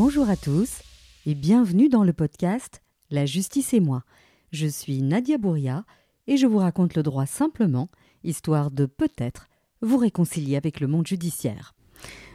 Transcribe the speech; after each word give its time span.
Bonjour 0.00 0.30
à 0.30 0.36
tous 0.36 0.82
et 1.26 1.34
bienvenue 1.34 1.88
dans 1.88 2.04
le 2.04 2.12
podcast 2.12 2.82
La 3.10 3.26
justice 3.26 3.74
et 3.74 3.80
moi. 3.80 4.04
Je 4.52 4.68
suis 4.68 5.02
Nadia 5.02 5.38
Bouria 5.38 5.84
et 6.28 6.36
je 6.36 6.46
vous 6.46 6.58
raconte 6.58 6.94
le 6.94 7.02
droit 7.02 7.26
simplement, 7.26 7.88
histoire 8.22 8.70
de 8.70 8.86
peut-être 8.86 9.48
vous 9.82 9.96
réconcilier 9.96 10.54
avec 10.54 10.78
le 10.78 10.86
monde 10.86 11.08
judiciaire. 11.08 11.74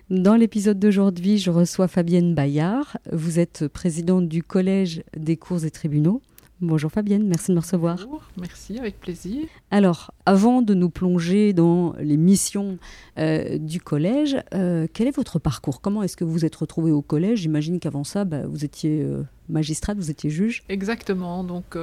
Dans 0.09 0.35
l'épisode 0.35 0.77
d'aujourd'hui, 0.77 1.37
je 1.37 1.51
reçois 1.51 1.87
Fabienne 1.87 2.35
Bayard. 2.35 2.97
Vous 3.13 3.39
êtes 3.39 3.69
présidente 3.69 4.27
du 4.27 4.43
Collège 4.43 5.01
des 5.15 5.37
cours 5.37 5.63
et 5.63 5.71
tribunaux. 5.71 6.21
Bonjour 6.61 6.91
Fabienne, 6.91 7.27
merci 7.27 7.51
de 7.51 7.55
me 7.55 7.59
recevoir. 7.59 7.95
Bonjour, 7.95 8.23
merci, 8.39 8.79
avec 8.79 8.99
plaisir. 8.99 9.47
Alors, 9.69 10.13
avant 10.25 10.61
de 10.61 10.73
nous 10.73 10.89
plonger 10.89 11.51
dans 11.51 11.93
les 11.99 12.15
missions 12.15 12.77
euh, 13.17 13.57
du 13.57 13.81
collège, 13.81 14.37
euh, 14.53 14.87
quel 14.93 15.07
est 15.07 15.15
votre 15.15 15.39
parcours? 15.39 15.81
Comment 15.81 16.03
est-ce 16.03 16.15
que 16.15 16.23
vous 16.23 16.31
vous 16.31 16.45
êtes 16.45 16.55
retrouvée 16.55 16.91
au 16.91 17.01
collège? 17.01 17.39
J'imagine 17.39 17.79
qu'avant 17.79 18.03
ça, 18.03 18.23
bah, 18.23 18.47
vous 18.47 18.63
étiez 18.63 19.01
euh, 19.01 19.23
magistrate, 19.49 19.97
vous 19.97 20.09
étiez 20.09 20.29
juge. 20.29 20.63
Exactement, 20.69 21.43
donc 21.43 21.77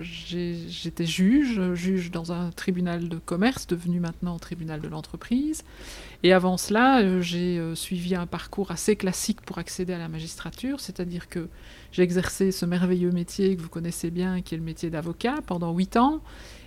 j'étais 0.00 1.04
juge, 1.04 1.74
juge 1.74 2.10
dans 2.10 2.32
un 2.32 2.50
tribunal 2.50 3.08
de 3.08 3.18
commerce, 3.18 3.66
devenu 3.66 4.00
maintenant 4.00 4.38
tribunal 4.38 4.80
de 4.80 4.88
l'entreprise. 4.88 5.64
Et 6.22 6.32
avant 6.32 6.56
cela, 6.56 7.20
j'ai 7.20 7.60
suivi 7.74 8.14
un 8.14 8.26
parcours 8.26 8.70
assez 8.70 8.96
classique 8.96 9.42
pour 9.42 9.58
accéder 9.58 9.92
à 9.92 9.98
la 9.98 10.08
magistrature, 10.08 10.80
c'est-à-dire 10.80 11.28
que 11.28 11.48
j'ai 11.92 12.02
exercé 12.02 12.52
ce 12.52 12.64
merveilleux 12.64 13.10
métier 13.10 13.56
que 13.56 13.62
vous 13.62 13.68
connaissez 13.68 14.10
bien, 14.10 14.40
qui 14.40 14.54
est 14.54 14.58
le 14.58 14.64
métier 14.64 14.90
d'avocat, 14.90 15.36
pendant 15.46 15.72
huit 15.72 15.96
ans. 15.96 16.22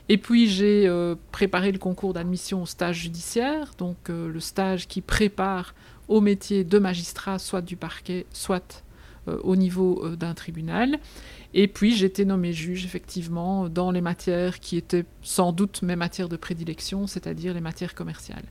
Et 0.07 0.17
puis 0.17 0.47
j'ai 0.47 0.87
euh, 0.87 1.15
préparé 1.31 1.71
le 1.71 1.79
concours 1.79 2.13
d'admission 2.13 2.61
au 2.61 2.65
stage 2.65 2.97
judiciaire, 2.97 3.71
donc 3.77 4.09
euh, 4.09 4.31
le 4.31 4.39
stage 4.39 4.87
qui 4.87 5.01
prépare 5.01 5.73
au 6.07 6.21
métier 6.21 6.63
de 6.63 6.77
magistrat, 6.77 7.39
soit 7.39 7.61
du 7.61 7.75
parquet, 7.75 8.27
soit 8.31 8.83
euh, 8.83 8.93
au 9.27 9.55
niveau 9.55 10.15
d'un 10.15 10.33
tribunal. 10.33 10.99
Et 11.53 11.67
puis 11.67 11.95
j'ai 11.95 12.05
été 12.05 12.25
nommé 12.25 12.53
juge, 12.53 12.85
effectivement, 12.85 13.69
dans 13.69 13.91
les 13.91 14.01
matières 14.01 14.59
qui 14.59 14.77
étaient 14.77 15.05
sans 15.21 15.51
doute 15.51 15.81
mes 15.81 15.95
matières 15.95 16.29
de 16.29 16.37
prédilection, 16.37 17.07
c'est-à-dire 17.07 17.53
les 17.53 17.61
matières 17.61 17.95
commerciales. 17.95 18.45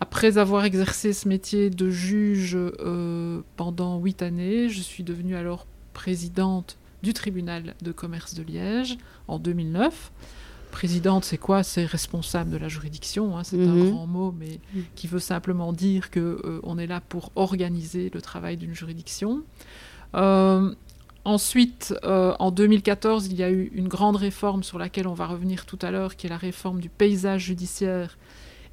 Après 0.00 0.38
avoir 0.38 0.64
exercé 0.64 1.12
ce 1.12 1.28
métier 1.28 1.68
de 1.68 1.90
juge 1.90 2.56
pendant 3.56 3.98
huit 3.98 4.22
années, 4.22 4.68
je 4.68 4.80
suis 4.80 5.04
devenue 5.04 5.36
alors 5.36 5.66
présidente 5.92 6.78
du 7.02 7.12
tribunal 7.14 7.74
de 7.82 7.92
commerce 7.92 8.34
de 8.34 8.42
Liège 8.42 8.98
en 9.28 9.38
2009. 9.38 10.12
Présidente, 10.70 11.24
c'est 11.24 11.38
quoi? 11.38 11.62
C'est 11.62 11.84
responsable 11.84 12.50
de 12.50 12.56
la 12.56 12.68
juridiction. 12.68 13.36
Hein, 13.36 13.44
c'est 13.44 13.60
un 13.60 13.74
mhm. 13.74 13.90
grand 13.90 14.06
mot, 14.06 14.34
mais 14.38 14.60
qui 14.94 15.08
veut 15.08 15.18
simplement 15.18 15.72
dire 15.72 16.10
que 16.10 16.20
euh, 16.20 16.60
on 16.62 16.78
est 16.78 16.86
là 16.86 17.00
pour 17.00 17.32
organiser 17.34 18.10
le 18.14 18.22
travail 18.22 18.56
d'une 18.56 18.74
juridiction. 18.74 19.42
Euh, 20.14 20.74
ensuite, 21.24 21.94
euh, 22.04 22.34
en 22.38 22.50
2014, 22.50 23.26
il 23.26 23.36
y 23.36 23.42
a 23.42 23.50
eu 23.50 23.70
une 23.74 23.88
grande 23.88 24.16
réforme 24.16 24.62
sur 24.62 24.78
laquelle 24.78 25.06
on 25.06 25.14
va 25.14 25.26
revenir 25.26 25.66
tout 25.66 25.78
à 25.82 25.90
l'heure, 25.90 26.16
qui 26.16 26.26
est 26.26 26.30
la 26.30 26.36
réforme 26.36 26.80
du 26.80 26.88
paysage 26.88 27.42
judiciaire 27.42 28.18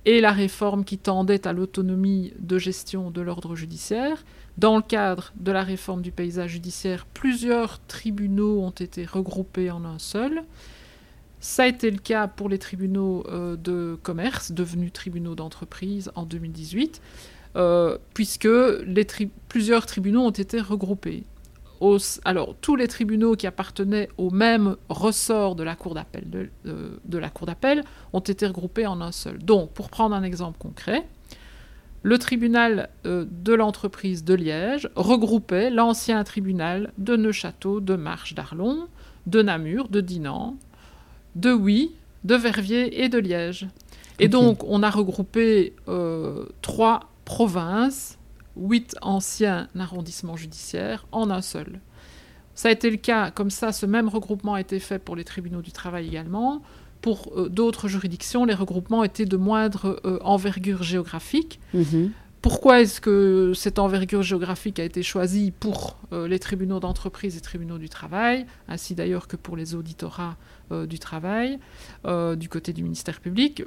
et 0.05 0.21
la 0.21 0.31
réforme 0.31 0.85
qui 0.85 0.97
tendait 0.97 1.45
à 1.47 1.53
l'autonomie 1.53 2.33
de 2.39 2.57
gestion 2.57 3.11
de 3.11 3.21
l'ordre 3.21 3.55
judiciaire. 3.55 4.23
Dans 4.57 4.77
le 4.77 4.81
cadre 4.81 5.33
de 5.35 5.51
la 5.51 5.63
réforme 5.63 6.01
du 6.01 6.11
paysage 6.11 6.51
judiciaire, 6.51 7.05
plusieurs 7.13 7.79
tribunaux 7.87 8.61
ont 8.61 8.71
été 8.71 9.05
regroupés 9.05 9.69
en 9.69 9.83
un 9.83 9.99
seul. 9.99 10.43
Ça 11.39 11.63
a 11.63 11.67
été 11.67 11.91
le 11.91 11.99
cas 11.99 12.27
pour 12.27 12.49
les 12.49 12.57
tribunaux 12.57 13.23
euh, 13.27 13.55
de 13.57 13.99
commerce, 14.01 14.51
devenus 14.51 14.91
tribunaux 14.91 15.35
d'entreprise 15.35 16.11
en 16.15 16.25
2018, 16.25 17.01
euh, 17.57 17.97
puisque 18.13 18.49
plusieurs 19.49 19.85
tribunaux 19.85 20.21
ont 20.21 20.31
été 20.31 20.61
regroupés. 20.61 21.23
alors, 22.23 22.55
tous 22.61 22.75
les 22.75 22.87
tribunaux 22.87 23.35
qui 23.35 23.47
appartenaient 23.47 24.09
au 24.17 24.29
même 24.29 24.75
ressort 24.89 25.55
de 25.55 25.63
la 25.63 25.75
Cour 25.75 25.93
d'appel 25.93 26.49
de 26.63 27.17
la 27.17 27.29
Cour 27.29 27.47
d'appel 27.47 27.83
ont 28.13 28.19
été 28.19 28.47
regroupés 28.47 28.87
en 28.87 29.01
un 29.01 29.11
seul. 29.11 29.39
Donc, 29.39 29.71
pour 29.71 29.89
prendre 29.89 30.15
un 30.15 30.23
exemple 30.23 30.57
concret, 30.59 31.05
le 32.03 32.17
tribunal 32.17 32.89
euh, 33.05 33.25
de 33.29 33.53
l'entreprise 33.53 34.23
de 34.23 34.33
Liège 34.33 34.89
regroupait 34.95 35.69
l'ancien 35.69 36.23
tribunal 36.23 36.93
de 36.97 37.15
Neuchâteau, 37.15 37.79
de 37.79 37.95
Marche, 37.95 38.33
d'Arlon, 38.33 38.87
de 39.25 39.41
Namur, 39.41 39.89
de 39.89 39.99
Dinan, 39.99 40.55
de 41.35 41.51
Huy, 41.51 41.91
de 42.23 42.35
Verviers 42.35 43.03
et 43.03 43.09
de 43.09 43.17
Liège. 43.17 43.67
Et 44.19 44.29
donc, 44.29 44.63
on 44.63 44.83
a 44.83 44.89
regroupé 44.89 45.73
euh, 45.87 46.45
trois 46.61 47.11
provinces, 47.27 48.17
huit 48.55 48.95
anciens 49.01 49.67
arrondissements 49.77 50.37
judiciaires 50.37 51.05
en 51.11 51.29
un 51.29 51.41
seul. 51.41 51.81
Ça 52.55 52.69
a 52.69 52.71
été 52.71 52.89
le 52.89 52.95
cas, 52.95 53.31
comme 53.31 53.49
ça, 53.49 53.73
ce 53.73 53.85
même 53.85 54.07
regroupement 54.07 54.53
a 54.53 54.61
été 54.61 54.79
fait 54.79 54.97
pour 54.97 55.17
les 55.17 55.25
tribunaux 55.25 55.61
du 55.61 55.73
travail 55.73 56.07
également. 56.07 56.61
Pour 57.01 57.33
euh, 57.35 57.49
d'autres 57.49 57.89
juridictions, 57.89 58.45
les 58.45 58.53
regroupements 58.53 59.03
étaient 59.03 59.25
de 59.25 59.35
moindre 59.35 59.99
euh, 60.05 60.19
envergure 60.23 60.83
géographique. 60.83 61.59
Mhm. 61.73 62.11
Pourquoi 62.41 62.81
est-ce 62.81 63.01
que 63.01 63.53
cette 63.55 63.79
envergure 63.79 64.21
géographique 64.21 64.79
a 64.79 64.83
été 64.83 65.03
choisie 65.03 65.51
pour 65.51 65.97
euh, 66.13 66.27
les 66.27 66.39
tribunaux 66.39 66.79
d'entreprise 66.79 67.35
et 67.35 67.41
tribunaux 67.41 67.77
du 67.77 67.89
travail, 67.89 68.45
ainsi 68.67 68.95
d'ailleurs 68.95 69.27
que 69.27 69.35
pour 69.35 69.55
les 69.57 69.75
auditorats 69.75 70.37
du 70.69 70.99
travail 70.99 71.59
du 72.03 72.49
côté 72.49 72.73
du 72.73 72.83
ministère 72.83 73.21
public, 73.21 73.63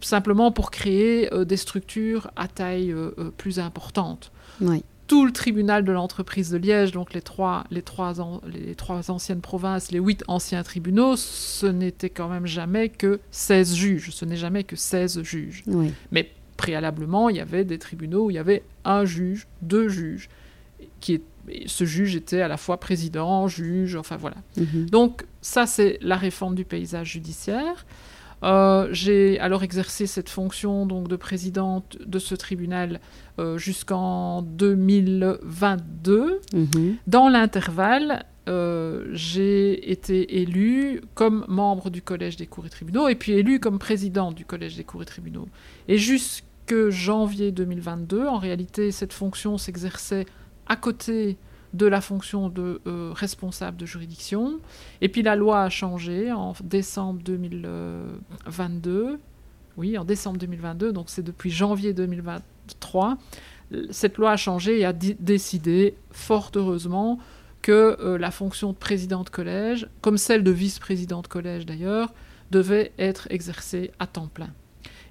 simplement 0.00 0.50
pour 0.50 0.72
créer 0.72 1.30
des 1.44 1.56
structures 1.56 2.28
à 2.34 2.48
taille 2.48 2.92
plus 3.36 3.60
importante 3.60 4.32
oui 4.60 4.82
tout 5.10 5.26
le 5.26 5.32
tribunal 5.32 5.84
de 5.84 5.90
l'entreprise 5.90 6.50
de 6.50 6.56
Liège, 6.56 6.92
donc 6.92 7.14
les 7.14 7.20
trois, 7.20 7.64
les, 7.72 7.82
trois 7.82 8.14
les 8.46 8.76
trois 8.76 9.10
anciennes 9.10 9.40
provinces, 9.40 9.90
les 9.90 9.98
huit 9.98 10.22
anciens 10.28 10.62
tribunaux, 10.62 11.16
ce 11.16 11.66
n'était 11.66 12.10
quand 12.10 12.28
même 12.28 12.46
jamais 12.46 12.90
que 12.90 13.18
16 13.32 13.74
juges. 13.74 14.10
Ce 14.12 14.24
n'est 14.24 14.36
jamais 14.36 14.62
que 14.62 14.76
16 14.76 15.22
juges. 15.24 15.64
Mais 16.12 16.30
préalablement, 16.60 17.30
il 17.30 17.36
y 17.36 17.40
avait 17.40 17.64
des 17.64 17.78
tribunaux 17.78 18.26
où 18.26 18.30
il 18.30 18.34
y 18.34 18.38
avait 18.38 18.62
un 18.84 19.06
juge, 19.06 19.48
deux 19.62 19.88
juges. 19.88 20.28
Qui 21.00 21.22
ce 21.66 21.84
juge 21.84 22.16
était 22.16 22.42
à 22.42 22.48
la 22.48 22.58
fois 22.58 22.78
président, 22.78 23.48
juge, 23.48 23.96
enfin 23.96 24.18
voilà. 24.18 24.36
Mhm. 24.58 24.90
Donc 24.90 25.24
ça, 25.40 25.64
c'est 25.64 25.98
la 26.02 26.16
réforme 26.16 26.54
du 26.54 26.66
paysage 26.66 27.12
judiciaire. 27.12 27.86
Euh, 28.42 28.88
j'ai 28.92 29.38
alors 29.40 29.62
exercé 29.62 30.06
cette 30.06 30.28
fonction 30.28 30.86
donc 30.86 31.08
de 31.08 31.16
présidente 31.16 31.98
de 32.04 32.18
ce 32.18 32.34
tribunal 32.34 33.00
euh, 33.38 33.56
jusqu'en 33.56 34.42
2022. 34.42 36.40
Mhm. 36.52 36.96
Dans 37.06 37.28
l'intervalle, 37.28 38.24
euh, 38.48 39.06
j'ai 39.12 39.92
été 39.92 40.40
élue 40.40 41.02
comme 41.14 41.44
membre 41.48 41.90
du 41.90 42.02
Collège 42.02 42.36
des 42.36 42.46
cours 42.46 42.66
et 42.66 42.70
tribunaux 42.70 43.08
et 43.08 43.14
puis 43.14 43.32
élue 43.32 43.60
comme 43.60 43.78
présidente 43.78 44.34
du 44.34 44.44
Collège 44.44 44.76
des 44.76 44.84
cours 44.84 45.02
et 45.02 45.06
tribunaux. 45.06 45.46
Et 45.86 45.98
jusque 46.70 46.90
janvier 46.90 47.52
2022, 47.52 48.26
en 48.26 48.38
réalité, 48.38 48.90
cette 48.92 49.12
fonction 49.12 49.58
s'exerçait 49.58 50.26
à 50.66 50.76
côté 50.76 51.36
de 51.72 51.86
la 51.86 52.00
fonction 52.00 52.48
de 52.48 52.80
euh, 52.86 53.12
responsable 53.14 53.76
de 53.76 53.86
juridiction. 53.86 54.60
Et 55.00 55.08
puis 55.08 55.22
la 55.22 55.36
loi 55.36 55.62
a 55.62 55.68
changé 55.68 56.32
en 56.32 56.52
décembre 56.62 57.22
2022. 57.22 59.18
Oui, 59.76 59.98
en 59.98 60.04
décembre 60.04 60.38
2022, 60.38 60.92
donc 60.92 61.10
c'est 61.10 61.22
depuis 61.22 61.50
janvier 61.50 61.92
2023. 61.92 63.18
Cette 63.90 64.18
loi 64.18 64.32
a 64.32 64.36
changé 64.36 64.80
et 64.80 64.84
a 64.84 64.92
décidé, 64.92 65.94
fort 66.10 66.50
heureusement, 66.54 67.18
que 67.62 67.96
euh, 68.00 68.18
la 68.18 68.30
fonction 68.30 68.72
de 68.72 68.76
président 68.76 69.22
de 69.22 69.28
collège, 69.28 69.88
comme 70.00 70.18
celle 70.18 70.42
de 70.42 70.50
vice-président 70.50 71.22
de 71.22 71.28
collège 71.28 71.66
d'ailleurs, 71.66 72.12
devait 72.50 72.92
être 72.98 73.28
exercée 73.30 73.92
à 73.98 74.06
temps 74.06 74.28
plein. 74.28 74.50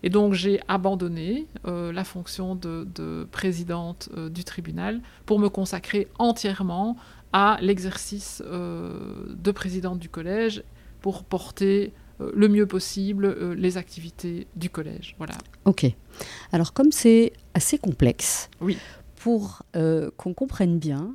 Et 0.04 0.10
donc 0.10 0.34
j'ai 0.34 0.60
abandonné 0.68 1.48
euh, 1.66 1.92
la 1.92 2.04
fonction 2.04 2.56
de, 2.56 3.28
présidente 3.32 4.10
euh, 4.16 4.30
du 4.30 4.44
tribunal 4.44 5.02
pour 5.26 5.40
me 5.40 5.50
consacrer 5.50 6.08
entièrement 6.18 6.96
à 7.34 7.58
l'exercice 7.62 8.42
euh, 8.46 9.26
de 9.30 9.52
présidente 9.52 10.00
du 10.00 10.10
collège 10.10 10.64
pour 11.02 11.24
porter 11.24 11.94
le 12.20 12.50
mieux 12.50 12.66
possible 12.66 13.54
les 13.56 13.78
activités 13.78 14.46
du 14.58 14.70
collège. 14.70 15.16
Voilà. 15.20 15.36
Ok. 15.64 15.86
Alors 16.52 16.74
comme 16.74 16.92
c'est 16.92 17.32
assez 17.54 17.78
complexe, 17.78 18.50
oui. 18.60 18.78
pour 19.16 19.62
qu'on 19.72 20.34
comprenne 20.34 20.80
bien, 20.80 21.14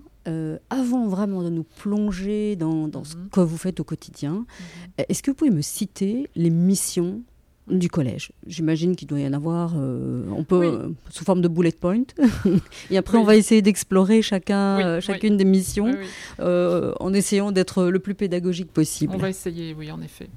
avant 0.71 1.07
vraiment 1.07 1.43
de 1.43 1.51
nous 1.51 1.65
plonger 1.65 2.57
dans, 2.57 3.05
ce 3.05 3.17
mhm. 3.19 3.29
que 3.29 3.41
vous 3.41 3.59
faites 3.59 3.81
au 3.81 3.85
quotidien, 3.85 4.33
mhm. 4.33 5.05
est-ce 5.07 5.23
que 5.23 5.31
vous 5.31 5.37
pouvez 5.37 5.51
me 5.51 5.61
citer 5.61 6.31
les 6.37 6.49
missions 6.49 7.21
du 7.69 7.89
collège. 7.89 8.31
J'imagine 8.47 8.95
qu'il 8.95 9.09
doit 9.09 9.21
y 9.21 9.27
en 9.27 9.33
avoir, 9.33 9.73
euh, 9.77 10.25
on 10.37 10.45
peut, 10.45 10.65
euh, 10.65 10.89
sous 11.11 11.25
forme 11.25 11.41
de 11.41 11.49
bullet 11.49 11.73
point. 11.73 12.03
et 12.91 12.99
après, 12.99 13.17
on 13.17 13.25
va 13.25 13.37
essayer 13.37 13.63
d'explorer 13.63 14.21
chacun, 14.21 14.81
euh, 14.81 15.01
chacune 15.01 15.37
des 15.37 15.45
missions 15.45 15.93
en 16.39 17.15
essayant 17.15 17.53
d'être 17.53 17.85
le 17.85 17.99
plus 17.99 18.15
pédagogique 18.15 18.71
possible. 18.71 19.15
On 19.15 19.19
va 19.19 19.31
essayer, 19.31 19.75
oui, 19.75 19.91
en 19.91 20.03
effet. 20.03 20.29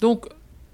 Donc, 0.00 0.26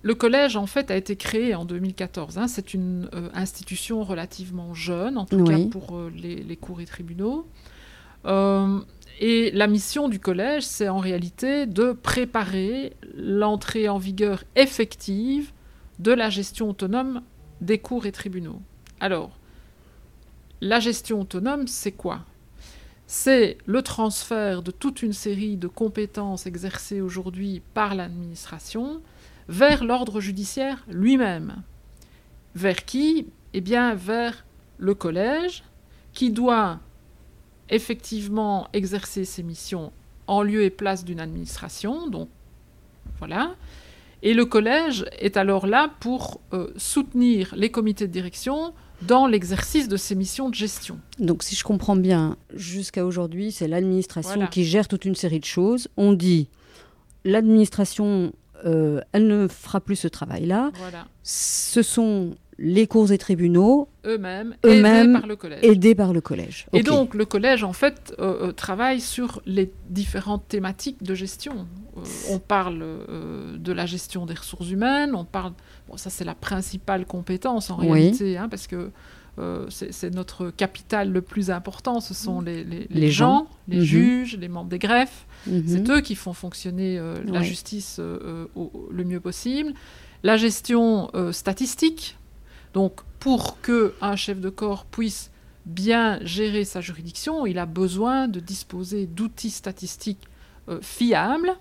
le 0.02 0.14
collège, 0.14 0.56
en 0.56 0.66
fait, 0.66 0.90
a 0.90 0.96
été 0.96 1.16
créé 1.16 1.54
en 1.54 1.64
2014. 1.64 2.38
Hein. 2.38 2.48
C'est 2.48 2.74
une 2.74 3.08
institution 3.34 4.02
relativement 4.02 4.74
jeune, 4.74 5.18
en 5.18 5.24
tout 5.24 5.44
cas 5.44 5.58
pour 5.70 6.00
les, 6.14 6.36
les, 6.36 6.56
cours 6.56 6.80
et 6.80 6.84
tribunaux. 6.84 7.46
et 8.24 9.50
la 9.52 9.66
mission 9.68 10.08
du 10.08 10.18
collège, 10.18 10.64
c'est 10.64 10.88
en 10.88 10.98
réalité 10.98 11.66
de 11.66 11.92
préparer 11.92 12.94
l'entrée 13.14 13.88
en 13.88 13.98
vigueur 13.98 14.42
effective 14.56 15.52
de 15.98 16.12
la 16.12 16.30
gestion 16.30 16.70
autonome 16.70 17.22
des 17.60 17.78
cours 17.78 18.06
et 18.06 18.12
tribunaux. 18.12 18.60
Alors, 19.00 19.38
la 20.60 20.80
gestion 20.80 21.20
autonome, 21.20 21.66
c'est 21.66 21.92
quoi? 21.92 22.24
C'est 23.06 23.58
le 23.66 23.82
transfert 23.82 24.62
de 24.62 24.70
toute 24.70 25.02
une 25.02 25.12
série 25.12 25.56
de 25.56 25.68
compétences 25.68 26.46
exercées 26.46 27.00
aujourd'hui 27.00 27.62
par 27.72 27.94
l'administration 27.94 29.00
vers 29.48 29.84
l'ordre 29.84 30.20
judiciaire 30.20 30.84
lui-même. 30.88 31.62
Vers 32.54 32.84
qui? 32.84 33.28
Eh 33.52 33.60
bien, 33.60 33.94
vers 33.94 34.44
le 34.78 34.94
collège, 34.94 35.62
qui 36.12 36.30
doit 36.30 36.80
effectivement 37.68 38.68
exercer 38.72 39.24
ses 39.24 39.42
missions 39.42 39.92
en 40.26 40.42
lieu 40.42 40.62
et 40.62 40.70
place 40.70 41.04
d'une 41.04 41.20
administration. 41.20 42.08
Donc, 42.08 42.28
voilà. 43.18 43.54
Et 44.26 44.34
le 44.34 44.44
collège 44.44 45.04
est 45.20 45.36
alors 45.36 45.68
là 45.68 45.88
pour 46.00 46.40
euh, 46.52 46.72
soutenir 46.76 47.54
les 47.56 47.70
comités 47.70 48.08
de 48.08 48.12
direction 48.12 48.74
dans 49.02 49.28
l'exercice 49.28 49.86
de 49.86 49.96
ces 49.96 50.16
missions 50.16 50.48
de 50.48 50.54
gestion. 50.56 50.98
Donc 51.20 51.44
si 51.44 51.54
je 51.54 51.62
comprends 51.62 51.94
bien, 51.94 52.36
jusqu'à 52.52 53.06
aujourd'hui, 53.06 53.52
c'est 53.52 53.68
l'administration 53.68 54.48
qui 54.48 54.64
gère 54.64 54.88
toute 54.88 55.04
une 55.04 55.14
série 55.14 55.38
de 55.38 55.44
choses. 55.44 55.86
On 55.96 56.12
dit, 56.12 56.48
l'administration, 57.24 58.32
euh, 58.64 59.00
elle 59.12 59.28
ne 59.28 59.46
fera 59.46 59.80
plus 59.80 59.94
ce 59.94 60.08
travail-là. 60.08 60.72
Voilà. 60.74 61.06
Ce 61.22 61.82
sont 61.82 62.34
les 62.58 62.86
cours 62.86 63.12
et 63.12 63.18
tribunaux 63.18 63.88
eux-mêmes 64.06 64.54
aidés 64.62 65.12
par 65.12 65.26
le 65.26 65.36
collège. 65.36 65.60
Aidés 65.62 65.94
par 65.94 66.12
le 66.12 66.20
collège. 66.20 66.66
Et 66.72 66.82
donc 66.82 67.14
le 67.14 67.24
collège 67.24 67.64
en 67.64 67.72
fait 67.72 68.14
euh, 68.18 68.48
euh, 68.48 68.52
travaille 68.52 69.00
sur 69.00 69.42
les 69.46 69.70
différentes 69.90 70.48
thématiques 70.48 71.02
de 71.02 71.14
gestion. 71.14 71.66
Euh, 71.96 72.00
on 72.30 72.38
parle 72.38 72.84
de 73.58 73.72
la 73.72 73.86
gestion 73.86 74.26
des 74.26 74.34
ressources 74.34 74.70
humaines, 74.70 75.14
on 75.14 75.24
parle 75.24 75.52
bon 75.88 75.96
ça 75.96 76.10
c'est 76.10 76.24
la 76.24 76.34
principale 76.34 77.06
compétence 77.06 77.70
en 77.70 77.76
réalité 77.76 78.36
hein, 78.36 78.48
parce 78.48 78.66
que 78.66 78.90
c'est 79.68 80.14
notre 80.14 80.50
capital 80.50 81.12
le 81.12 81.20
plus 81.20 81.50
important, 81.50 82.00
ce 82.00 82.14
sont 82.14 82.40
les, 82.40 82.64
les, 82.64 83.10
gens, 83.10 83.48
les 83.68 83.80
mhm. 83.80 83.82
juges, 83.82 84.38
les 84.38 84.48
membres 84.48 84.70
des 84.70 84.78
greffes. 84.78 85.26
Mhm. 85.46 85.64
C'est 85.66 85.90
eux 85.90 86.00
qui 86.00 86.14
font 86.14 86.32
fonctionner 86.32 86.98
la 87.26 87.42
justice 87.42 87.98
le 88.00 89.04
mieux 89.04 89.20
possible. 89.20 89.74
La 90.22 90.38
gestion 90.38 91.10
statistique, 91.32 92.16
donc, 92.76 93.00
pour 93.20 93.62
qu'un 93.62 94.16
chef 94.16 94.38
de 94.38 94.50
corps 94.50 94.84
puisse 94.84 95.30
bien 95.64 96.18
gérer 96.20 96.66
sa 96.66 96.82
juridiction, 96.82 97.46
il 97.46 97.58
a 97.58 97.64
besoin 97.64 98.28
de 98.28 98.38
disposer 98.38 99.06
d'outils 99.06 99.48
statistiques 99.48 100.28
euh, 100.68 100.78
fiables. 100.82 101.56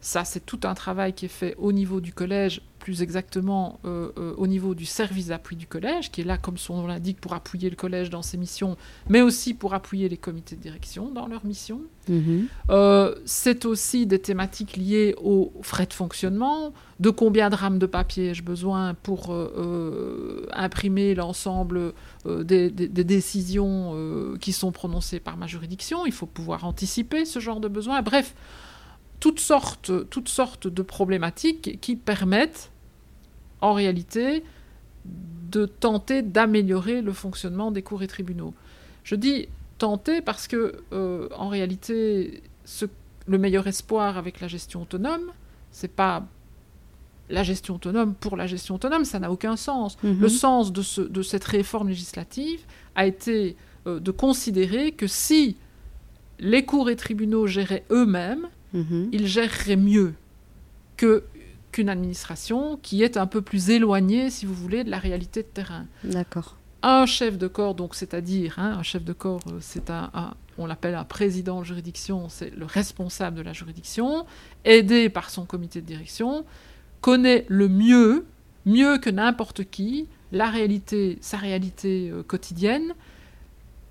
Ça, 0.00 0.24
c'est 0.24 0.44
tout 0.44 0.58
un 0.64 0.74
travail 0.74 1.12
qui 1.12 1.26
est 1.26 1.28
fait 1.28 1.54
au 1.58 1.70
niveau 1.70 2.00
du 2.00 2.12
collège 2.12 2.60
plus 2.88 3.02
exactement 3.02 3.80
euh, 3.84 4.12
euh, 4.16 4.32
au 4.38 4.46
niveau 4.46 4.74
du 4.74 4.86
service 4.86 5.26
d'appui 5.26 5.56
du 5.56 5.66
collège, 5.66 6.10
qui 6.10 6.22
est 6.22 6.24
là, 6.24 6.38
comme 6.38 6.56
son 6.56 6.78
nom 6.78 6.86
l'indique, 6.86 7.20
pour 7.20 7.34
appuyer 7.34 7.68
le 7.68 7.76
collège 7.76 8.08
dans 8.08 8.22
ses 8.22 8.38
missions, 8.38 8.78
mais 9.10 9.20
aussi 9.20 9.52
pour 9.52 9.74
appuyer 9.74 10.08
les 10.08 10.16
comités 10.16 10.56
de 10.56 10.62
direction 10.62 11.10
dans 11.10 11.26
leurs 11.26 11.44
missions. 11.44 11.82
Mhm. 12.08 12.46
Euh, 12.70 13.14
c'est 13.26 13.66
aussi 13.66 14.06
des 14.06 14.18
thématiques 14.18 14.78
liées 14.78 15.14
aux 15.22 15.52
frais 15.60 15.84
de 15.84 15.92
fonctionnement, 15.92 16.72
de 16.98 17.10
combien 17.10 17.50
de 17.50 17.56
rames 17.56 17.78
de 17.78 17.84
papier 17.84 18.30
ai-je 18.30 18.42
besoin 18.42 18.94
pour 18.94 19.36
imprimer 20.54 21.14
l'ensemble 21.14 21.92
des, 22.24 22.70
des, 22.70 23.04
décisions 23.04 24.34
qui 24.40 24.52
sont 24.52 24.72
prononcées 24.72 25.20
par 25.20 25.36
ma 25.36 25.46
juridiction. 25.46 26.06
Il 26.06 26.12
faut 26.12 26.26
pouvoir 26.26 26.64
anticiper 26.64 27.26
ce 27.26 27.38
genre 27.38 27.60
de 27.60 27.68
besoins. 27.68 28.00
Bref, 28.00 28.34
toutes 29.20 29.40
sortes, 29.40 30.08
toutes 30.10 30.28
sortes 30.28 30.66
de 30.66 30.82
problématiques 30.82 31.80
qui 31.80 31.96
permettent 31.96 32.70
en 33.60 33.72
réalité, 33.72 34.44
de 35.50 35.66
tenter 35.66 36.22
d'améliorer 36.22 37.02
le 37.02 37.12
fonctionnement 37.12 37.70
des 37.70 37.82
cours 37.82 38.02
et 38.02 38.06
tribunaux. 38.06 38.54
Je 39.04 39.14
dis 39.14 39.48
tenter 39.78 40.20
parce 40.20 40.48
que, 40.48 40.74
euh, 40.92 41.28
en 41.36 41.48
réalité, 41.48 42.42
le 43.26 43.38
meilleur 43.38 43.66
espoir 43.66 44.18
avec 44.18 44.40
la 44.40 44.48
gestion 44.48 44.82
autonome, 44.82 45.32
c'est 45.70 45.94
pas 45.94 46.26
la 47.30 47.42
gestion 47.42 47.76
autonome 47.76 48.14
pour 48.14 48.36
la 48.36 48.46
gestion 48.46 48.76
autonome, 48.76 49.04
ça 49.04 49.18
n'a 49.18 49.30
aucun 49.30 49.56
sens. 49.56 49.96
Mhm. 50.02 50.20
Le 50.20 50.28
sens 50.28 50.72
de, 50.72 51.22
cette 51.22 51.44
réforme 51.44 51.88
législative 51.88 52.60
a 52.94 53.06
été 53.06 53.56
euh, 53.86 54.00
de 54.00 54.10
considérer 54.10 54.92
que 54.92 55.06
si 55.06 55.56
les 56.38 56.64
cours 56.64 56.88
et 56.90 56.96
tribunaux 56.96 57.46
géraient 57.46 57.84
eux-mêmes, 57.90 58.48
mhm. 58.72 59.08
ils 59.12 59.26
géreraient 59.26 59.76
mieux 59.76 60.14
que 60.96 61.24
qu'une 61.78 61.88
administration 61.88 62.76
qui 62.82 63.04
est 63.04 63.16
un 63.16 63.28
peu 63.28 63.40
plus 63.40 63.70
éloignée, 63.70 64.30
si 64.30 64.46
vous 64.46 64.54
voulez, 64.54 64.82
de 64.82 64.90
la 64.90 64.98
réalité 64.98 65.44
de 65.44 65.46
terrain. 65.46 65.86
D'accord. 66.02 66.56
Un 66.82 67.06
chef 67.06 67.38
de 67.38 67.46
corps, 67.46 67.76
donc 67.76 67.94
c'est-à-dire, 67.94 68.58
hein, 68.58 68.74
un 68.76 68.82
chef 68.82 69.04
de 69.04 69.12
corps, 69.12 69.40
euh, 69.46 69.58
c'est 69.60 69.88
un, 69.88 70.10
on 70.58 70.66
l'appelle 70.66 70.96
un 70.96 71.04
président 71.04 71.60
de 71.60 71.64
juridiction, 71.64 72.28
c'est 72.28 72.50
le 72.50 72.64
responsable 72.64 73.36
de 73.36 73.42
la 73.42 73.52
juridiction, 73.52 74.26
aidé 74.64 75.08
par 75.08 75.30
son 75.30 75.44
comité 75.44 75.80
de 75.80 75.86
direction, 75.86 76.44
connaît 77.00 77.46
le 77.46 77.68
mieux, 77.68 78.26
mieux 78.66 78.98
que 78.98 79.10
n'importe 79.10 79.62
qui, 79.70 80.08
la 80.32 80.50
réalité, 80.50 81.18
sa 81.20 81.36
réalité 81.36 82.10
euh, 82.10 82.24
quotidienne, 82.24 82.92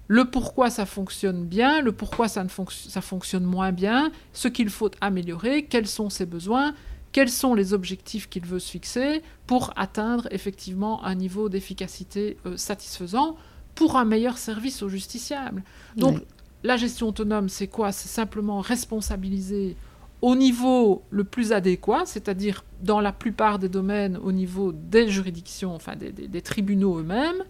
le 0.10 0.26
pourquoi 0.26 0.70
ça 0.70 0.86
fonctionne 0.86 1.46
bien, 1.46 1.82
le 1.82 1.94
pourquoi 1.94 2.28
ça, 2.28 2.44
ne 2.44 2.50
ça 2.70 3.02
fonctionne 3.02 3.46
moins 3.46 3.72
bien, 3.72 4.12
ce 4.34 4.50
qu'il 4.50 4.70
faut 4.70 4.92
améliorer, 5.00 5.64
quels 5.64 5.88
sont 5.88 6.10
ses 6.10 6.26
besoins, 6.26 6.74
quels 7.12 7.30
sont 7.30 7.54
les 7.54 7.74
objectifs 7.74 8.30
qu'il 8.30 8.46
veut 8.46 8.60
se 8.60 8.72
fixer 8.72 9.22
pour 9.46 9.72
atteindre 9.76 10.28
effectivement 10.32 11.04
un 11.04 11.16
niveau 11.16 11.50
d'efficacité 11.50 12.38
euh, 12.46 12.58
satisfaisant 12.58 13.36
pour 13.76 13.96
un 13.96 14.06
meilleur 14.06 14.38
service 14.38 14.82
aux 14.82 14.90
justiciables. 14.90 15.64
Donc 15.96 16.22
la 16.64 16.78
gestion 16.78 17.10
autonome, 17.10 17.50
c'est 17.50 17.68
quoi? 17.68 17.92
C'est 17.92 18.10
simplement 18.10 18.60
responsabiliser 18.60 19.76
au 20.22 20.36
niveau 20.36 21.04
le 21.12 21.24
plus 21.24 21.54
adéquat, 21.54 22.04
c'est-à-dire 22.06 22.66
dans 22.82 23.00
la 23.00 23.12
plupart 23.12 23.60
des 23.60 23.70
domaines 23.70 24.18
au 24.18 24.32
niveau 24.32 24.72
des 24.72 25.08
juridictions, 25.08 25.76
enfin 25.76 25.96
des 25.96 26.42
tribunaux 26.42 26.98
eux-mêmes, 26.98 27.44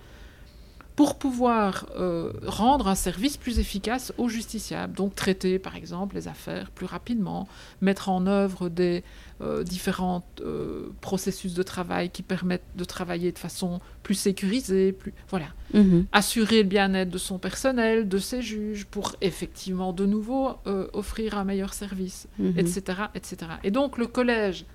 pour 0.97 1.19
pouvoir 1.19 1.85
euh, 1.95 2.33
rendre 2.47 2.87
un 2.87 2.95
service 2.95 3.37
plus 3.37 3.59
efficace 3.59 4.11
aux 4.17 4.29
justiciables. 4.29 4.93
Donc 4.93 5.13
traiter 5.13 5.59
par 5.59 5.75
exemple 5.75 6.15
les 6.15 6.27
affaires 6.27 6.71
plus 6.71 6.87
rapidement, 6.87 7.47
mettre 7.81 8.09
en 8.09 8.25
œuvre 8.25 8.67
des 8.67 9.03
euh, 9.39 9.63
différents 9.63 10.25
euh, 10.41 10.87
processus 10.99 11.53
de 11.53 11.61
travail 11.61 12.09
qui 12.09 12.23
permettent 12.23 12.65
de 12.75 12.83
travailler 12.83 13.31
de 13.31 13.37
façon 13.37 13.79
plus 14.01 14.15
sécurisée, 14.15 14.91
plus 14.91 15.13
voilà, 15.29 15.49
mhm. 15.75 16.07
assurer 16.13 16.63
le 16.63 16.67
bien-être 16.67 17.11
de 17.11 17.19
son 17.19 17.37
personnel, 17.37 18.09
de 18.09 18.17
ses 18.17 18.41
juges, 18.41 18.87
pour 18.87 19.15
effectivement 19.21 19.93
de 19.93 20.07
nouveau 20.07 20.55
offrir 20.93 21.37
un 21.37 21.43
meilleur 21.43 21.75
service, 21.75 22.27
etc., 22.57 22.81
mhm. 22.87 23.07
etc. 23.13 23.37
Et 23.63 23.69
donc 23.69 23.99
le 23.99 24.07
collège 24.07 24.65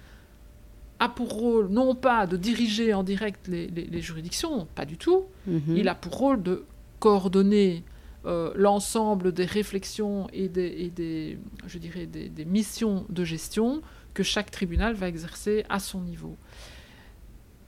a 1.02 1.08
pour 1.08 1.30
rôle 1.30 1.68
non 1.68 1.96
pas 1.96 2.28
de 2.28 2.36
diriger 2.36 2.94
en 2.94 3.02
direct 3.02 3.48
les, 3.48 4.00
juridictions, 4.00 4.68
pas 4.76 4.84
du 4.84 4.96
tout, 4.96 5.24
mhm. 5.48 5.76
il 5.76 5.88
a 5.88 5.96
pour 5.96 6.16
rôle 6.16 6.42
de 6.42 6.64
coordonner 7.00 7.82
euh, 8.24 8.52
l'ensemble 8.54 9.32
des 9.32 9.44
réflexions 9.44 10.28
et 10.32 10.48
des, 10.48 11.38
je 11.66 11.78
dirais 11.78 12.06
des, 12.06 12.44
missions 12.44 13.04
de 13.08 13.24
gestion 13.24 13.82
que 14.14 14.22
chaque 14.22 14.52
tribunal 14.52 14.94
va 14.94 15.08
exercer 15.08 15.64
à 15.68 15.80
son 15.80 16.02
niveau. 16.02 16.36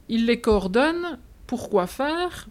Il 0.08 0.26
les 0.26 0.40
coordonne, 0.40 1.18
pourquoi 1.48 1.88
faire? 1.88 2.48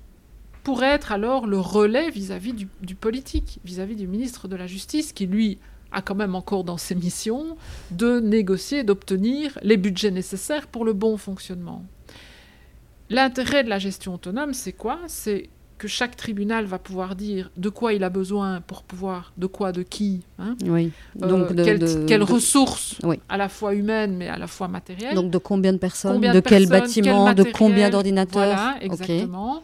Pour 0.64 0.84
être 0.84 1.14
alors 1.14 1.48
le 1.48 1.60
relais 1.60 2.10
vis-à-vis 2.10 2.54
du, 2.54 2.68
du, 2.82 2.96
politique, 2.96 3.60
vis-à-vis 3.64 3.96
du 3.96 4.08
ministre 4.08 4.50
de 4.50 4.58
la 4.58 4.68
Justice, 4.68 5.14
qui 5.14 5.28
lui 5.28 5.60
a 5.94 6.02
quand 6.02 6.16
même 6.16 6.36
encore 6.36 6.64
dans 6.64 6.78
ses 6.78 6.96
missions 6.96 7.58
de 7.92 8.20
négocier, 8.20 8.84
d'obtenir 8.84 9.58
les 9.62 9.78
budgets 9.78 10.12
nécessaires 10.12 10.68
pour 10.68 10.86
le 10.86 10.94
bon 10.94 11.18
fonctionnement. 11.18 11.84
L'intérêt 13.10 13.64
de 13.64 13.70
la 13.70 13.80
gestion 13.80 14.16
autonome, 14.16 14.54
c'est 14.54 14.74
quoi? 14.74 15.00
C'est 15.08 15.50
que 15.78 15.88
chaque 15.88 16.16
tribunal 16.16 16.66
va 16.66 16.80
pouvoir 16.80 17.16
dire 17.16 17.52
de 17.58 17.68
quoi 17.68 17.94
il 17.94 18.04
a 18.04 18.10
besoin 18.10 18.62
pour 18.62 18.84
pouvoir, 18.84 19.34
de 19.38 19.48
quoi, 19.48 19.72
de 19.72 19.84
qui, 19.84 20.22
hein 20.40 20.56
oui. 20.66 20.92
Euh, 21.22 21.28
Donc 21.28 22.08
quelles 22.08 22.24
ressources, 22.24 23.00
à 23.28 23.38
la 23.38 23.50
fois 23.50 23.74
humaines 23.74 24.16
mais 24.16 24.30
à 24.30 24.38
la 24.38 24.48
fois 24.48 24.68
matérielles. 24.68 25.16
Donc 25.16 25.30
de 25.30 25.38
combien 25.38 25.74
de 25.74 25.78
personnes, 25.78 26.22
de, 26.22 26.40
quel 26.40 26.68
bâtiment, 26.70 27.34
de 27.34 27.44
combien 27.44 27.90
d'ordinateurs? 27.90 28.46
Voilà, 28.46 28.76
exactement. 28.82 29.62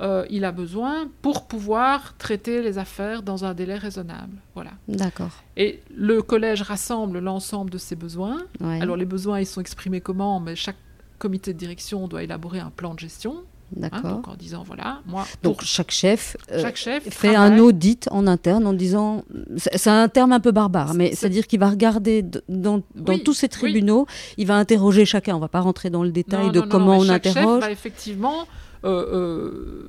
Euh, 0.00 0.24
il 0.30 0.44
a 0.44 0.52
besoin 0.52 1.08
pour 1.22 1.46
pouvoir 1.46 2.16
traiter 2.18 2.62
les 2.62 2.78
affaires 2.78 3.22
dans 3.22 3.44
un 3.44 3.54
délai 3.54 3.76
raisonnable. 3.76 4.36
Voilà. 4.54 4.70
D'accord. 4.86 5.30
Et 5.56 5.82
le 5.94 6.22
collège 6.22 6.62
rassemble 6.62 7.18
l'ensemble 7.18 7.70
de 7.70 7.78
ces 7.78 7.96
besoins. 7.96 8.38
Alors 8.60 8.96
les 8.96 9.06
besoins, 9.06 9.40
ils 9.40 9.46
sont 9.46 9.60
exprimés 9.60 10.00
comment? 10.00 10.38
Mais 10.40 10.54
chaque 10.54 10.76
comité 11.18 11.52
de 11.52 11.58
direction 11.58 12.06
doit 12.06 12.22
élaborer 12.22 12.60
un 12.60 12.70
plan 12.70 12.94
de 12.94 13.00
gestion 13.00 13.42
D'accord. 13.72 14.22
en 14.26 14.34
disant 14.34 14.62
voilà, 14.64 15.00
moi. 15.04 15.26
Donc 15.42 15.62
chaque 15.62 15.90
chef, 15.90 16.36
euh, 16.52 16.62
chaque 16.62 16.76
chef 16.76 17.02
fait 17.10 17.34
un 17.34 17.58
audit 17.58 18.08
en 18.10 18.26
interne 18.26 18.66
en 18.66 18.72
disant. 18.72 19.24
C'est 19.56 19.90
un 19.90 20.08
terme 20.08 20.32
un 20.32 20.40
peu 20.40 20.52
barbare, 20.52 20.94
mais 20.94 21.14
c'est-à-dire 21.14 21.46
qu'il 21.46 21.60
va 21.60 21.68
regarder 21.68 22.24
dans, 22.48 22.82
dans 22.94 23.18
tous 23.18 23.34
ces 23.34 23.48
tribunaux, 23.48 24.06
il 24.38 24.46
va 24.46 24.56
interroger 24.56 25.04
chacun. 25.04 25.34
On 25.34 25.38
ne 25.38 25.42
va 25.42 25.48
pas 25.48 25.60
rentrer 25.60 25.90
dans 25.90 26.02
le 26.02 26.10
détail 26.10 26.50
de 26.52 26.60
comment 26.60 26.98
on 26.98 27.04
chaque 27.04 27.26
interroge. 27.26 27.60
Chef 27.60 27.68
va 27.68 27.70
effectivement 27.72 28.46
euh, 28.84 28.88
euh, 29.12 29.87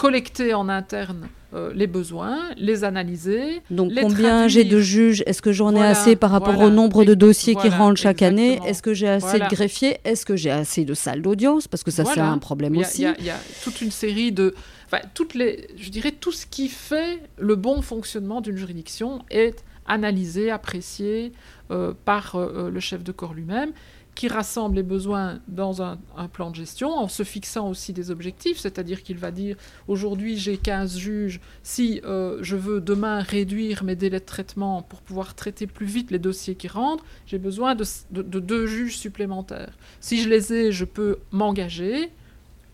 collecter 0.00 0.54
en 0.54 0.70
interne 0.70 1.28
euh, 1.52 1.72
les 1.74 1.86
besoins, 1.86 2.38
les 2.56 2.84
analyser. 2.84 3.60
Donc 3.70 3.92
combien 4.00 4.48
j'ai 4.48 4.64
de 4.64 4.80
juges? 4.80 5.22
Est-ce 5.26 5.42
que 5.42 5.52
j'en 5.52 5.76
ai 5.76 5.82
assez 5.82 6.16
par 6.16 6.30
rapport 6.30 6.58
au 6.58 6.70
nombre 6.70 7.04
de 7.04 7.12
dossiers 7.12 7.54
qui 7.54 7.68
rentrent 7.68 8.00
chaque 8.00 8.22
année? 8.22 8.58
Est-ce 8.66 8.80
que 8.80 8.94
j'ai 8.94 9.08
assez 9.08 9.38
de 9.38 9.46
greffiers? 9.46 9.98
Est-ce 10.04 10.24
que 10.24 10.36
j'ai 10.36 10.50
assez 10.50 10.86
de 10.86 10.94
salles 10.94 11.20
d'audience? 11.20 11.68
Parce 11.68 11.82
que 11.82 11.90
ça 11.90 12.06
c'est 12.06 12.20
un 12.20 12.38
problème 12.38 12.78
aussi. 12.78 13.04
Il 13.18 13.24
y, 13.26 13.30
a 13.30 13.38
toute 13.62 13.82
une 13.82 13.90
série 13.90 14.32
de, 14.32 14.54
enfin, 14.86 15.02
toutes 15.12 15.34
les, 15.34 15.68
je 15.76 15.90
dirais 15.90 16.12
tout 16.12 16.32
ce 16.32 16.46
qui 16.46 16.68
fait 16.68 17.18
le 17.36 17.54
bon 17.56 17.82
fonctionnement 17.82 18.40
d'une 18.40 18.56
juridiction 18.56 19.22
est 19.30 19.64
analysé, 19.86 20.50
apprécié 20.50 21.32
euh, 21.70 21.92
par 22.06 22.36
euh, 22.36 22.70
le 22.70 22.80
chef 22.80 23.02
de 23.02 23.12
corps 23.12 23.34
lui-même 23.34 23.72
qui 24.20 24.28
rassemble 24.28 24.76
les 24.76 24.82
besoins 24.82 25.40
dans 25.48 25.80
un, 25.80 25.96
plan 26.30 26.50
de 26.50 26.54
gestion 26.54 26.90
en 26.90 27.08
se 27.08 27.22
fixant 27.22 27.70
aussi 27.70 27.94
des 27.94 28.10
objectifs, 28.10 28.58
c'est-à-dire 28.58 29.02
qu'il 29.02 29.16
va 29.16 29.30
dire 29.30 29.56
aujourd'hui 29.88 30.36
j'ai 30.36 30.58
15 30.58 30.98
juges, 30.98 31.40
si 31.62 32.02
euh, 32.04 32.36
je 32.42 32.54
veux 32.54 32.82
demain 32.82 33.20
réduire 33.20 33.82
mes 33.82 33.96
délais 33.96 34.20
de 34.20 34.24
traitement 34.26 34.82
pour 34.82 35.00
pouvoir 35.00 35.34
traiter 35.34 35.66
plus 35.66 35.86
vite 35.86 36.10
les 36.10 36.18
dossiers 36.18 36.54
qui 36.54 36.68
rentrent, 36.68 37.02
j'ai 37.24 37.38
besoin 37.38 37.74
de, 37.74 37.86
deux 38.20 38.66
juges 38.66 38.98
supplémentaires. 38.98 39.72
Si 40.00 40.20
je 40.20 40.28
les 40.28 40.52
ai, 40.52 40.70
je 40.70 40.84
peux 40.84 41.20
m'engager 41.32 42.10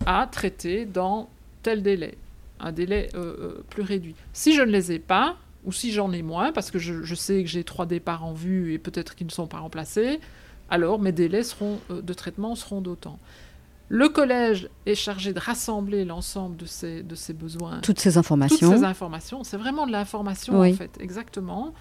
à 0.05 0.27
traiter 0.27 0.85
dans 0.85 1.31
tel 1.63 1.81
délai, 1.81 2.19
un 2.59 2.73
délai 2.73 3.09
euh, 3.15 3.37
euh, 3.39 3.65
plus 3.71 3.83
réduit. 3.83 4.17
Si 4.33 4.53
je 4.53 4.63
ne 4.63 4.73
les 4.73 4.91
ai 4.91 4.99
pas, 4.99 5.37
ou 5.65 5.71
si 5.71 5.93
j'en 5.93 6.11
ai 6.11 6.23
moins, 6.23 6.51
parce 6.51 6.73
que 6.73 6.81
je, 6.81 7.05
je 7.05 7.15
sais 7.15 7.45
que 7.45 7.49
j'ai 7.49 7.63
trois 7.63 7.87
départs 7.87 8.25
en 8.25 8.33
vue 8.33 8.73
et 8.73 8.79
peut-être 8.79 9.15
qu'ils 9.15 9.29
ne 9.29 9.33
sont 9.33 9.47
pas 9.47 9.59
remplacés, 9.59 10.19
alors 10.71 10.99
mes 10.99 11.13
délais 11.13 11.43
seront, 11.43 11.81
euh, 11.91 12.03
de 12.03 12.13
traitement 12.13 12.55
seront 12.55 12.81
d'autant. 12.81 13.19
Le 13.89 14.09
collège 14.09 14.69
est 14.85 14.97
chargé 14.97 15.33
de 15.33 15.39
rassembler 15.39 16.05
l'ensemble 16.05 16.57
de 16.57 16.67
ces, 16.67 17.05
de 17.05 17.15
ces 17.15 17.33
besoins. 17.33 17.81
Toutes 17.83 18.01
ces 18.01 18.19
informations. 18.19 18.71
Toutes 18.71 18.79
ces 18.79 18.85
informations. 18.85 19.45
C'est 19.45 19.57
vraiment 19.57 19.87
de 19.87 19.93
l'information, 19.93 20.61
en 20.61 20.73
fait, 20.73 20.99
exactement. 20.99 21.73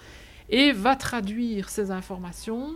Et 0.48 0.70
va 0.70 0.94
traduire 0.94 1.68
ces 1.68 1.90
informations 1.90 2.68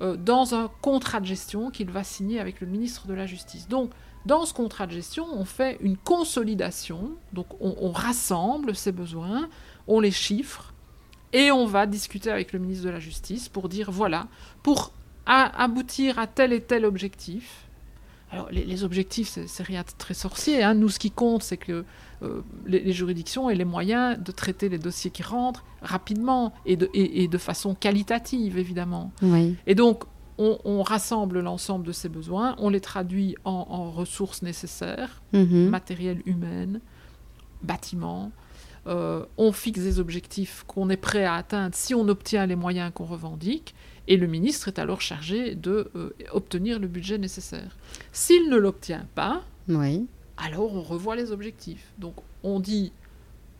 euh, 0.00 0.16
dans 0.16 0.56
un 0.56 0.68
contrat 0.80 1.20
de 1.20 1.26
gestion 1.26 1.70
qu'il 1.70 1.90
va 1.90 2.02
signer 2.02 2.40
avec 2.40 2.60
le 2.60 2.66
ministre 2.66 3.06
de 3.06 3.14
la 3.14 3.26
Justice. 3.26 3.68
Donc, 3.68 3.92
dans 4.26 4.44
ce 4.46 4.52
contrat 4.52 4.88
de 4.88 4.92
gestion, 4.92 5.26
on 5.32 5.44
fait 5.44 5.78
une 5.80 5.96
consolidation. 5.96 7.12
Donc, 7.32 7.46
on, 7.60 7.76
on 7.80 7.92
rassemble 7.92 8.74
ces 8.74 8.90
besoins, 8.90 9.48
on 9.86 10.00
les 10.00 10.10
chiffre, 10.10 10.74
et 11.32 11.52
on 11.52 11.66
va 11.66 11.86
discuter 11.86 12.32
avec 12.32 12.52
le 12.52 12.58
ministre 12.58 12.84
de 12.84 12.90
la 12.90 13.00
Justice 13.00 13.48
pour 13.48 13.68
dire 13.68 13.92
voilà, 13.92 14.26
pour 14.64 14.92
à 15.26 15.62
aboutir 15.62 16.18
à 16.18 16.26
tel 16.26 16.52
et 16.52 16.60
tel 16.60 16.84
objectif. 16.84 17.66
Alors, 18.30 18.48
les, 18.50 18.82
objectifs, 18.82 19.38
c'est 19.46 19.62
rien 19.62 19.82
de 19.82 19.86
très 19.98 20.14
sorcier. 20.14 20.62
Hein. 20.62 20.72
Nous, 20.72 20.88
ce 20.88 20.98
qui 20.98 21.10
compte, 21.10 21.42
c'est 21.42 21.58
que 21.58 21.84
euh, 22.22 22.40
les, 22.64 22.92
juridictions 22.92 23.50
aient 23.50 23.54
les 23.54 23.66
moyens 23.66 24.18
de 24.18 24.32
traiter 24.32 24.70
les 24.70 24.78
dossiers 24.78 25.10
qui 25.10 25.22
rentrent 25.22 25.64
rapidement 25.82 26.54
et 26.64 26.76
de, 26.76 26.88
et, 26.94 27.28
de 27.28 27.38
façon 27.38 27.74
qualitative, 27.74 28.56
évidemment. 28.56 29.12
Et 29.66 29.74
donc, 29.74 30.04
on, 30.38 30.82
rassemble 30.82 31.40
l'ensemble 31.40 31.86
de 31.86 31.92
ces 31.92 32.08
besoins, 32.08 32.56
on 32.58 32.70
les 32.70 32.80
traduit 32.80 33.36
en, 33.44 33.90
ressources 33.90 34.40
nécessaires, 34.42 35.22
mm-hmm. 35.34 35.68
matériel 35.68 36.22
humain, 36.24 36.80
bâtiments. 37.62 38.32
Euh, 38.86 39.24
on 39.36 39.52
fixe 39.52 39.80
des 39.80 40.00
objectifs 40.00 40.64
qu'on 40.66 40.90
est 40.90 40.96
prêt 40.96 41.24
à 41.24 41.34
atteindre 41.34 41.74
si 41.74 41.94
on 41.94 42.08
obtient 42.08 42.46
les 42.46 42.56
moyens 42.56 42.90
qu'on 42.92 43.04
revendique. 43.04 43.74
Et 44.08 44.16
le 44.16 44.26
ministre 44.26 44.68
est 44.68 44.78
alors 44.78 45.00
chargé 45.00 45.54
de 45.54 45.90
euh, 45.94 46.10
obtenir 46.32 46.78
le 46.78 46.88
budget 46.88 47.18
nécessaire. 47.18 47.76
S'il 48.12 48.48
ne 48.48 48.56
l'obtient 48.56 49.06
pas, 49.14 49.42
alors 50.36 50.74
on 50.74 50.82
revoit 50.82 51.16
les 51.16 51.30
objectifs. 51.30 51.92
Donc 51.98 52.14
on 52.42 52.58
dit, 52.58 52.92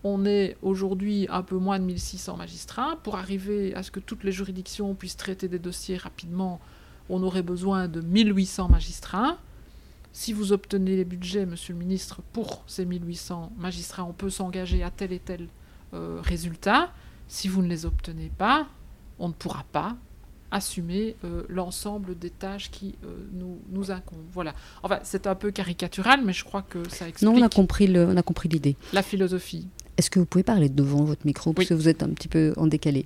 on 0.05 0.25
est 0.25 0.57
aujourd'hui 0.63 1.27
un 1.31 1.43
peu 1.43 1.57
moins 1.57 1.79
de 1.79 1.85
1600 1.85 2.37
magistrats. 2.37 2.97
Pour 3.05 3.17
arriver 3.17 3.75
à 3.75 3.83
ce 3.83 3.91
que 3.91 4.01
toutes 4.01 4.25
les 4.25 4.33
juridictions 4.33 4.95
puissent 4.95 5.17
traiter 5.17 5.47
des 5.49 5.61
dossiers 5.61 5.97
rapidement, 5.97 6.61
on 7.09 7.23
aurait 7.23 7.43
besoin 7.43 7.87
de 7.87 8.01
1800 8.01 8.69
magistrats. 8.69 9.39
Si 10.13 10.33
vous 10.33 10.53
obtenez 10.53 10.97
les 10.97 11.05
budgets, 11.05 11.47
monsieur 11.47 11.73
le 11.73 11.79
ministre, 11.79 12.21
pour 12.33 12.65
ces 12.67 12.85
1800 12.85 13.53
magistrats, 13.57 14.05
on 14.05 14.13
peut 14.13 14.29
s'engager 14.29 14.83
à 14.83 14.91
tel 14.91 15.13
et 15.13 15.19
tel 15.21 15.49
euh, 15.95 16.21
résultat. 16.23 16.93
Si 17.29 17.49
vous 17.49 17.63
ne 17.63 17.69
les 17.69 17.87
obtenez 17.87 18.31
pas, 18.37 18.67
on 19.19 19.29
ne 19.29 19.33
pourra 19.33 19.65
pas 19.73 19.97
assumer 20.53 21.17
euh, 21.25 21.43
l'ensemble 21.49 22.17
des 22.17 22.31
tâches 22.31 22.71
qui 22.71 22.95
euh, 23.05 23.09
nous, 23.33 23.59
nous 23.71 23.91
incombent. 23.91 24.21
Voilà. 24.33 24.55
Enfin, 24.83 25.01
c'est 25.03 25.27
un 25.27 25.35
peu 25.35 25.51
caricatural, 25.51 26.21
mais 26.25 26.33
je 26.33 26.45
crois 26.45 26.63
que 26.63 26.89
ça 26.89 27.09
explique. 27.09 27.29
Non, 27.29 27.37
on 27.37 27.43
a 27.43 27.49
compris 27.49 27.87
le, 27.89 28.07
on 28.07 28.17
a 28.17 28.23
compris 28.23 28.49
l'idée. 28.49 28.77
La 28.93 29.03
philosophie. 29.03 29.67
Est-ce 29.97 30.11
que 30.11 30.19
vous 30.19 30.27
pouvez 30.27 30.45
parler 30.45 30.69
devant 30.69 31.05
votre 31.05 31.27
micro 31.27 31.53
parce 31.53 31.69
que 31.69 31.75
vous 31.75 31.89
êtes 31.89 32.03
un 32.03 32.09
petit 32.11 32.29
peu 32.29 32.55
en 32.57 32.67
décalé 32.67 33.05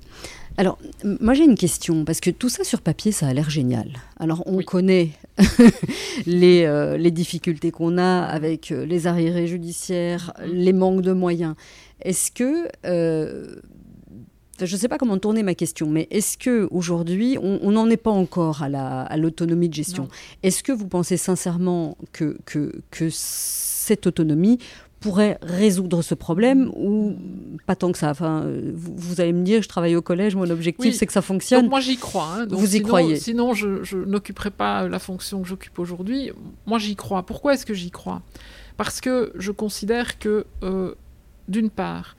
Alors, 0.57 0.79
moi 1.05 1.35
j'ai 1.35 1.43
une 1.43 1.57
question 1.57 2.05
parce 2.05 2.21
que 2.21 2.31
tout 2.31 2.49
ça 2.49 2.63
sur 2.63 2.81
papier, 2.81 3.11
ça 3.11 3.27
a 3.27 3.35
l'air 3.35 3.51
génial. 3.51 3.89
Alors, 4.21 4.45
on 4.47 4.63
connaît 4.63 5.11
les, 6.27 6.65
euh, 6.65 6.97
les, 6.97 7.11
difficultés 7.11 7.73
qu'on 7.73 7.99
a 7.99 8.21
avec 8.23 8.69
les 8.71 9.09
arriérés 9.09 9.49
judiciaires, 9.49 10.33
mm-hmm. 10.39 10.47
les 10.53 10.73
manques 10.73 11.03
de 11.03 11.13
moyens. 11.13 11.55
Est-ce 12.03 12.31
que 12.31 12.69
je 14.65 14.73
ne 14.73 14.81
sais 14.81 14.89
pas 14.89 14.99
comment 14.99 15.19
tourner 15.19 15.43
ma 15.43 15.55
question, 15.55 15.89
mais 15.89 16.09
est-ce 16.11 16.39
que 16.39 16.69
aujourd'hui, 16.71 17.37
on 17.41 17.71
n'en 17.71 17.89
est 17.91 17.97
pas 17.97 18.11
encore 18.11 18.63
à 18.63 19.17
l'autonomie 19.17 19.69
de 19.69 19.75
gestion 19.75 20.09
Est-ce 20.43 20.63
que 20.63 20.73
vous 20.73 20.89
pensez 20.89 21.17
sincèrement 21.17 21.97
que, 22.13 22.37
que, 22.45 22.73
que 22.91 23.09
cette 23.11 24.07
autonomie 24.07 24.59
pourrait 25.01 25.39
résoudre 25.43 26.03
ce 26.03 26.15
problème 26.15 26.71
ou 26.75 27.15
pas 27.67 27.77
tant 27.77 27.93
que 27.93 27.99
ça? 27.99 28.11
Enfin, 28.11 28.47
vous, 28.75 29.21
allez 29.21 29.33
me 29.33 29.45
dire, 29.45 29.63
je 29.63 29.69
travaille 29.69 29.97
au 29.97 30.03
collège, 30.03 30.35
mon 30.35 30.49
objectif 30.49 30.95
c'est 30.95 31.07
que 31.07 31.13
ça 31.13 31.23
fonctionne. 31.23 31.63
Donc 31.63 31.71
moi 31.71 31.81
j'y 31.81 31.97
crois. 31.97 32.29
Hein. 32.39 32.47
vous 32.51 32.77
y 32.77 32.83
croyez? 32.83 33.17
Sinon 33.17 33.55
je, 33.55 33.83
je 33.85 33.99
n'occuperai 33.99 34.51
pas 34.51 34.89
la 34.89 34.99
fonction 34.99 35.43
que 35.43 35.49
j'occupe 35.49 35.79
aujourd'hui. 35.79 36.33
Moi 36.67 36.79
j'y 36.79 36.97
crois. 36.97 37.25
Pourquoi 37.25 37.55
est-ce 37.55 37.67
que 37.67 37.75
j'y 37.75 37.91
crois? 37.91 38.23
Parce 38.77 39.01
que 39.01 39.33
je 39.37 39.53
considère 39.53 40.19
que, 40.19 40.45
euh, 40.63 40.95
d'une 41.49 41.71
part, 41.71 42.17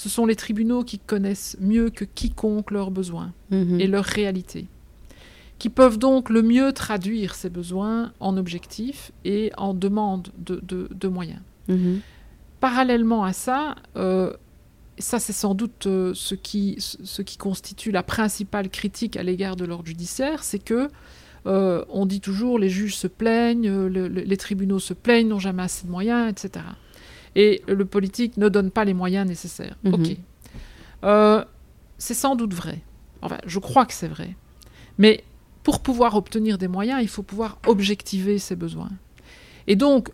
ce 0.00 0.08
sont 0.08 0.24
les 0.24 0.34
tribunaux 0.34 0.82
qui 0.82 0.98
connaissent 0.98 1.58
mieux 1.60 1.90
que 1.90 2.06
quiconque 2.06 2.70
leurs 2.70 2.90
besoins 2.90 3.34
mhm. 3.50 3.78
et 3.78 3.86
leurs 3.86 4.06
réalités, 4.06 4.66
qui 5.58 5.68
peuvent 5.68 5.98
donc 5.98 6.30
le 6.30 6.40
mieux 6.40 6.72
traduire 6.72 7.34
ces 7.34 7.50
besoins 7.50 8.14
en 8.18 8.38
objectifs 8.38 9.12
et 9.26 9.52
en 9.58 9.74
demande 9.74 10.28
de, 10.38 11.08
moyens. 11.08 11.42
Mhm. 11.68 12.00
Parallèlement 12.60 13.24
à 13.24 13.34
ça, 13.34 13.74
euh, 13.96 14.32
ça 14.98 15.18
c'est 15.18 15.34
sans 15.34 15.54
doute 15.54 15.86
euh, 15.86 16.12
ce, 16.14 16.34
qui, 16.34 16.76
ce 16.78 17.20
qui 17.20 17.36
constitue 17.36 17.90
la 17.90 18.02
principale 18.02 18.70
critique 18.70 19.18
à 19.18 19.22
l'égard 19.22 19.54
de 19.54 19.66
l'ordre 19.66 19.86
judiciaire, 19.86 20.42
c'est 20.42 20.64
que 20.64 20.88
euh, 21.44 21.84
on 21.90 22.06
dit 22.06 22.22
toujours 22.22 22.58
les 22.58 22.70
juges 22.70 22.96
se 22.96 23.06
plaignent, 23.06 23.70
les 23.88 24.36
tribunaux 24.38 24.78
se 24.78 24.94
plaignent, 24.94 25.28
n'ont 25.28 25.38
jamais 25.38 25.64
assez 25.64 25.86
de 25.86 25.90
moyens, 25.90 26.30
etc 26.30 26.64
et 27.36 27.62
le 27.68 27.84
politique 27.84 28.36
ne 28.36 28.48
donne 28.48 28.70
pas 28.70 28.84
les 28.84 28.94
moyens 28.94 29.26
nécessaires. 29.26 29.76
Mhm. 29.84 29.94
Ok. 29.94 30.16
Euh, 31.04 31.44
c'est 31.98 32.14
sans 32.14 32.36
doute 32.36 32.54
vrai. 32.54 32.80
Enfin, 33.22 33.38
je 33.46 33.58
crois 33.58 33.86
que 33.86 33.92
c'est 33.92 34.08
vrai. 34.08 34.34
Mais 34.98 35.24
pour 35.62 35.80
pouvoir 35.80 36.16
obtenir 36.16 36.58
des 36.58 36.68
moyens, 36.68 37.00
il 37.02 37.08
faut 37.08 37.22
pouvoir 37.22 37.58
objectiver 37.66 38.38
ses 38.38 38.56
besoins. 38.56 38.90
Et 39.66 39.76
donc, 39.76 40.10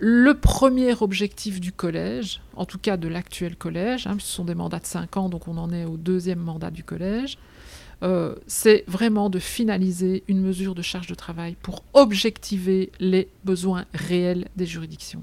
le 0.00 0.34
premier 0.34 0.94
objectif 1.00 1.60
du 1.60 1.72
collège, 1.72 2.40
en 2.56 2.64
tout 2.64 2.78
cas 2.78 2.96
de 2.96 3.08
l'actuel 3.08 3.56
collège, 3.56 4.06
hein, 4.06 4.16
ce 4.18 4.26
sont 4.26 4.44
des 4.44 4.54
mandats 4.54 4.80
de 4.80 4.86
5 4.86 5.16
ans, 5.16 5.28
donc 5.28 5.46
on 5.46 5.56
en 5.56 5.72
est 5.72 5.84
au 5.84 5.96
deuxième 5.96 6.40
mandat 6.40 6.70
du 6.70 6.82
collège, 6.82 7.38
euh, 8.02 8.34
c'est 8.46 8.84
vraiment 8.88 9.30
de 9.30 9.38
finaliser 9.38 10.24
une 10.26 10.40
mesure 10.40 10.74
de 10.74 10.82
charge 10.82 11.06
de 11.06 11.14
travail 11.14 11.56
pour 11.62 11.84
objectiver 11.92 12.90
les 12.98 13.28
besoins 13.44 13.84
réels 13.94 14.48
des 14.56 14.66
juridictions. 14.66 15.22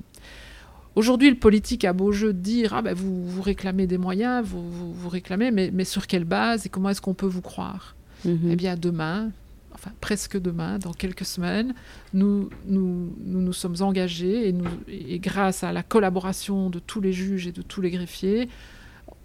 Aujourd'hui, 0.95 1.29
le 1.29 1.37
politique 1.37 1.85
a 1.85 1.93
beau 1.93 2.11
jeu 2.11 2.33
de 2.33 2.39
dire 2.39 2.73
ah 2.73 2.81
ben 2.81 2.93
vous, 2.93 3.25
vous 3.25 3.41
réclamez 3.41 3.87
des 3.87 3.97
moyens, 3.97 4.45
vous, 4.45 4.93
vous, 4.93 5.09
réclamez, 5.09 5.51
mais, 5.51 5.71
mais, 5.71 5.85
sur 5.85 6.05
quelle 6.05 6.25
base 6.25 6.65
et 6.65 6.69
comment 6.69 6.89
est-ce 6.89 7.01
qu'on 7.01 7.13
peut 7.13 7.27
vous 7.27 7.41
croire? 7.41 7.95
Mhm. 8.25 8.49
Eh 8.51 8.55
bien, 8.55 8.75
demain, 8.75 9.31
enfin 9.73 9.91
presque 10.01 10.39
demain, 10.39 10.79
dans 10.79 10.93
quelques 10.93 11.25
semaines, 11.25 11.73
nous 12.13 12.49
nous, 12.65 13.15
nous, 13.23 13.41
nous 13.41 13.53
sommes 13.53 13.77
engagés 13.79 14.49
et, 14.49 14.51
nous, 14.51 14.67
et 14.89 15.19
grâce 15.19 15.63
à 15.63 15.71
la 15.71 15.81
collaboration 15.81 16.69
de 16.69 16.79
tous 16.79 16.99
les 16.99 17.13
juges 17.13 17.47
et 17.47 17.51
de 17.53 17.61
tous 17.61 17.79
les 17.81 17.91
greffiers, 17.91 18.49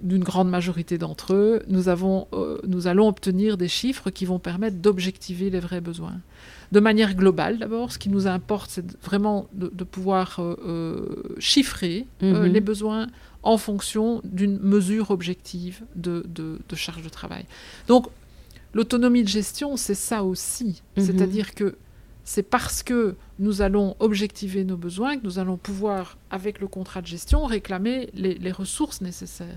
d'une 0.00 0.24
grande 0.24 0.50
majorité 0.50 0.98
d'entre 0.98 1.34
eux, 1.34 1.62
nous, 1.68 1.88
avons, 1.88 2.28
euh, 2.32 2.58
nous 2.66 2.86
allons 2.86 3.08
obtenir 3.08 3.56
des 3.56 3.68
chiffres 3.68 4.10
qui 4.10 4.24
vont 4.24 4.38
permettre 4.38 4.76
d'objectiver 4.76 5.50
les 5.50 5.60
vrais 5.60 5.80
besoins. 5.80 6.20
De 6.72 6.80
manière 6.80 7.14
globale, 7.14 7.58
d'abord, 7.58 7.92
ce 7.92 7.98
qui 7.98 8.08
nous 8.08 8.26
importe, 8.26 8.70
c'est 8.70 9.02
vraiment 9.02 9.48
de, 9.52 9.84
pouvoir 9.84 10.38
euh, 10.38 10.56
euh, 10.66 11.06
chiffrer 11.38 12.06
mhm. 12.20 12.44
les 12.44 12.60
besoins 12.60 13.06
en 13.42 13.56
fonction 13.56 14.20
d'une 14.24 14.58
mesure 14.58 15.10
objective 15.10 15.82
de, 15.94 16.26
de, 16.28 16.76
charge 16.76 17.02
de 17.02 17.08
travail. 17.08 17.44
Donc, 17.86 18.08
l'autonomie 18.74 19.22
de 19.22 19.28
gestion, 19.28 19.76
c'est 19.76 19.94
ça 19.94 20.24
aussi. 20.24 20.82
Mhm. 20.96 21.04
C'est-à-dire 21.04 21.54
que 21.54 21.76
c'est 22.26 22.42
parce 22.42 22.82
que 22.82 23.14
nous 23.38 23.62
allons 23.62 23.94
objectiver 24.00 24.64
nos 24.64 24.76
besoins 24.76 25.16
que 25.16 25.22
nous 25.22 25.38
allons 25.38 25.56
pouvoir, 25.56 26.18
avec 26.28 26.60
le 26.60 26.66
contrat 26.66 27.00
de 27.00 27.06
gestion, 27.06 27.46
réclamer 27.46 28.10
les, 28.14 28.50
ressources 28.50 29.00
nécessaires. 29.00 29.56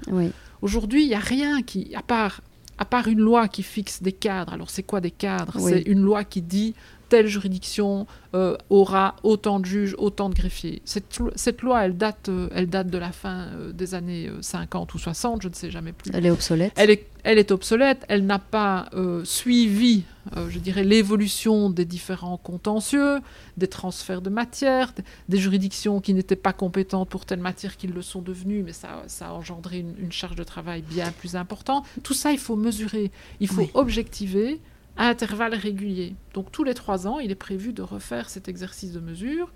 Aujourd'hui, 0.61 1.03
il 1.03 1.07
n'y 1.07 1.15
a 1.15 1.19
rien 1.19 1.63
qui, 1.63 1.93
à 1.95 2.03
part, 2.03 2.41
à 2.77 2.85
part 2.85 3.07
une 3.07 3.19
loi 3.19 3.47
qui 3.47 3.63
fixe 3.63 4.03
des 4.03 4.11
cadres. 4.11 4.53
Alors, 4.53 4.69
c'est 4.69 4.83
quoi 4.83 5.01
des 5.01 5.09
cadres? 5.09 5.59
C'est 5.59 5.81
une 5.81 6.01
loi 6.01 6.23
qui 6.23 6.43
dit 6.43 6.75
telle 7.09 7.27
juridiction 7.27 8.07
euh, 8.35 8.55
aura 8.69 9.15
autant 9.23 9.59
de 9.59 9.65
juges, 9.65 9.95
autant 9.97 10.29
de 10.29 10.35
greffiers. 10.35 10.83
Cette, 10.85 11.61
loi, 11.63 11.83
elle 11.83 11.97
date, 11.97 12.29
euh, 12.29 12.47
elle 12.53 12.69
date 12.69 12.87
de 12.87 12.97
la 12.99 13.11
fin 13.11 13.47
euh, 13.47 13.71
des 13.71 13.95
années 13.95 14.29
50 14.39 14.93
ou 14.93 14.99
60, 14.99 15.41
je 15.41 15.49
ne 15.49 15.53
sais 15.53 15.71
jamais 15.71 15.91
plus. 15.91 16.11
Elle 16.13 16.27
est 16.27 16.29
obsolète. 16.29 16.71
Elle 16.75 16.91
est, 16.91 17.07
elle 17.23 17.39
est 17.39 17.51
obsolète, 17.51 18.05
elle 18.07 18.25
n'a 18.25 18.39
pas 18.39 18.89
suivi, 19.23 20.03
je 20.47 20.59
dirais, 20.59 20.83
l'évolution 20.83 21.69
des 21.69 21.83
différents 21.83 22.37
contentieux, 22.37 23.19
des 23.57 23.67
transferts 23.67 24.21
de 24.21 24.29
matière, 24.29 24.93
des 25.27 25.37
juridictions 25.37 25.99
qui 25.99 26.13
n'étaient 26.13 26.37
pas 26.37 26.53
compétentes 26.53 27.09
pour 27.09 27.25
telle 27.25 27.39
matière 27.39 27.75
qu'ils 27.75 27.91
le 27.91 28.01
sont 28.01 28.21
devenues, 28.21 28.63
mais 28.63 28.73
ça, 28.73 29.03
ça 29.07 29.29
a 29.29 29.31
engendré 29.31 29.79
une, 29.79 30.11
charge 30.11 30.35
de 30.35 30.43
travail 30.43 30.81
bien 30.81 31.11
plus 31.11 31.35
importante. 31.35 31.85
Tout 32.03 32.13
ça, 32.13 32.31
il 32.31 32.39
faut 32.39 32.55
mesurer, 32.55 33.11
il 33.39 33.47
faut 33.47 33.69
objectiver 33.73 34.59
à 34.99 35.07
intervalles 35.07 35.55
réguliers. 35.55 36.13
Donc 36.35 36.51
tous 36.51 36.63
les 36.63 36.75
trois 36.75 37.07
ans, 37.07 37.19
il 37.19 37.31
est 37.31 37.35
prévu 37.35 37.73
de 37.73 37.81
refaire 37.81 38.29
cet 38.29 38.47
exercice 38.47 38.91
de 38.91 38.99
mesure 38.99 39.51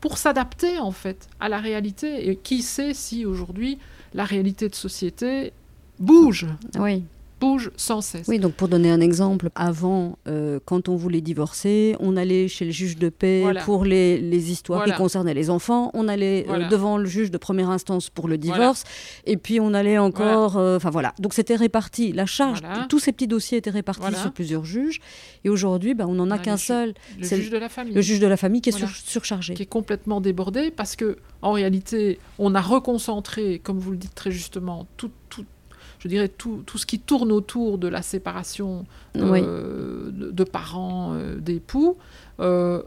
pour 0.00 0.18
s'adapter 0.18 0.78
en 0.78 0.90
fait 0.90 1.28
à 1.40 1.48
la 1.48 1.58
réalité. 1.58 2.28
Et 2.28 2.36
qui 2.36 2.60
sait 2.60 2.92
si 2.92 3.24
aujourd'hui 3.24 3.78
la 4.12 4.24
réalité 4.24 4.68
de 4.68 4.74
société 4.74 5.52
bouge? 5.98 6.46
Oui 6.78 7.04
bouge 7.40 7.70
sans 7.76 8.00
cesse. 8.00 8.26
Oui, 8.28 8.38
donc 8.38 8.54
pour 8.54 8.68
donner 8.68 8.90
un 8.90 9.00
exemple, 9.00 9.50
avant, 9.54 10.18
euh, 10.26 10.58
quand 10.64 10.88
on 10.88 10.96
voulait 10.96 11.20
divorcer, 11.20 11.96
on 12.00 12.16
allait 12.16 12.48
chez 12.48 12.64
le 12.64 12.70
juge 12.70 12.96
de 12.96 13.08
paix 13.08 13.44
pour 13.64 13.84
les, 13.84 14.18
les 14.18 14.50
histoires 14.50 14.84
qui 14.84 14.92
concernaient 14.92 15.34
les 15.34 15.50
enfants, 15.50 15.90
on 15.94 16.08
allait 16.08 16.46
euh, 16.48 16.68
devant 16.68 16.98
le 16.98 17.06
juge 17.06 17.30
de 17.30 17.38
première 17.38 17.70
instance 17.70 18.10
pour 18.10 18.28
le 18.28 18.38
divorce, 18.38 18.84
et 19.26 19.36
puis 19.36 19.60
on 19.60 19.74
allait 19.74 19.98
encore... 19.98 20.56
Euh, 20.56 20.76
enfin 20.76 20.90
voilà, 20.90 21.14
donc 21.18 21.34
c'était 21.34 21.56
réparti, 21.56 22.12
la 22.12 22.26
charge, 22.26 22.60
tous 22.88 22.98
ces 22.98 23.12
petits 23.12 23.28
dossiers 23.28 23.58
étaient 23.58 23.70
répartis 23.70 24.14
sur 24.14 24.32
plusieurs 24.32 24.64
juges, 24.64 25.00
et 25.44 25.50
aujourd'hui, 25.50 25.94
ben, 25.94 26.06
on 26.06 26.14
n'en 26.14 26.30
a, 26.30 26.38
qu'un 26.38 26.56
seul. 26.56 26.94
Le 27.18 27.26
juge 27.26 27.50
de 27.50 27.58
la 27.58 27.68
famille. 27.68 27.94
Le 27.94 28.00
juge 28.00 28.20
de 28.20 28.26
la 28.26 28.36
famille 28.36 28.60
qui 28.60 28.70
est 28.70 28.86
surchargé. 29.04 29.54
Qui 29.54 29.62
est 29.62 29.66
complètement 29.66 30.20
débordé, 30.20 30.70
parce 30.70 30.96
que 30.96 31.16
en 31.42 31.52
réalité, 31.52 32.18
on 32.38 32.54
a 32.54 32.60
reconcentré, 32.60 33.60
comme 33.62 33.78
vous 33.78 33.92
le 33.92 33.96
dites 33.96 34.14
très 34.14 34.30
justement, 34.30 34.86
tout, 34.96 35.10
tout 35.28 35.44
je 35.98 36.08
dirais, 36.08 36.28
tout, 36.28 36.62
tout, 36.64 36.78
ce 36.78 36.86
qui 36.86 36.98
tourne 36.98 37.32
autour 37.32 37.78
de 37.78 37.88
la 37.88 38.02
séparation 38.02 38.86
euh, 39.16 40.10
de, 40.12 40.44
parents, 40.44 41.14
euh, 41.14 41.36
d'époux, 41.36 41.96
euh, 42.40 42.82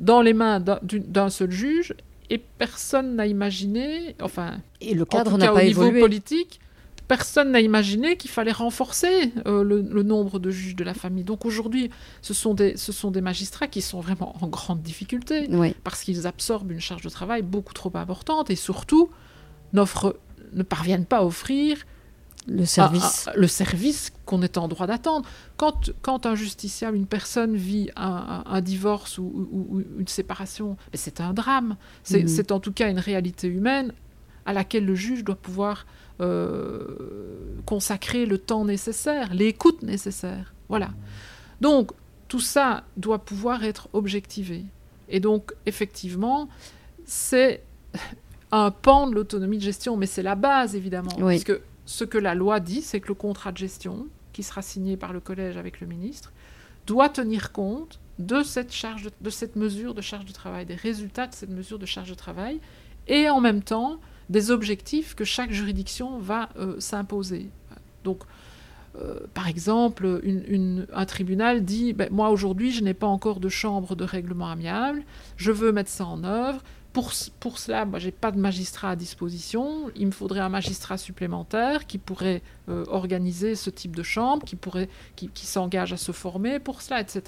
dans 0.00 0.22
les 0.22 0.32
mains 0.32 0.60
d'un 0.60 1.30
seul 1.30 1.50
juge, 1.50 1.94
et 2.30 2.38
personne 2.38 3.16
n'a 3.16 3.26
imaginé, 3.26 4.14
enfin, 4.22 4.58
et 4.80 4.94
le 4.94 5.04
cadre 5.04 5.36
n'a 5.38 5.52
pas 5.52 5.62
au 5.62 5.66
niveau 5.66 5.90
politique, 5.90 6.60
personne 7.06 7.52
n'a 7.52 7.60
imaginé 7.60 8.16
qu'il 8.16 8.30
fallait 8.30 8.52
renforcer 8.52 9.32
le, 9.46 10.02
nombre 10.02 10.38
de 10.38 10.50
juges 10.50 10.76
de 10.76 10.84
la 10.84 10.92
famille. 10.92 11.24
Donc 11.24 11.46
aujourd'hui, 11.46 11.90
ce, 12.20 12.34
sont 12.34 12.52
des, 12.52 12.76
ce 12.76 12.92
sont 12.92 13.10
des 13.10 13.22
magistrats 13.22 13.66
qui 13.66 13.80
sont 13.80 14.00
vraiment 14.00 14.36
en 14.42 14.46
grande 14.46 14.82
difficulté 14.82 15.48
parce 15.84 16.04
qu'ils 16.04 16.26
absorbent 16.26 16.70
une 16.70 16.80
charge 16.80 17.02
de 17.02 17.08
travail 17.08 17.40
beaucoup 17.40 17.72
trop 17.72 17.90
importante 17.94 18.50
et 18.50 18.56
surtout 18.56 19.08
ne 19.72 20.62
parviennent 20.62 21.06
pas 21.06 21.18
à 21.18 21.24
offrir 21.24 21.78
le 22.48 22.64
service. 22.64 23.28
le 23.36 23.46
service 23.46 24.12
qu'on 24.24 24.42
est 24.42 24.58
en 24.58 24.68
droit 24.68 24.86
d'attendre. 24.86 25.28
Quand, 25.56 25.90
quand 26.02 26.26
un 26.26 26.34
justiciable, 26.34 26.96
une 26.96 27.06
personne 27.06 27.56
vit 27.56 27.90
un, 27.96 28.60
divorce 28.60 29.18
ou, 29.18 29.82
une 29.98 30.08
séparation, 30.08 30.76
c'est 30.94 31.20
un 31.20 31.32
drame. 31.32 31.76
C'est 32.02 32.52
en 32.52 32.60
tout 32.60 32.72
cas 32.72 32.90
une 32.90 32.98
réalité 32.98 33.48
humaine 33.48 33.92
à 34.46 34.52
laquelle 34.52 34.86
le 34.86 34.94
juge 34.94 35.24
doit 35.24 35.36
pouvoir 35.36 35.84
euh, 36.20 36.86
consacrer 37.66 38.24
le 38.24 38.38
temps 38.38 38.64
nécessaire, 38.64 39.34
l'écoute 39.34 39.82
nécessaire. 39.82 40.54
Voilà. 40.68 40.88
Donc, 41.60 41.92
tout 42.28 42.40
ça 42.40 42.84
doit 42.96 43.18
pouvoir 43.18 43.62
être 43.62 43.88
objectivé. 43.92 44.64
Et 45.08 45.20
donc, 45.20 45.52
effectivement, 45.66 46.48
c'est 47.04 47.62
un 48.52 48.70
pan 48.70 49.06
de 49.06 49.14
l'autonomie 49.14 49.58
de 49.58 49.62
gestion, 49.62 49.96
mais 49.96 50.06
c'est 50.06 50.22
la 50.22 50.34
base, 50.34 50.74
évidemment. 50.74 51.10
Parce 51.18 51.44
que 51.44 51.60
ce 51.88 52.04
que 52.04 52.18
la 52.18 52.34
loi 52.34 52.60
dit, 52.60 52.82
c'est 52.82 53.00
que 53.00 53.08
le 53.08 53.14
contrat 53.14 53.50
de 53.50 53.56
gestion, 53.56 54.08
qui 54.34 54.42
sera 54.42 54.60
signé 54.60 54.98
par 54.98 55.14
le 55.14 55.20
collège 55.20 55.56
avec 55.56 55.80
le 55.80 55.86
ministre, 55.86 56.32
doit 56.86 57.08
tenir 57.08 57.50
compte 57.50 57.98
de 58.18 58.42
cette, 58.42 58.68
mesure 59.56 59.94
de 59.94 60.02
charge 60.02 60.26
de 60.26 60.32
travail, 60.32 60.66
des 60.66 60.74
résultats 60.74 61.26
de 61.26 61.34
cette 61.34 61.48
mesure 61.48 61.78
de 61.78 61.86
charge 61.86 62.10
de 62.10 62.14
travail, 62.14 62.60
et 63.06 63.30
en 63.30 63.40
même 63.40 63.62
temps 63.62 64.00
des 64.28 64.50
objectifs 64.50 65.14
que 65.14 65.24
chaque 65.24 65.50
juridiction 65.50 66.18
va 66.18 66.50
euh, 66.58 66.78
s'imposer. 66.78 67.48
Donc, 68.04 68.18
euh, 68.96 69.20
par 69.32 69.48
exemple, 69.48 70.20
un 70.92 71.06
tribunal 71.06 71.64
dit 71.64 71.94
ben, 71.94 72.08
Moi, 72.10 72.28
aujourd'hui, 72.28 72.70
je 72.70 72.84
n'ai 72.84 72.92
pas 72.92 73.06
encore 73.06 73.40
de 73.40 73.48
chambre 73.48 73.96
de 73.96 74.04
règlement 74.04 74.50
amiable, 74.50 75.04
je 75.38 75.52
veux 75.52 75.72
mettre 75.72 75.90
ça 75.90 76.04
en 76.04 76.22
œuvre, 76.22 76.62
pour, 76.98 77.12
pour 77.38 77.58
cela, 77.60 77.84
moi, 77.84 78.00
je 78.00 78.06
n'ai 78.06 78.12
pas 78.12 78.32
de 78.32 78.40
magistrat 78.40 78.90
à 78.90 78.96
disposition. 78.96 79.88
Il 79.94 80.06
me 80.06 80.10
faudrait 80.10 80.40
un 80.40 80.48
magistrat 80.48 80.98
supplémentaire 80.98 81.86
qui 81.86 81.96
pourrait 81.96 82.42
euh, 82.68 82.84
organiser 82.88 83.54
ce 83.54 83.70
type 83.70 83.94
de 83.94 84.02
chambre, 84.02 84.44
qui, 84.44 84.56
pourrait, 84.56 84.88
qui, 85.14 85.46
s'engage 85.46 85.92
à 85.92 85.96
se 85.96 86.10
former 86.10 86.58
pour 86.58 86.82
cela, 86.82 87.00
etc. 87.00 87.22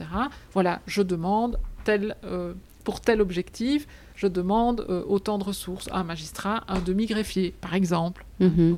Voilà, 0.55 0.81
je 0.89 1.03
demande 1.03 1.61
tel, 1.85 2.17
euh, 2.25 2.55
pour 2.83 3.01
tel 3.01 3.21
objectif, 3.21 3.87
je 4.17 4.27
demande 4.27 4.85
euh, 4.89 5.05
autant 5.07 5.39
de 5.39 5.45
ressources. 5.45 5.89
Un 5.93 6.03
magistrat, 6.03 6.65
un 6.67 6.81
demi-greffier, 6.81 7.55
par 7.61 7.75
exemple. 7.75 8.27
Mhm. 8.41 8.77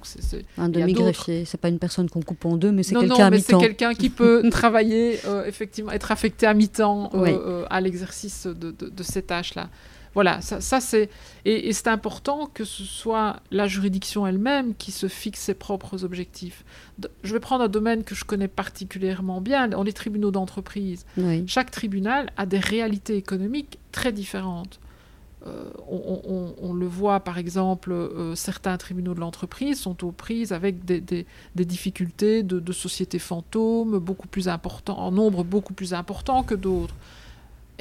un 0.58 0.68
demi-greffier, 0.68 1.46
c'est 1.46 1.58
pas 1.58 1.70
une 1.70 1.78
personne 1.78 2.10
qu'on 2.10 2.20
coupe 2.20 2.44
en 2.44 2.58
deux, 2.58 2.70
mais 2.70 2.82
c'est 2.82 2.96
quelqu'un 2.96 3.28
à 3.28 3.30
mi-temps. 3.30 3.60
c'est 3.60 3.66
quelqu'un 3.66 3.94
qui 3.94 4.10
peut 4.10 4.46
travailler, 4.50 5.18
effectivement, 5.46 5.90
être 5.90 6.12
affecté 6.12 6.46
à 6.46 6.52
mi-temps 6.52 7.10
à 7.70 7.80
l'exercice 7.80 8.46
de, 8.46 8.72
de, 8.72 8.90
de, 8.90 9.02
ces 9.02 9.22
tâches-là. 9.22 9.70
Voilà, 10.14 10.40
ça, 10.42 10.80
c'est. 10.80 11.08
Et, 11.44 11.72
c'est 11.72 11.88
important 11.88 12.50
que 12.52 12.64
ce 12.64 12.84
soit 12.84 13.40
la 13.50 13.66
juridiction 13.66 14.26
elle-même 14.26 14.74
qui 14.74 14.92
se 14.92 15.08
fixe 15.08 15.40
ses 15.40 15.54
propres 15.54 16.04
objectifs. 16.04 16.64
je 17.22 17.32
vais 17.32 17.40
prendre 17.40 17.64
un 17.64 17.68
domaine 17.68 18.04
que 18.04 18.14
je 18.14 18.24
connais 18.24 18.48
particulièrement 18.48 19.40
bien, 19.40 19.68
les 19.68 19.92
tribunaux 19.92 20.30
d'entreprise. 20.30 21.06
Chaque 21.46 21.70
tribunal 21.70 22.30
a 22.36 22.46
des 22.46 22.58
réalités 22.58 23.16
économiques 23.16 23.78
très 23.90 24.12
différentes. 24.12 24.80
Euh, 25.46 25.72
on, 25.88 26.72
le 26.72 26.86
voit 26.86 27.18
par 27.18 27.36
exemple, 27.36 27.90
euh, 27.90 28.36
certains 28.36 28.76
tribunaux 28.76 29.12
de 29.14 29.18
l'entreprise 29.18 29.80
sont 29.80 30.04
aux 30.04 30.12
prises 30.12 30.52
avec 30.52 30.84
des, 30.84 31.26
difficultés 31.56 32.44
de, 32.44 32.60
de, 32.60 32.72
sociétés 32.72 33.18
fantômes 33.18 33.98
beaucoup 33.98 34.28
plus 34.28 34.48
importants, 34.48 34.98
en 35.00 35.10
nombre 35.10 35.42
beaucoup 35.42 35.74
plus 35.74 35.94
important 35.94 36.44
que 36.44 36.54
d'autres 36.54 36.94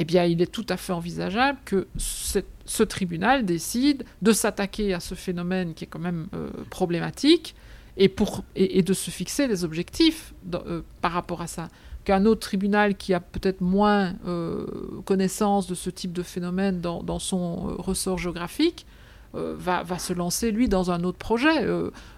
eh 0.01 0.05
bien, 0.05 0.23
il 0.23 0.41
est 0.41 0.51
tout 0.51 0.65
à 0.69 0.77
fait 0.77 0.93
envisageable 0.93 1.59
que 1.63 1.87
ce, 1.97 2.83
tribunal 2.83 3.45
décide 3.45 4.03
de 4.23 4.31
s'attaquer 4.31 4.95
à 4.95 4.99
ce 4.99 5.13
phénomène 5.13 5.75
qui 5.75 5.83
est 5.83 5.87
quand 5.87 5.99
même 5.99 6.27
euh, 6.33 6.49
problématique 6.71 7.53
et, 7.97 8.09
pour, 8.09 8.43
et, 8.55 8.81
de 8.81 8.93
se 8.93 9.11
fixer 9.11 9.47
des 9.47 9.63
objectifs 9.63 10.33
euh, 10.53 10.81
par 11.01 11.11
rapport 11.11 11.41
à 11.41 11.47
ça. 11.47 11.69
Qu'un 12.03 12.25
autre 12.25 12.39
tribunal 12.39 12.95
qui 12.95 13.13
a 13.13 13.19
peut-être 13.19 13.61
moins 13.61 14.13
euh, 14.25 14.65
connaissance 15.05 15.67
de 15.67 15.75
ce 15.75 15.91
type 15.91 16.13
de 16.13 16.23
phénomène 16.23 16.81
dans, 16.81 17.19
son 17.19 17.75
ressort 17.77 18.17
géographique 18.17 18.87
va, 19.33 19.83
va, 19.83 19.99
se 19.99 20.13
lancer, 20.13 20.51
lui, 20.51 20.67
dans 20.67 20.89
un 20.89 21.03
autre 21.03 21.19
projet. 21.19 21.67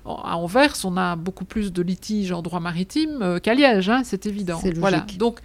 à 0.05 0.37
Anvers, 0.37 0.73
on 0.85 0.95
a 0.95 1.17
beaucoup 1.17 1.45
plus 1.45 1.73
de 1.73 1.81
litiges 1.81 2.31
en 2.31 2.41
droit 2.41 2.61
maritime 2.61 3.39
qu'à 3.43 3.53
Liège, 3.53 3.89
hein, 3.89 4.03
c'est 4.05 4.25
évident. 4.25 4.61
Voilà. 4.77 5.05
Donc, 5.19 5.41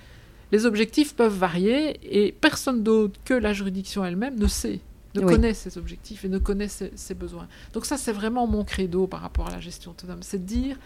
les 0.52 0.66
objectifs 0.66 1.14
peuvent 1.14 1.36
varier 1.36 1.98
et 2.02 2.32
personne 2.32 2.82
d'autre 2.82 3.18
que 3.24 3.34
la 3.34 3.52
juridiction 3.52 4.04
elle-même 4.04 4.38
ne 4.38 4.46
sait, 4.46 4.80
ne 5.14 5.20
connaît 5.20 5.54
ses 5.54 5.78
objectifs 5.78 6.24
et 6.24 6.28
ne 6.28 6.38
connaît 6.38 6.68
ses, 6.68 7.14
besoins. 7.14 7.48
Donc 7.72 7.86
ça, 7.86 7.96
c'est 7.96 8.12
vraiment 8.12 8.46
mon 8.46 8.64
credo 8.64 9.06
par 9.06 9.20
rapport 9.20 9.48
à 9.48 9.50
la 9.50 9.60
gestion 9.60 9.90
autonome, 9.92 10.22
c'est 10.22 10.38
de 10.38 10.46
dire 10.46 10.78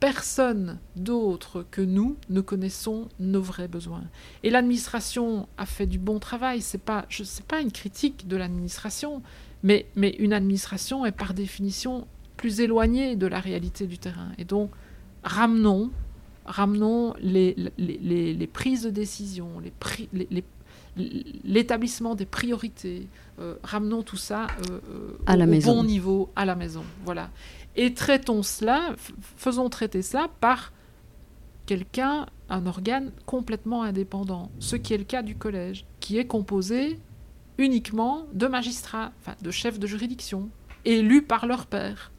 personne 0.00 0.78
d'autre 0.96 1.64
que 1.70 1.80
nous 1.80 2.16
ne 2.28 2.42
connaissons 2.42 3.08
nos 3.20 3.40
vrais 3.40 3.68
besoins. 3.68 4.04
Et 4.42 4.50
l'administration 4.50 5.48
a 5.56 5.64
fait 5.64 5.86
du 5.86 5.98
bon 5.98 6.18
travail. 6.18 6.60
C'est 6.60 6.82
pas, 6.82 7.06
pas 7.48 7.60
une 7.62 7.72
critique 7.72 8.28
de 8.28 8.36
l'administration, 8.36 9.22
mais, 9.62 9.86
mais 9.96 10.10
une 10.18 10.34
administration 10.34 11.06
est 11.06 11.12
par 11.12 11.32
définition 11.32 12.06
plus 12.36 12.60
éloigné 12.60 13.16
de 13.16 13.26
la 13.26 13.40
réalité 13.40 13.86
du 13.86 13.96
terrain. 13.96 14.28
Et 14.36 14.44
donc, 14.44 14.70
ramenons, 15.22 15.90
ramenons 16.44 17.14
les, 17.20 17.56
les, 17.78 18.46
prises 18.46 18.82
de 18.82 18.90
décision, 18.90 19.48
l'établissement 21.44 22.14
des 22.14 22.26
priorités, 22.26 23.08
euh, 23.40 23.56
ramenons 23.62 24.02
tout 24.02 24.16
ça 24.16 24.46
euh, 24.70 25.18
à 25.26 25.36
la 25.36 25.44
au, 25.44 25.48
maison. 25.48 25.76
bon 25.76 25.84
niveau, 25.84 26.30
à 26.36 26.44
la 26.44 26.54
maison. 26.54 26.84
Voilà. 27.04 27.30
Et 27.76 27.94
traitons 27.94 28.42
cela, 28.42 28.94
faisons 29.36 29.68
traiter 29.68 30.02
cela 30.02 30.28
par 30.40 30.72
quelqu'un, 31.66 32.26
un 32.48 32.66
organe 32.66 33.10
complètement 33.26 33.82
indépendant, 33.82 34.50
ce 34.58 34.76
qui 34.76 34.94
est 34.94 34.98
le 34.98 35.04
cas 35.04 35.22
du 35.22 35.34
collège, 35.34 35.86
qui 36.00 36.18
est 36.18 36.26
composé 36.26 36.98
uniquement 37.58 38.26
de 38.32 38.46
magistrats, 38.46 39.12
enfin 39.20 39.34
de 39.40 39.50
chefs 39.50 39.78
de 39.78 39.86
juridiction, 39.86 40.50
élus 40.84 41.22
par 41.22 41.46
leur 41.46 41.66
père, 41.66 42.12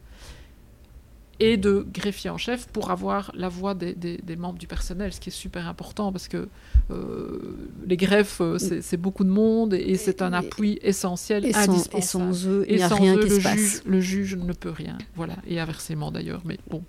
et 1.40 1.56
de 1.56 1.86
greffiers 1.92 2.30
en 2.30 2.38
chef 2.38 2.66
pour 2.68 2.90
avoir 2.90 3.30
la 3.34 3.48
voix 3.48 3.74
des, 3.74 4.18
membres 4.36 4.58
du 4.58 4.66
personnel, 4.66 5.12
ce 5.12 5.20
qui 5.20 5.28
est 5.28 5.32
super 5.32 5.68
important 5.68 6.12
parce 6.12 6.28
que 6.28 6.48
euh, 6.90 7.56
les 7.86 7.96
greffes, 7.96 8.40
euh, 8.40 8.58
c'est 8.58 8.96
beaucoup 8.96 9.24
de 9.24 9.30
monde 9.30 9.74
et, 9.74 9.96
c'est 9.96 10.22
un 10.22 10.32
appui 10.32 10.78
essentiel, 10.82 11.44
et 11.44 11.54
indispensable. 11.54 11.96
et 11.96 12.02
sans 12.02 12.46
eux, 12.46 12.64
il 12.68 12.76
n'y 12.76 12.82
a 12.82 12.88
rien 12.88 13.16
qui 13.18 13.28
le, 13.28 13.38
se 13.38 13.42
passe. 13.42 13.82
le 13.84 14.00
juge 14.00 14.36
ne 14.36 14.52
peut 14.52 14.70
rien. 14.70 14.98
Voilà, 15.14 15.36
et 15.46 15.60
inversement 15.60 16.10
d'ailleurs, 16.10 16.42
mais 16.44 16.58
bon. 16.70 16.82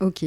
Ok, 0.00 0.26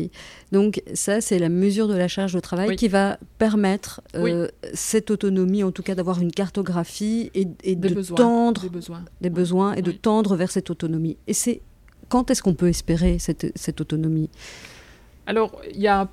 donc 0.51 0.81
ça 0.95 1.21
c'est 1.21 1.37
la 1.37 1.49
mesure 1.49 1.87
de 1.87 1.93
la 1.93 2.07
charge 2.07 2.33
de 2.33 2.39
travail 2.39 2.75
qui 2.75 2.87
va 2.87 3.19
permettre 3.37 4.01
euh, 4.15 4.47
cette 4.73 5.11
autonomie, 5.11 5.63
en 5.63 5.71
tout 5.71 5.83
cas 5.83 5.93
d'avoir 5.93 6.19
une 6.19 6.31
cartographie 6.31 7.29
et, 7.35 7.75
de 7.75 8.01
tendre 8.15 8.61
des 8.61 8.69
besoins, 8.69 9.05
des 9.21 9.29
besoins 9.29 9.73
et 9.73 9.83
de 9.83 9.91
tendre 9.91 10.35
vers 10.35 10.49
cette 10.49 10.71
autonomie. 10.71 11.17
Et 11.27 11.33
c'est 11.33 11.61
quand 12.09 12.31
est-ce 12.31 12.43
qu'on 12.43 12.55
peut 12.55 12.67
espérer 12.67 13.19
cette, 13.19 13.57
cette 13.57 13.81
autonomie? 13.81 14.29
Alors 15.25 15.61
il 15.73 15.79
y 15.79 15.87
a 15.87 16.01
un 16.01 16.09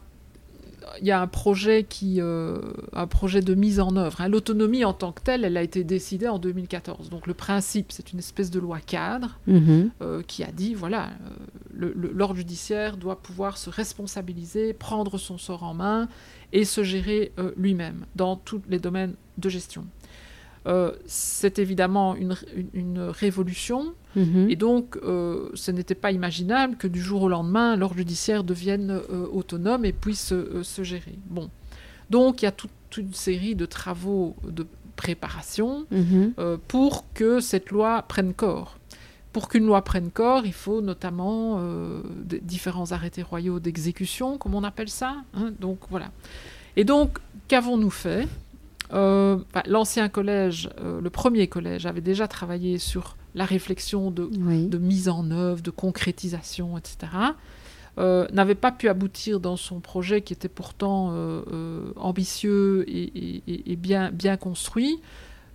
il 1.01 1.07
y 1.07 1.11
a 1.11 1.21
un 1.21 1.27
projet, 1.27 1.85
qui, 1.85 2.21
euh, 2.21 2.59
un 2.93 3.07
projet 3.07 3.41
de 3.41 3.55
mise 3.55 3.81
en 3.81 3.97
œuvre. 3.97 4.21
Hein. 4.21 4.29
L'autonomie 4.29 4.85
en 4.85 4.93
tant 4.93 5.13
que 5.13 5.23
telle, 5.23 5.45
elle 5.45 5.57
a 5.57 5.63
été 5.63 5.85
décidée 5.85 6.29
en 6.29 6.39
2014. 6.39 7.11
Donc 7.11 7.27
le 7.27 7.35
principe, 7.35 7.93
c'est 7.93 8.13
une 8.13 8.19
espèce 8.19 8.51
de 8.51 8.59
loi 8.59 8.79
cadre 8.81 9.39
mhm. 9.47 9.91
euh, 10.03 10.23
qui 10.23 10.45
a 10.45 10.53
dit, 10.53 10.75
voilà, 10.75 11.11
euh, 11.81 11.93
l'ordre 11.95 12.37
judiciaire 12.37 12.97
doit 12.97 13.21
pouvoir 13.21 13.59
se 13.59 13.71
responsabiliser, 13.71 14.73
prendre 14.73 15.19
son 15.19 15.39
sort 15.39 15.63
en 15.63 15.75
main 15.75 16.09
et 16.53 16.65
se 16.65 16.83
gérer 16.83 17.33
lui-même 17.57 18.07
dans 18.15 18.37
tous 18.37 18.63
les 18.69 18.79
domaines 18.79 19.15
de 19.37 19.49
gestion. 19.49 19.85
C'est 21.07 21.59
évidemment 21.59 22.17
une, 22.17 22.99
révolution. 22.99 23.95
Mhm. 24.17 24.51
Et 24.51 24.57
donc, 24.57 24.97
euh, 24.97 25.51
ce 25.55 25.71
n'était 25.71 25.95
pas 25.95 26.11
imaginable 26.11 26.77
que 26.77 26.89
du 26.89 27.01
jour 27.01 27.23
au 27.23 27.29
lendemain, 27.29 27.77
l'ordre 27.77 27.97
judiciaire 27.97 28.43
devienne 28.43 28.91
euh, 28.91 29.27
autonome 29.33 29.85
et 29.85 29.93
puisse 29.93 30.35
se 30.63 30.83
gérer. 30.83 31.19
Bon. 31.27 31.51
Donc, 32.11 32.43
il 32.43 32.47
y 32.47 32.49
a 32.49 32.53
toute, 32.53 32.71
une 32.97 33.13
série 33.13 33.55
de 33.55 33.67
travaux 33.67 34.37
de 34.49 34.67
préparation 34.97 35.87
mhm. 35.91 36.33
pour 36.67 37.05
que 37.13 37.41
cette 37.41 37.71
loi 37.71 38.01
prenne 38.09 38.33
corps. 38.33 38.79
Pour 39.35 39.51
qu'une 39.51 39.67
loi 39.67 39.83
prenne 39.83 40.11
corps, 40.11 40.47
il 40.47 40.55
faut 40.55 40.81
notamment 40.81 41.61
différents 42.25 42.93
arrêtés 42.93 43.23
royaux 43.23 43.61
d'exécution, 43.61 44.39
comme 44.39 44.55
on 44.55 44.65
appelle 44.65 44.89
ça. 44.89 45.17
Hein. 45.35 45.53
donc, 45.61 45.81
voilà. 45.91 46.11
Et 46.77 46.85
donc, 46.85 47.19
qu'avons-nous 47.49 47.91
fait? 47.91 48.27
Euh, 48.93 49.39
l'ancien 49.67 50.09
collège, 50.09 50.69
euh, 50.81 51.01
le 51.01 51.11
premier 51.11 51.49
collège, 51.49 51.87
avait 51.87 52.01
déjà 52.01 52.29
travaillé 52.29 52.79
sur 52.79 53.17
la 53.37 53.45
réflexion 53.45 54.11
de, 54.11 54.79
mise 54.79 55.09
en 55.09 55.31
œuvre, 55.31 55.63
de 55.63 55.71
concrétisation, 55.71 56.77
etc. 56.77 57.13
Euh, 57.99 58.27
n'avait 58.33 58.57
pas 58.57 58.73
pu 58.73 58.89
aboutir 58.89 59.39
dans 59.39 59.57
son 59.57 59.81
projet 59.81 60.23
qui 60.23 60.33
était 60.33 60.49
pourtant 60.49 61.15
ambitieux 61.97 62.85
et, 62.89 63.77
bien, 63.77 64.11
bien 64.11 64.37
construit, 64.37 65.01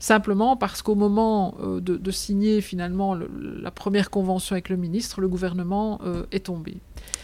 simplement 0.02 0.58
parce 0.58 0.82
qu'au 0.82 0.96
moment 0.96 1.56
de, 1.62 2.12
signer 2.12 2.60
finalement 2.62 3.16
la 3.16 3.72
première 3.72 4.10
convention 4.10 4.54
avec 4.54 4.68
le 4.68 4.76
ministre, 4.76 5.22
le 5.22 5.28
gouvernement 5.28 6.02
est 6.32 6.48
tombé. 6.48 6.78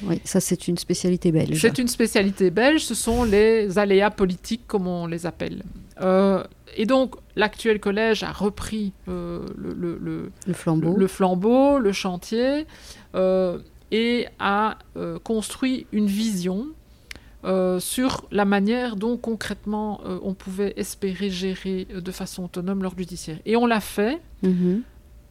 Oui, 0.03 0.21
ça 0.23 0.39
c'est 0.39 0.67
une 0.67 0.77
spécialité 0.77 1.31
belge. 1.31 1.59
C'est 1.59 1.77
une 1.77 1.87
spécialité 1.87 2.51
belge, 2.51 2.81
ce 2.81 2.95
sont 2.95 3.23
les 3.23 3.77
aléas 3.77 4.11
politiques 4.11 4.63
comme 4.67 4.87
on 4.87 5.07
les 5.07 5.25
appelle. 5.25 5.63
Euh, 6.01 6.43
et 6.75 6.85
donc, 6.85 7.15
l'actuel 7.35 7.79
collège 7.79 8.23
a 8.23 8.31
repris 8.31 8.93
euh, 9.07 9.45
le, 9.57 9.97
le, 10.45 10.53
flambeau. 10.53 10.95
le, 10.95 11.07
flambeau, 11.07 11.79
le 11.79 11.91
chantier, 11.91 12.65
euh, 13.15 13.59
et 13.91 14.27
a 14.39 14.77
construit 15.23 15.87
une 15.93 16.07
vision 16.07 16.67
sur 17.79 18.25
la 18.31 18.45
manière 18.45 18.95
dont 18.95 19.17
concrètement 19.17 20.01
on 20.23 20.33
pouvait 20.33 20.73
espérer 20.77 21.29
gérer 21.29 21.87
de 21.93 22.11
façon 22.11 22.45
autonome 22.45 22.83
l'ordre 22.83 22.97
judiciaire. 22.97 23.39
Et 23.45 23.55
on 23.55 23.65
l'a 23.65 23.79
fait 23.79 24.21
mhm. 24.43 24.81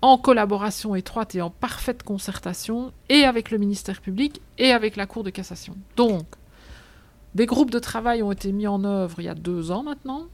en 0.02 0.18
collaboration 0.18 0.94
étroite 0.94 1.34
et 1.34 1.42
en 1.42 1.50
parfaite 1.50 2.02
concertation, 2.02 2.92
et 3.08 3.24
avec 3.24 3.50
le 3.50 3.58
ministère 3.58 4.00
public, 4.00 4.40
et 4.58 4.72
avec 4.72 4.96
la 4.96 5.06
Cour 5.06 5.24
de 5.24 5.30
cassation. 5.30 5.76
Donc, 5.96 6.26
des 7.36 7.44
groupes 7.44 7.70
de 7.70 7.78
travail 7.78 8.22
ont 8.22 8.32
été 8.32 8.50
mis 8.50 8.66
en 8.66 8.82
œuvre 8.84 9.20
il 9.20 9.24
y 9.24 9.28
a 9.28 9.34
deux 9.34 9.70
ans 9.70 9.82
maintenant, 9.82 10.26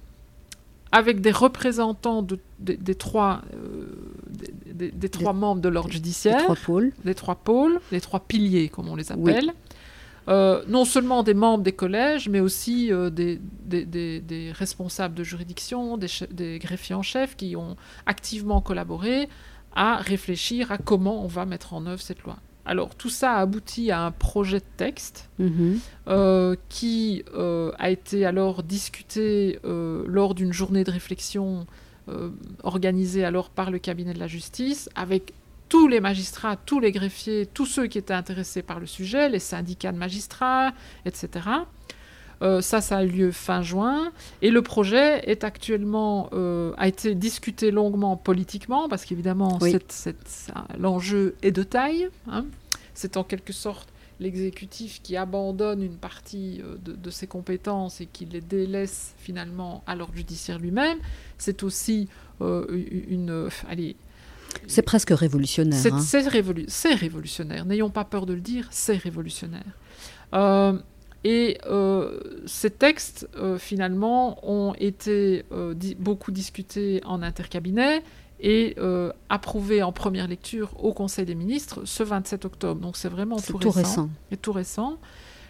avec 0.92 1.21
des 1.21 1.33
représentants 1.33 2.25
des, 2.61 2.95
trois, 2.95 3.42
euh, 3.55 3.87
des, 4.73 5.09
trois 5.09 5.33
membres 5.33 5.61
de 5.62 5.68
l'ordre 5.68 5.90
judiciaire. 5.90 6.37
Des 6.37 6.45
trois 6.45 6.57
pôles. 6.57 6.92
Des 7.05 7.14
trois 7.14 7.35
pôles, 7.35 7.81
les 7.90 8.01
trois 8.01 8.21
piliers, 8.21 8.68
comme 8.68 8.88
on 8.88 8.95
les 8.95 9.11
appelle. 9.11 9.53
Euh, 10.29 10.63
non 10.69 10.85
seulement 10.85 11.23
des 11.23 11.35
membres 11.35 11.65
des 11.65 11.73
collèges, 11.73 12.29
mais 12.29 12.41
aussi 12.41 12.93
euh, 12.93 13.11
des, 13.11 13.41
des, 13.65 14.53
responsables 14.53 15.15
de 15.15 15.25
juridiction, 15.25 15.99
des, 15.99 16.59
greffiers 16.59 16.95
en 16.95 17.03
chef 17.03 17.37
qui 17.37 17.57
ont 17.57 17.77
activement 18.07 18.61
collaboré 18.61 19.29
à 19.75 19.97
réfléchir 19.97 20.71
à 20.71 20.79
comment 20.79 21.25
on 21.25 21.27
va 21.27 21.45
mettre 21.45 21.75
en 21.75 21.87
œuvre 21.87 22.01
cette 22.01 22.23
loi. 22.23 22.37
Alors 22.65 22.95
tout 22.95 23.09
ça 23.09 23.33
a 23.33 23.41
abouti 23.41 23.91
à 23.91 24.05
un 24.05 24.13
projet 24.13 24.61
de 24.61 24.65
texte 24.77 25.29
mhm. 25.41 25.81
euh, 26.07 26.55
qui 26.69 27.25
a 27.35 27.91
été 27.91 28.25
alors 28.25 28.63
discuté 28.63 29.59
lors 29.65 30.35
d'une 30.35 30.53
journée 30.53 30.85
de 30.85 30.91
réflexion 30.93 31.67
organisée 32.63 33.25
alors 33.25 33.51
par 33.51 33.73
le 33.73 33.79
cabinet 33.79 34.13
de 34.13 34.19
la 34.21 34.29
justice 34.29 34.89
avec 34.95 35.33
tous 35.73 35.89
les 35.89 36.01
magistrats, 36.01 36.57
tous 36.57 36.81
les 36.81 36.93
greffiers, 36.93 37.47
tous 37.47 37.65
ceux 37.65 37.87
qui 37.87 37.97
étaient 37.97 38.13
intéressés 38.13 38.61
par 38.61 38.79
le 38.79 38.85
sujet, 38.85 39.31
les 39.31 39.39
syndicats 39.39 39.91
de 39.91 39.97
magistrats, 39.97 40.75
etc. 41.07 41.47
ça, 42.61 42.81
ça 42.83 42.99
a 42.99 43.05
eu 43.05 43.09
lieu 43.09 43.31
fin 43.33 43.63
juin. 43.63 44.13
Et 44.43 44.51
le 44.51 44.61
projet 44.61 45.23
est 45.31 45.45
actuellement, 45.45 46.29
a 46.77 46.89
été 46.89 47.15
discuté 47.15 47.71
longuement 47.71 48.19
politiquement, 48.19 48.87
parce 48.87 49.07
qu'évidemment, 49.07 49.59
l'enjeu 50.79 51.37
est 51.41 51.53
de 51.53 51.63
taille. 51.63 52.11
Hein. 52.29 52.45
C'est 52.93 53.17
en 53.17 53.25
quelque 53.25 53.55
sorte 53.55 53.89
l'exécutif 54.23 55.03
qui 55.03 55.17
abandonne 55.17 55.83
une 55.83 55.97
partie 55.97 56.63
euh, 56.63 56.77
de, 56.79 57.11
ses 57.11 57.27
compétences 57.27 58.01
et 58.01 58.07
qui 58.07 58.25
les 58.25 58.41
délaisse 58.41 59.15
finalement 59.19 59.83
à 59.87 59.95
l'ordre 59.95 60.15
judiciaire 60.15 60.59
lui-même. 60.59 60.99
C'est 61.39 61.63
aussi 61.63 62.09
euh, 62.41 62.67
une... 63.09 63.49
allez, 63.69 63.97
c'est 64.67 64.83
presque 64.83 65.11
révolutionnaire. 65.11 65.79
C'est 65.79 65.93
hein. 65.93 66.99
révolutionnaire. 66.99 67.65
N'ayons 67.65 67.91
pas 67.91 68.05
peur 68.05 68.27
de 68.27 68.35
le 68.35 68.41
dire, 68.41 68.69
c'est 68.71 68.97
révolutionnaire. 68.97 69.62
Euh, 70.35 70.79
et 71.25 71.59
ces 72.47 72.71
textes, 72.71 73.29
finalement, 73.59 74.38
ont 74.43 74.75
été 74.79 75.45
beaucoup 75.99 76.33
discutés 76.33 77.01
en 77.05 77.23
intercabinet 77.23 78.03
et 78.43 78.75
euh, 78.79 79.12
approuvé 79.29 79.83
en 79.83 79.93
première 79.93 80.27
lecture 80.27 80.73
au 80.85 80.93
Conseil 80.93 81.25
des 81.25 81.37
ministres 81.37 81.83
ce 81.85 82.03
27 82.03 82.45
octobre. 82.45 82.81
Donc 82.81 82.97
c'est 82.97 83.09
vraiment 83.09 83.37
tout, 83.37 83.59
tout 83.59 83.71
récent. 83.71 84.11
Et 84.33 84.37
tout 84.37 84.53
récent. 84.53 84.99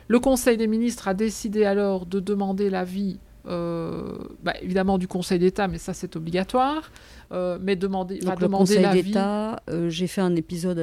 Le 0.08 0.20
Conseil 0.20 0.58
des 0.58 0.66
ministres 0.66 1.08
a 1.08 1.14
décidé 1.14 1.64
alors 1.64 2.04
de 2.04 2.20
demander 2.20 2.68
l'avis 2.68 3.18
euh, 3.46 4.18
bah, 4.42 4.54
évidemment 4.62 4.98
du 4.98 5.08
Conseil 5.08 5.38
d'État, 5.38 5.66
mais 5.66 5.78
ça 5.78 5.94
c'est 5.94 6.14
obligatoire. 6.16 6.92
Euh, 7.32 7.58
mais 7.60 7.76
demander, 7.76 8.18
donc, 8.18 8.38
va 8.38 8.46
le 8.46 8.48
Conseil 8.48 8.86
d'État, 8.90 9.60
euh, 9.70 9.88
j'ai 9.88 10.06
fait 10.06 10.20
un 10.20 10.36
épisode 10.36 10.78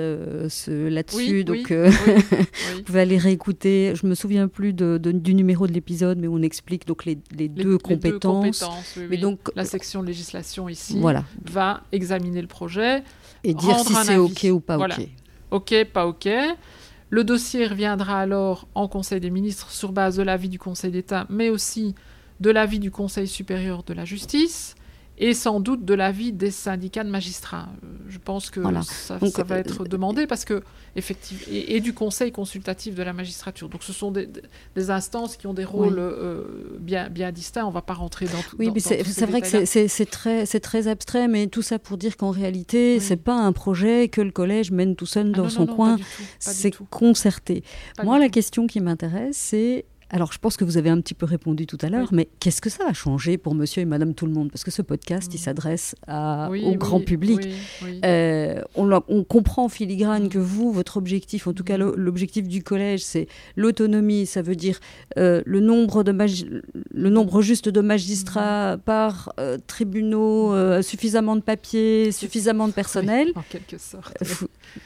là-dessus, 0.67 1.43
donc 1.43 1.71
vous 1.71 2.83
pouvez 2.83 3.01
aller 3.01 3.17
réécouter. 3.17 3.93
Je 3.95 4.05
me 4.07 4.15
souviens 4.15 4.47
plus 4.47 4.73
de, 4.73 4.97
du 4.97 5.35
numéro 5.35 5.67
de 5.67 5.73
l'épisode, 5.73 6.17
mais 6.17 6.27
on 6.27 6.41
explique 6.41 6.85
donc 6.85 7.05
les, 7.05 7.19
les, 7.31 7.47
deux, 7.47 7.77
compétences. 7.77 8.65
mais 9.09 9.17
donc 9.17 9.39
la 9.55 9.65
section 9.65 10.01
législation 10.01 10.67
ici 10.67 10.97
voilà. 10.99 11.23
va 11.45 11.83
examiner 11.91 12.41
le 12.41 12.47
projet 12.47 13.03
et 13.43 13.53
dire 13.53 13.79
si 13.79 13.93
c'est 13.93 14.17
ok 14.17 14.47
ou 14.51 14.59
pas 14.59 14.77
ok. 14.77 15.07
Ok, 15.51 15.73
pas 15.93 16.05
ok. 16.07 16.29
Le 17.11 17.23
dossier 17.23 17.65
reviendra 17.65 18.19
alors 18.19 18.67
en 18.75 18.87
Conseil 18.87 19.19
des 19.19 19.31
ministres 19.31 19.71
sur 19.71 19.91
base 19.91 20.17
de 20.17 20.23
l'avis 20.23 20.49
du 20.49 20.59
Conseil 20.59 20.91
d'État, 20.91 21.25
mais 21.29 21.49
aussi 21.49 21.95
de 22.39 22.49
l'avis 22.49 22.79
du 22.79 22.91
Conseil 22.91 23.27
supérieur 23.27 23.83
de 23.83 23.93
la 23.93 24.05
justice. 24.05 24.75
et 25.21 25.33
sans 25.33 25.59
doute 25.59 25.83
de 25.83 25.93
l'avis 25.93 26.31
des 26.31 26.49
syndicats 26.49 27.03
de 27.03 27.09
magistrats. 27.09 27.67
Euh, 27.83 27.87
je 28.07 28.17
pense 28.19 28.49
que 28.49 28.61
ça, 28.83 29.17
va 29.17 29.55
euh, 29.55 29.59
être 29.59 29.83
demandé 29.83 30.27
parce 30.27 30.45
que 30.45 30.63
effectivement 30.95 31.43
et, 31.51 31.81
du 31.81 31.93
conseil 31.93 32.31
consultatif 32.31 32.95
de 32.95 33.03
la 33.03 33.11
magistrature. 33.11 33.67
Donc 33.67 33.83
ce 33.83 33.91
sont 33.91 34.11
des, 34.11 34.29
instances 34.89 35.35
qui 35.35 35.45
ont 35.45 35.53
des 35.53 35.65
rôles 35.65 35.99
euh, 35.99 36.77
bien, 36.79 37.09
bien 37.09 37.33
distincts. 37.33 37.65
On 37.65 37.69
ne 37.69 37.73
va 37.73 37.81
pas 37.81 37.95
rentrer 37.95 38.27
dans 38.27 38.41
tout. 38.49 38.55
Oui, 38.59 38.71
mais 38.73 38.79
c'est 38.79 39.25
vrai 39.25 39.41
que 39.41 39.65
c'est 39.65 40.09
très, 40.09 40.45
très 40.45 40.87
abstrait, 40.87 41.27
mais 41.27 41.47
tout 41.47 41.63
ça 41.63 41.79
pour 41.79 41.97
dire 41.97 42.15
qu'en 42.15 42.31
réalité, 42.31 43.01
ce 43.01 43.09
c'est 43.09 43.17
pas 43.17 43.35
un 43.35 43.51
projet 43.51 44.07
que 44.07 44.21
le 44.21 44.31
collège 44.31 44.71
mène 44.71 44.95
tout 44.95 45.05
seul 45.05 45.31
ah 45.33 45.37
dans 45.37 45.49
son 45.49 45.65
coin. 45.65 45.97
C'est 46.39 46.73
concerté. 46.89 47.65
Moi, 48.03 48.19
la 48.19 48.29
question 48.29 48.67
qui 48.67 48.79
m'intéresse, 48.79 49.35
c'est 49.35 49.83
alors, 50.11 50.33
je 50.33 50.39
pense 50.39 50.57
que 50.57 50.63
vous 50.63 50.77
avez 50.77 50.89
un 50.89 50.99
petit 51.01 51.13
peu 51.13 51.27
répondu 51.27 51.67
tout 51.67 51.77
à 51.81 51.89
l'heure, 51.89 52.09
mais 52.11 52.27
qu'est-ce 52.39 52.61
que 52.61 52.69
ça 52.69 52.85
a 52.87 52.93
changé 52.93 53.37
pour 53.37 53.53
monsieur 53.53 53.83
et 53.83 53.85
madame 53.85 54.15
tout 54.15 54.25
le 54.25 54.31
monde? 54.31 54.49
Parce 54.51 54.63
que 54.63 54.71
ce 54.71 54.81
podcast, 54.81 55.31
il 55.33 55.37
mm. 55.37 55.43
s'adresse 55.43 55.95
au 56.07 56.75
grand 56.75 56.99
public. 56.99 57.47
Euh, 58.03 58.61
on, 58.75 59.23
comprend 59.23 59.65
en 59.65 59.69
filigrane 59.69 60.25
mm. 60.25 60.29
que 60.29 60.39
vous, 60.39 60.71
votre 60.71 60.97
objectif, 60.97 61.45
en 61.45 61.53
tout 61.53 61.63
cas 61.63 61.77
mm. 61.77 61.93
l'objectif 61.95 62.47
du 62.47 62.63
collège, 62.63 63.01
c'est 63.03 63.27
l'autonomie. 63.55 64.25
Ça 64.25 64.41
veut 64.41 64.55
dire 64.55 64.79
euh, 65.17 65.43
le, 65.45 65.59
nombre 65.59 66.03
de 66.03 66.15
le 66.91 67.09
nombre 67.09 67.41
juste 67.43 67.69
de 67.69 67.81
magistrats 67.81 68.77
par 68.83 69.31
euh, 69.39 69.57
tribunaux, 69.67 70.81
suffisamment 70.81 71.35
de 71.35 71.41
papier, 71.41 72.11
suffisamment 72.11 72.67
de 72.67 72.73
personnel. 72.73 73.31
en 73.35 73.43
quelque 73.47 73.77
sorte. 73.77 74.17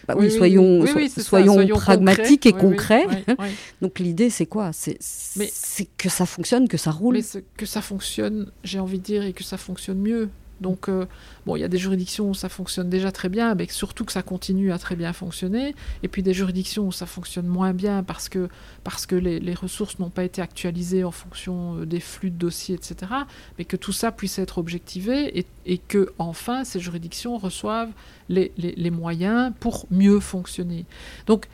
Bah 0.08 0.16
oui, 0.18 0.32
soyons, 0.32 0.86
soyons, 1.18 1.68
pragmatiques 1.68 2.46
et 2.46 2.54
concrets. 2.54 3.06
Donc 3.82 4.00
l'idée, 4.00 4.30
c'est 4.30 4.46
quoi? 4.46 4.72
C'est 4.72 4.98
c'est 5.14 5.88
que 5.98 6.10
ça 6.10 6.26
fonctionne, 6.26 6.68
que 6.68 6.78
ça 6.78 6.92
roule. 6.92 7.16
Mais 7.16 7.42
que 7.58 7.66
ça 7.66 7.82
fonctionne, 7.82 8.52
j'ai 8.64 8.80
envie 8.80 9.00
de 9.00 9.04
dire, 9.04 9.24
et 9.24 9.34
que 9.34 9.44
ça 9.44 9.58
fonctionne 9.58 10.00
mieux. 10.00 10.30
Donc, 10.62 10.88
euh, 10.88 11.06
bon, 11.46 11.56
il 11.58 11.60
y 11.60 11.64
a 11.64 11.68
des 11.68 11.78
juridictions 11.78 12.30
où 12.30 12.34
ça 12.34 12.48
fonctionne 12.48 12.90
déjà 12.90 13.12
très 13.12 13.28
bien, 13.28 13.54
mais 13.54 13.68
surtout 13.68 14.06
que 14.06 14.12
ça 14.12 14.22
continue 14.22 14.72
à 14.72 14.78
très 14.78 14.96
bien 14.96 15.12
fonctionner. 15.12 15.76
Et 16.04 16.08
puis 16.08 16.24
des 16.24 16.34
juridictions 16.34 16.88
où 16.88 16.92
ça 16.92 17.06
fonctionne 17.06 17.48
moins 17.48 17.74
bien 17.74 18.02
parce 18.02 18.30
que, 18.30 18.48
parce 18.84 19.06
que 19.06 19.16
les, 19.16 19.54
ressources 19.54 20.00
n'ont 20.00 20.10
pas 20.10 20.24
été 20.24 20.42
actualisées 20.42 21.04
en 21.04 21.12
fonction 21.12 21.80
euh, 21.80 21.86
des 21.86 22.00
flux 22.00 22.32
de 22.32 22.38
dossiers, 22.38 22.76
etc. 22.76 23.12
Mais 23.58 23.66
que 23.66 23.76
tout 23.76 23.92
ça 23.92 24.12
puisse 24.12 24.40
être 24.40 24.58
objectivé 24.58 25.38
et, 25.38 25.46
et 25.66 25.78
que, 25.80 26.14
enfin, 26.18 26.64
ces 26.64 26.80
juridictions 26.80 27.38
reçoivent 27.38 27.92
les, 28.30 28.52
les, 28.58 28.74
les 28.76 28.92
moyens 28.92 29.52
pour 29.60 29.86
mieux 29.92 30.20
fonctionner. 30.20 30.86
Donc, 31.28 31.48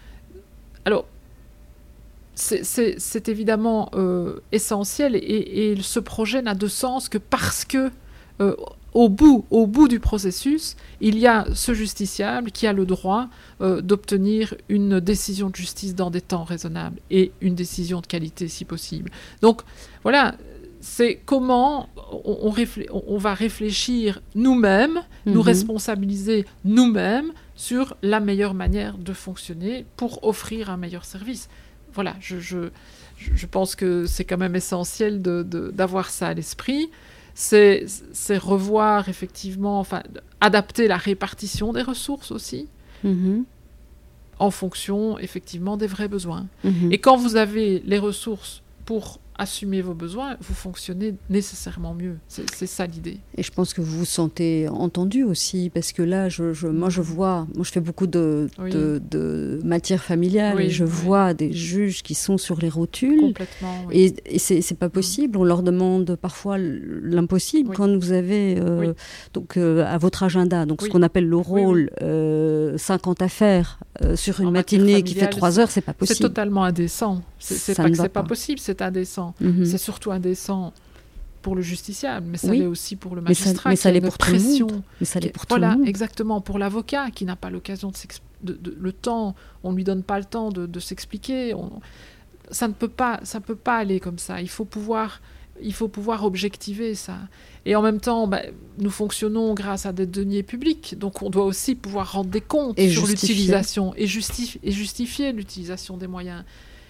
alors, 0.86 1.06
c'est 2.40 3.30
évidemment 3.30 3.90
euh, 3.94 4.40
essentiel 4.52 5.16
et, 5.16 5.76
ce 5.82 6.00
projet 6.00 6.42
n'a 6.42 6.56
de 6.56 6.68
sens 6.68 7.10
que 7.10 7.18
parce 7.18 7.66
que 7.66 7.92
euh, 8.40 8.56
au, 8.94 9.10
bout, 9.10 9.46
au 9.52 9.68
bout 9.68 9.88
du 9.88 10.00
processus, 10.00 10.78
il 11.02 11.18
y 11.18 11.28
a 11.28 11.46
ce 11.54 11.74
justiciable 11.74 12.52
qui 12.52 12.66
a 12.66 12.74
le 12.74 12.86
droit 12.86 13.28
euh, 13.62 13.82
d'obtenir 13.82 14.56
une 14.70 15.00
décision 15.00 15.50
de 15.50 15.56
justice 15.56 15.96
dans 15.96 16.10
des 16.10 16.22
temps 16.22 16.46
raisonnables 16.46 17.00
et 17.12 17.32
une 17.42 17.56
décision 17.56 18.00
de 18.00 18.08
qualité 18.08 18.48
si 18.48 18.64
possible. 18.64 19.12
Donc 19.42 19.62
voilà, 20.04 20.36
c'est 20.80 21.20
comment 21.26 21.90
on, 22.26 22.54
on, 23.08 23.18
va 23.18 23.34
réfléchir 23.34 24.22
nous-mêmes, 24.34 25.02
nous 25.26 25.34
mhm. 25.34 25.40
responsabiliser 25.42 26.46
nous-mêmes 26.64 27.34
sur 27.56 27.98
la 28.02 28.22
meilleure 28.22 28.54
manière 28.54 28.98
de 28.98 29.12
fonctionner 29.12 29.86
pour 29.98 30.24
offrir 30.24 30.70
un 30.70 30.78
meilleur 30.78 31.04
service 31.04 31.50
voilà, 31.94 32.16
je, 32.20 32.40
je, 32.40 33.46
pense 33.46 33.76
que 33.76 34.06
c'est 34.06 34.24
quand 34.24 34.38
même 34.38 34.56
essentiel 34.56 35.22
d'avoir 35.22 36.06
de, 36.06 36.12
ça 36.12 36.28
à 36.28 36.34
l'esprit. 36.34 36.90
C'est 37.34 37.86
revoir 38.38 39.10
effectivement, 39.10 39.80
enfin, 39.80 40.04
adapter 40.42 40.88
la 40.88 40.98
répartition 40.98 41.74
des 41.74 41.82
ressources 41.82 42.32
aussi. 42.32 42.68
Mm-hmm. 43.06 43.44
en 44.40 44.52
fonction 44.52 45.18
effectivement 45.20 45.78
des 45.78 45.88
vrais 45.88 46.10
besoins. 46.10 46.48
Mm-hmm. 46.66 46.92
Et 46.92 46.98
quand 46.98 47.16
vous 47.16 47.38
avez 47.38 47.82
les 47.86 47.98
ressources 47.98 48.62
pour 48.84 49.22
assumer 49.40 49.82
vos 49.82 49.94
besoins, 49.94 50.38
vous 50.42 50.54
fonctionnez 50.54 51.16
nécessairement 51.30 51.94
mieux. 51.94 52.18
C'est 52.28 52.68
ça 52.68 52.86
l'idée. 52.86 53.18
Et 53.38 53.44
je 53.44 53.52
pense 53.52 53.74
que 53.74 53.82
vous 53.82 54.00
vous 54.00 54.06
sentez 54.06 54.68
entendu 54.68 55.24
aussi, 55.24 55.72
parce 55.74 55.92
que 55.92 56.02
là, 56.02 56.30
je, 56.30 56.68
moi, 56.68 56.90
je 56.90 57.02
vois, 57.02 57.48
moi, 57.56 57.64
je 57.64 57.72
fais 57.72 57.80
beaucoup 57.80 58.08
de, 58.08 58.50
de, 58.60 59.60
matière 59.64 60.04
familiale 60.04 60.60
et 60.62 60.70
je 60.70 60.84
vois 60.84 61.34
des 61.34 61.54
juges 61.54 62.04
qui 62.04 62.16
sont 62.16 62.38
sur 62.38 62.60
les 62.60 62.70
rotules. 62.70 63.20
Complètement. 63.20 63.88
Et, 63.92 64.14
et 64.26 64.40
c'est 64.40 64.78
pas 64.78 64.90
possible. 64.90 65.38
On 65.38 65.44
leur 65.44 65.64
demande 65.64 66.16
parfois 66.16 66.58
l'impossible 66.58 67.74
quand 67.76 67.98
vous 67.98 68.12
avez 68.12 68.58
euh, 68.60 68.94
donc 69.34 69.58
euh, 69.58 69.86
à 69.86 69.98
votre 69.98 70.24
agenda, 70.24 70.66
donc 70.66 70.82
ce 70.82 70.88
qu'on 70.88 71.02
appelle 71.02 71.28
le 71.28 71.38
rôle, 71.38 71.90
50 72.00 72.02
euh, 72.02 73.26
affaires 73.26 73.80
sur 74.16 74.40
une 74.40 74.52
matinée 74.52 75.04
qui 75.04 75.16
fait 75.16 75.28
3 75.28 75.60
heures, 75.60 75.72
c'est 75.72 75.82
pas 75.82 75.94
possible. 75.94 76.18
C'est 76.18 76.24
totalement 76.24 76.64
indécent. 76.64 77.22
C'est 77.40 77.76
pas 77.76 77.90
que 77.90 77.96
c'est 77.96 78.10
pas 78.10 78.24
possible, 78.24 78.60
c'est 78.60 78.82
indécent. 78.82 79.34
Mhm. 79.40 79.66
C'est 79.66 79.78
surtout 79.78 80.12
indécent 80.12 80.74
pour 81.42 81.56
le 81.56 81.62
justiciable, 81.62 82.28
mais 82.30 82.38
ça 82.38 82.54
l'est 82.54 82.66
aussi 82.66 82.96
pour 82.96 83.16
le 83.16 83.22
magistrat. 83.22 83.70
Mais 83.70 83.76
ça, 83.76 83.92
l'est 83.92 84.02
pour 84.02 84.18
pression. 84.18 84.68
Tout 84.68 84.74
le 84.74 84.76
monde. 84.76 84.84
Mais 85.00 85.06
ça 85.06 85.20
l'est 85.20 85.30
pour 85.30 85.46
voilà, 85.48 85.68
tout 85.68 85.74
le 85.74 85.80
monde. 85.80 85.88
exactement. 85.88 86.42
Pour 86.42 86.60
l'avocat 86.60 87.12
qui 87.12 87.26
n'a 87.26 87.36
pas 87.36 87.50
l'occasion 87.50 87.92
de, 88.44 88.54
de, 88.54 88.76
le 88.78 88.92
temps, 88.92 89.36
on 89.64 89.72
lui 89.72 89.84
donne 89.84 90.04
pas 90.04 90.20
le 90.20 90.26
temps 90.26 90.50
de, 90.50 90.80
s'expliquer. 90.80 91.54
Ça 92.52 92.68
ne 92.68 92.74
peut 92.74 92.90
pas, 92.90 93.20
ça 93.24 93.40
peut 93.40 93.56
pas 93.56 93.78
aller 93.78 94.00
comme 94.00 94.20
ça. 94.20 94.42
Il 94.42 94.50
faut 94.50 94.66
pouvoir, 94.66 95.22
il 95.62 95.74
faut 95.74 95.88
pouvoir 95.88 96.26
objectiver 96.26 96.94
ça. 96.94 97.18
Et 97.66 97.76
en 97.76 97.82
même 97.82 98.02
temps, 98.02 98.28
bah, 98.28 98.42
nous 98.78 98.90
fonctionnons 98.90 99.54
grâce 99.54 99.86
à 99.86 99.94
des 99.94 100.08
deniers 100.08 100.44
publics, 100.44 100.98
donc 100.98 101.22
on 101.22 101.30
doit 101.30 101.46
aussi 101.46 101.76
pouvoir 101.76 102.14
rendre 102.14 102.30
des 102.30 102.42
comptes 102.42 102.80
sur 102.80 103.06
l'utilisation 103.06 103.94
et, 103.96 104.04
et 104.04 104.72
justifier 104.72 105.32
l'utilisation 105.32 105.98
des 105.98 106.08
moyens. 106.08 106.44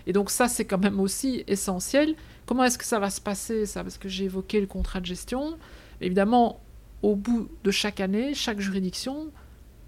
Et 0.10 0.12
donc 0.12 0.32
ça, 0.32 0.48
c'est 0.48 0.66
quand 0.66 0.80
même 0.80 1.00
aussi 1.00 1.44
essentiel. 1.46 2.16
Comment 2.48 2.64
est-ce 2.64 2.80
que 2.80 2.84
ça 2.84 2.98
va 2.98 3.12
se 3.12 3.22
passer, 3.22 3.68
ça? 3.68 3.84
Parce 3.84 4.00
que 4.00 4.10
j'ai 4.10 4.24
évoqué 4.24 4.60
le 4.60 4.66
contrat 4.66 5.00
de 5.00 5.06
gestion. 5.06 5.56
Évidemment, 6.02 6.62
au 7.04 7.16
bout 7.16 7.48
de 7.64 7.70
chaque 7.70 8.00
année, 8.00 8.34
chaque 8.34 8.60
juridiction, 8.60 9.28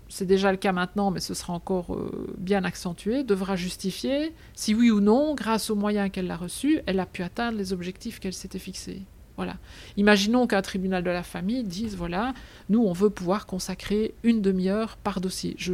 c'est 0.10 0.28
déjà 0.28 0.52
le 0.52 0.60
cas 0.60 0.74
maintenant, 0.74 1.10
mais 1.10 1.22
ce 1.22 1.34
sera 1.34 1.54
encore 1.54 1.96
euh, 1.96 2.36
bien 2.38 2.64
accentué, 2.66 3.24
devra 3.24 3.56
justifier 3.56 4.32
si 4.54 4.76
oui 4.76 4.92
ou 4.92 5.02
non, 5.02 5.34
grâce 5.34 5.72
aux 5.72 5.76
moyens 5.76 6.12
qu'elle 6.12 6.30
a 6.30 6.38
reçus, 6.38 6.82
elle 6.86 7.00
a 7.00 7.08
pu 7.08 7.24
atteindre 7.24 7.58
les 7.58 7.74
objectifs 7.74 8.20
qu'elle 8.20 8.34
s'était 8.34 8.60
fixés. 8.60 9.02
Voilà. 9.38 9.56
Imaginons 9.98 10.46
qu'un 10.46 10.62
tribunal 10.62 11.04
de 11.04 11.10
la 11.10 11.24
famille 11.24 11.64
dise 11.64 11.96
voilà, 11.96 12.36
nous 12.70 12.84
on 12.84 12.94
veut 12.94 13.10
pouvoir 13.10 13.48
consacrer 13.48 14.14
une 14.22 14.44
demi-heure 14.44 14.98
par 14.98 15.20
dossier. 15.20 15.56
Je, 15.58 15.74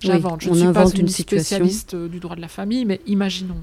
j'invente. 0.00 0.40
je 0.40 0.48
ne 0.48 0.54
suis 0.54 0.72
pas 0.72 0.88
une, 0.88 1.08
spécialiste 1.08 1.92
euh, 1.92 2.08
du 2.08 2.20
droit 2.20 2.36
de 2.36 2.40
la 2.40 2.48
famille, 2.48 2.86
mais 2.86 3.02
imaginons 3.04 3.62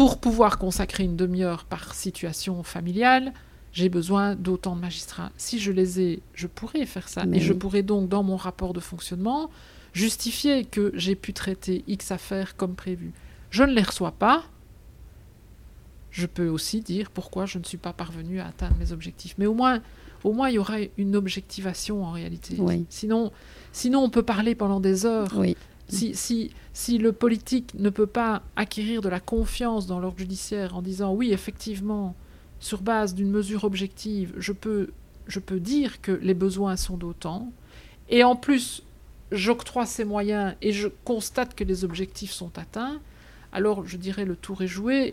pour 0.00 0.16
pouvoir 0.16 0.56
consacrer 0.56 1.04
une 1.04 1.14
demi-heure 1.14 1.66
par 1.66 1.92
situation 1.92 2.62
familiale, 2.62 3.34
j'ai 3.74 3.90
besoin 3.90 4.34
d'autant 4.34 4.74
de 4.74 4.80
magistrats. 4.80 5.30
Si 5.36 5.58
je 5.58 5.70
les 5.72 6.00
ai, 6.00 6.22
je 6.32 6.46
pourrais 6.46 6.86
faire 6.86 7.06
ça. 7.06 7.26
Mais 7.26 7.36
et 7.36 7.40
je 7.42 7.52
pourrais 7.52 7.82
donc, 7.82 8.08
dans 8.08 8.22
mon 8.22 8.36
rapport 8.36 8.72
de 8.72 8.80
fonctionnement, 8.80 9.50
justifier 9.92 10.64
que 10.64 10.90
j'ai 10.94 11.14
pu 11.16 11.34
traiter 11.34 11.84
X 11.86 12.12
affaires 12.12 12.56
comme 12.56 12.76
prévu. 12.76 13.12
Je 13.50 13.62
ne 13.62 13.74
les 13.74 13.82
reçois 13.82 14.12
pas. 14.12 14.44
Je 16.10 16.24
peux 16.24 16.48
aussi 16.48 16.80
dire 16.80 17.10
pourquoi 17.10 17.44
je 17.44 17.58
ne 17.58 17.64
suis 17.64 17.76
pas 17.76 17.92
parvenu 17.92 18.40
à 18.40 18.46
atteindre 18.46 18.76
mes 18.78 18.92
objectifs. 18.92 19.34
Mais 19.36 19.44
au 19.44 19.52
moins, 19.52 19.82
au 20.24 20.32
moins 20.32 20.48
il 20.48 20.54
y 20.54 20.58
aura 20.58 20.78
une 20.96 21.14
objectivation 21.14 22.06
en 22.06 22.12
réalité. 22.12 22.56
Sinon, 22.88 23.32
sinon, 23.70 24.02
on 24.02 24.08
peut 24.08 24.22
parler 24.22 24.54
pendant 24.54 24.80
des 24.80 25.04
heures. 25.04 25.34
Oui. 25.36 25.58
Si, 25.90 26.50
si, 26.72 26.98
le 26.98 27.12
politique 27.12 27.74
ne 27.74 27.90
peut 27.90 28.06
pas 28.06 28.42
acquérir 28.56 29.00
de 29.00 29.08
la 29.08 29.20
confiance 29.20 29.86
dans 29.86 29.98
l'ordre 29.98 30.18
judiciaire 30.18 30.76
en 30.76 30.82
disant 30.82 31.12
oui, 31.12 31.32
effectivement, 31.32 32.14
sur 32.60 32.82
base 32.82 33.14
d'une 33.14 33.30
mesure 33.30 33.64
objective, 33.64 34.32
je 34.38 34.52
peux, 34.52 34.90
je 35.26 35.40
peux 35.40 35.60
dire 35.60 36.00
que 36.00 36.12
les 36.12 36.34
besoins 36.34 36.76
sont 36.76 36.96
d'autant, 36.96 37.52
et 38.08 38.24
en 38.24 38.36
plus, 38.36 38.82
j'octroie 39.32 39.86
ces 39.86 40.04
moyens 40.04 40.54
et 40.60 40.72
je 40.72 40.88
constate 41.04 41.54
que 41.54 41.64
les 41.64 41.84
objectifs 41.84 42.32
sont 42.32 42.58
atteints, 42.58 43.00
alors 43.52 43.86
je 43.86 43.96
dirais 43.96 44.24
le 44.24 44.36
tour 44.36 44.62
est 44.62 44.66
joué 44.68 45.10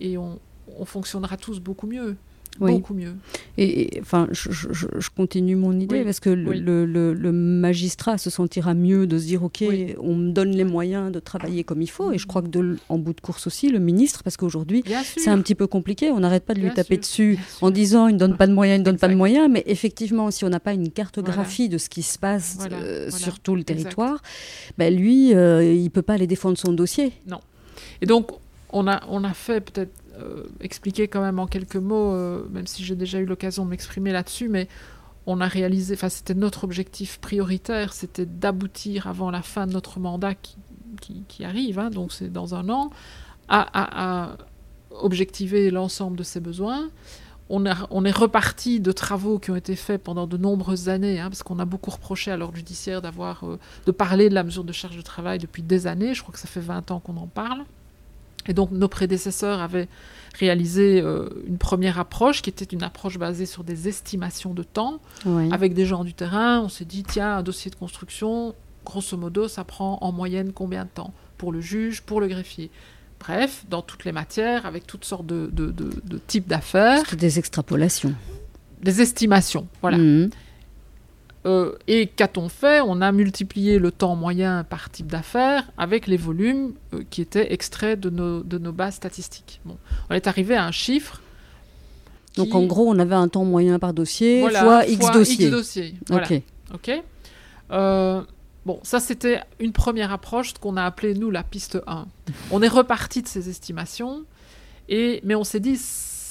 et, 0.00 0.16
on 0.18 0.84
fonctionnera 0.84 1.36
tous 1.36 1.58
beaucoup 1.60 1.86
mieux 1.86 2.16
beaucoup 2.58 2.94
mieux. 2.94 3.14
Et, 3.58 3.98
enfin, 4.00 4.28
je, 4.30 5.08
continue 5.14 5.56
mon 5.56 5.78
idée 5.78 6.04
parce 6.04 6.20
que 6.20 6.30
le, 6.30 7.32
magistrat 7.32 8.18
se 8.18 8.30
sentira 8.30 8.74
mieux 8.74 9.06
de 9.06 9.18
se 9.18 9.24
dire 9.24 9.42
ok, 9.42 9.64
on 9.98 10.14
me 10.14 10.30
donne 10.30 10.50
les 10.50 10.64
moyens 10.64 11.12
de 11.12 11.20
travailler 11.20 11.64
comme 11.64 11.82
il 11.82 11.90
faut. 11.90 12.12
Et 12.12 12.18
je 12.18 12.26
crois 12.26 12.42
que 12.42 12.48
de, 12.48 12.76
en 12.88 12.98
bout 12.98 13.12
de 13.12 13.20
course 13.20 13.46
aussi, 13.46 13.68
le 13.68 13.78
ministre, 13.78 14.22
parce 14.22 14.36
qu'aujourd'hui 14.36 14.84
c'est 15.16 15.30
un 15.30 15.40
petit 15.40 15.54
peu 15.54 15.66
compliqué, 15.66 16.10
on 16.10 16.20
n'arrête 16.20 16.44
pas 16.44 16.54
de 16.54 16.60
lui 16.60 16.72
taper 16.72 16.96
dessus 16.96 17.38
en 17.60 17.70
disant 17.70 18.08
il 18.08 18.14
ne 18.14 18.18
donne 18.18 18.36
pas 18.36 18.46
de 18.46 18.52
moyens, 18.52 18.78
il 18.78 18.80
ne 18.80 18.84
donne 18.84 18.98
pas 18.98 19.08
de 19.08 19.14
moyens. 19.14 19.48
Mais 19.50 19.62
effectivement, 19.66 20.30
si 20.30 20.44
on 20.44 20.48
n'a 20.48 20.60
pas 20.60 20.72
une 20.72 20.90
cartographie 20.90 21.68
de 21.68 21.78
ce 21.78 21.88
qui 21.88 22.02
se 22.02 22.18
passe 22.18 22.58
euh, 22.70 23.10
sur 23.10 23.40
tout 23.40 23.56
le 23.56 23.64
territoire, 23.64 24.22
ben 24.78 24.94
lui, 24.94 25.34
euh, 25.34 25.72
il 25.72 25.90
peut 25.90 26.02
pas 26.02 26.14
aller 26.14 26.26
défendre 26.26 26.58
son 26.58 26.72
dossier. 26.72 27.12
Non. 27.26 27.40
Et 28.00 28.06
donc 28.06 28.30
on 28.72 28.86
a, 28.88 29.02
on 29.08 29.24
a 29.24 29.34
fait 29.34 29.60
peut-être 29.60 29.92
expliquer 30.60 31.08
quand 31.08 31.20
même 31.20 31.38
en 31.38 31.46
quelques 31.46 31.76
mots, 31.76 32.12
euh, 32.12 32.46
même 32.50 32.66
si 32.66 32.84
j'ai 32.84 32.96
déjà 32.96 33.18
eu 33.18 33.26
l'occasion 33.26 33.64
de 33.64 33.70
m'exprimer 33.70 34.12
là-dessus, 34.12 34.48
mais 34.48 34.68
on 35.26 35.40
a 35.40 35.46
réalisé, 35.46 35.94
enfin 35.94 36.08
c'était 36.08 36.34
notre 36.34 36.64
objectif 36.64 37.18
prioritaire, 37.20 37.92
c'était 37.92 38.26
d'aboutir 38.26 39.06
avant 39.06 39.30
la 39.30 39.42
fin 39.42 39.66
de 39.66 39.72
notre 39.72 40.00
mandat 40.00 40.34
qui, 40.34 41.44
arrive, 41.44 41.78
hein, 41.78 41.90
donc 41.90 42.12
c'est 42.12 42.32
dans 42.32 42.54
un 42.54 42.68
an, 42.68 42.90
à, 43.48 44.36
objectiver 44.90 45.70
l'ensemble 45.70 46.16
de 46.16 46.22
ces 46.22 46.40
besoins. 46.40 46.90
On, 47.48 47.64
est 47.66 48.10
reparti 48.10 48.80
de 48.80 48.92
travaux 48.92 49.38
qui 49.38 49.50
ont 49.50 49.56
été 49.56 49.76
faits 49.76 50.02
pendant 50.02 50.26
de 50.26 50.38
nombreuses 50.38 50.88
années, 50.88 51.20
hein, 51.20 51.28
parce 51.28 51.42
qu'on 51.42 51.58
a 51.58 51.66
beaucoup 51.66 51.90
reproché 51.90 52.30
à 52.30 52.36
l'ordre 52.36 52.56
judiciaire 52.56 53.02
d'avoir, 53.02 53.44
euh, 53.44 53.58
de 53.84 53.92
parler 53.92 54.30
de 54.30 54.34
la 54.34 54.42
mesure 54.42 54.64
de 54.64 54.72
charge 54.72 54.96
de 54.96 55.02
travail 55.02 55.38
depuis 55.38 55.62
des 55.62 55.86
années. 55.86 56.14
Je 56.14 56.22
crois 56.22 56.32
que 56.32 56.38
ça 56.38 56.48
fait 56.48 56.60
20 56.60 56.90
ans 56.92 57.00
qu'on 57.00 57.16
en 57.18 57.26
parle. 57.26 57.64
Et 58.46 58.54
donc 58.54 58.70
nos 58.70 58.88
prédécesseurs 58.88 59.60
avaient 59.60 59.88
réalisé 60.38 61.00
euh, 61.00 61.28
une 61.46 61.58
première 61.58 61.98
approche 61.98 62.42
qui 62.42 62.50
était 62.50 62.64
une 62.64 62.82
approche 62.82 63.18
basée 63.18 63.46
sur 63.46 63.64
des 63.64 63.88
estimations 63.88 64.54
de 64.54 64.62
temps. 64.62 65.00
Avec 65.50 65.74
des 65.74 65.86
gens 65.86 66.04
du 66.04 66.14
terrain, 66.14 66.60
on 66.60 66.68
s'est 66.68 66.84
dit, 66.84 67.02
tiens, 67.02 67.36
un 67.38 67.42
dossier 67.42 67.70
de 67.70 67.76
construction, 67.76 68.54
grosso 68.84 69.16
modo, 69.16 69.48
ça 69.48 69.64
prend 69.64 69.98
en 70.00 70.12
moyenne 70.12 70.52
combien 70.52 70.84
de 70.84 70.90
temps 70.90 71.12
pour 71.38 71.52
le 71.52 71.60
juge, 71.60 72.02
pour 72.02 72.20
le 72.20 72.28
greffier? 72.28 72.70
Bref, 73.20 73.64
dans 73.68 73.82
toutes 73.82 74.04
les 74.04 74.12
matières, 74.12 74.66
avec 74.66 74.86
toutes 74.86 75.04
sortes 75.04 75.26
de, 75.26 75.50
types 76.26 76.48
d'affaires. 76.48 77.04
Des 77.16 77.38
extrapolations. 77.38 78.14
Des 78.82 79.00
estimations, 79.00 79.68
voilà. 79.80 79.98
Mhm. 79.98 80.30
Euh, 81.44 81.72
et 81.88 82.06
qu'a-t-on 82.06 82.48
fait? 82.48 82.80
On 82.80 83.00
a 83.00 83.10
multiplié 83.10 83.78
le 83.78 83.90
temps 83.90 84.14
moyen 84.14 84.64
par 84.64 84.90
type 84.90 85.08
d'affaires 85.08 85.64
avec 85.76 86.06
les 86.06 86.16
volumes 86.16 86.72
euh, 86.94 87.02
qui 87.10 87.20
étaient 87.20 87.52
extraits 87.52 87.98
de 87.98 88.10
nos, 88.10 88.42
de 88.42 88.58
nos 88.58 88.72
bases 88.72 88.94
statistiques. 88.94 89.60
Bon. 89.64 89.76
On 90.08 90.14
est 90.14 90.26
arrivé 90.26 90.54
à 90.54 90.64
un 90.64 90.70
chiffre. 90.70 91.20
Donc 92.36 92.54
en 92.54 92.62
gros, 92.64 92.88
on 92.88 92.98
avait 92.98 93.14
un 93.14 93.28
temps 93.28 93.44
moyen 93.44 93.78
par 93.78 93.92
dossier 93.92 94.48
fois, 94.48 94.86
X 94.86 95.10
dossiers. 95.10 95.94
Ok. 96.10 96.42
Ok. 96.74 97.02
Euh, 97.72 98.22
bon, 98.64 98.78
ça 98.82 99.00
c'était 99.00 99.40
une 99.58 99.72
première 99.72 100.12
approche 100.12 100.54
qu'on 100.54 100.76
a 100.76 100.84
appelée 100.84 101.14
nous 101.14 101.30
la 101.30 101.42
piste 101.42 101.78
1. 101.86 102.06
On 102.50 102.62
est 102.62 102.68
reparti 102.68 103.22
de 103.22 103.28
ces 103.28 103.50
estimations, 103.50 104.24
et, 104.88 105.20
mais 105.24 105.34
on 105.34 105.44
s'est 105.44 105.60
dit 105.60 105.78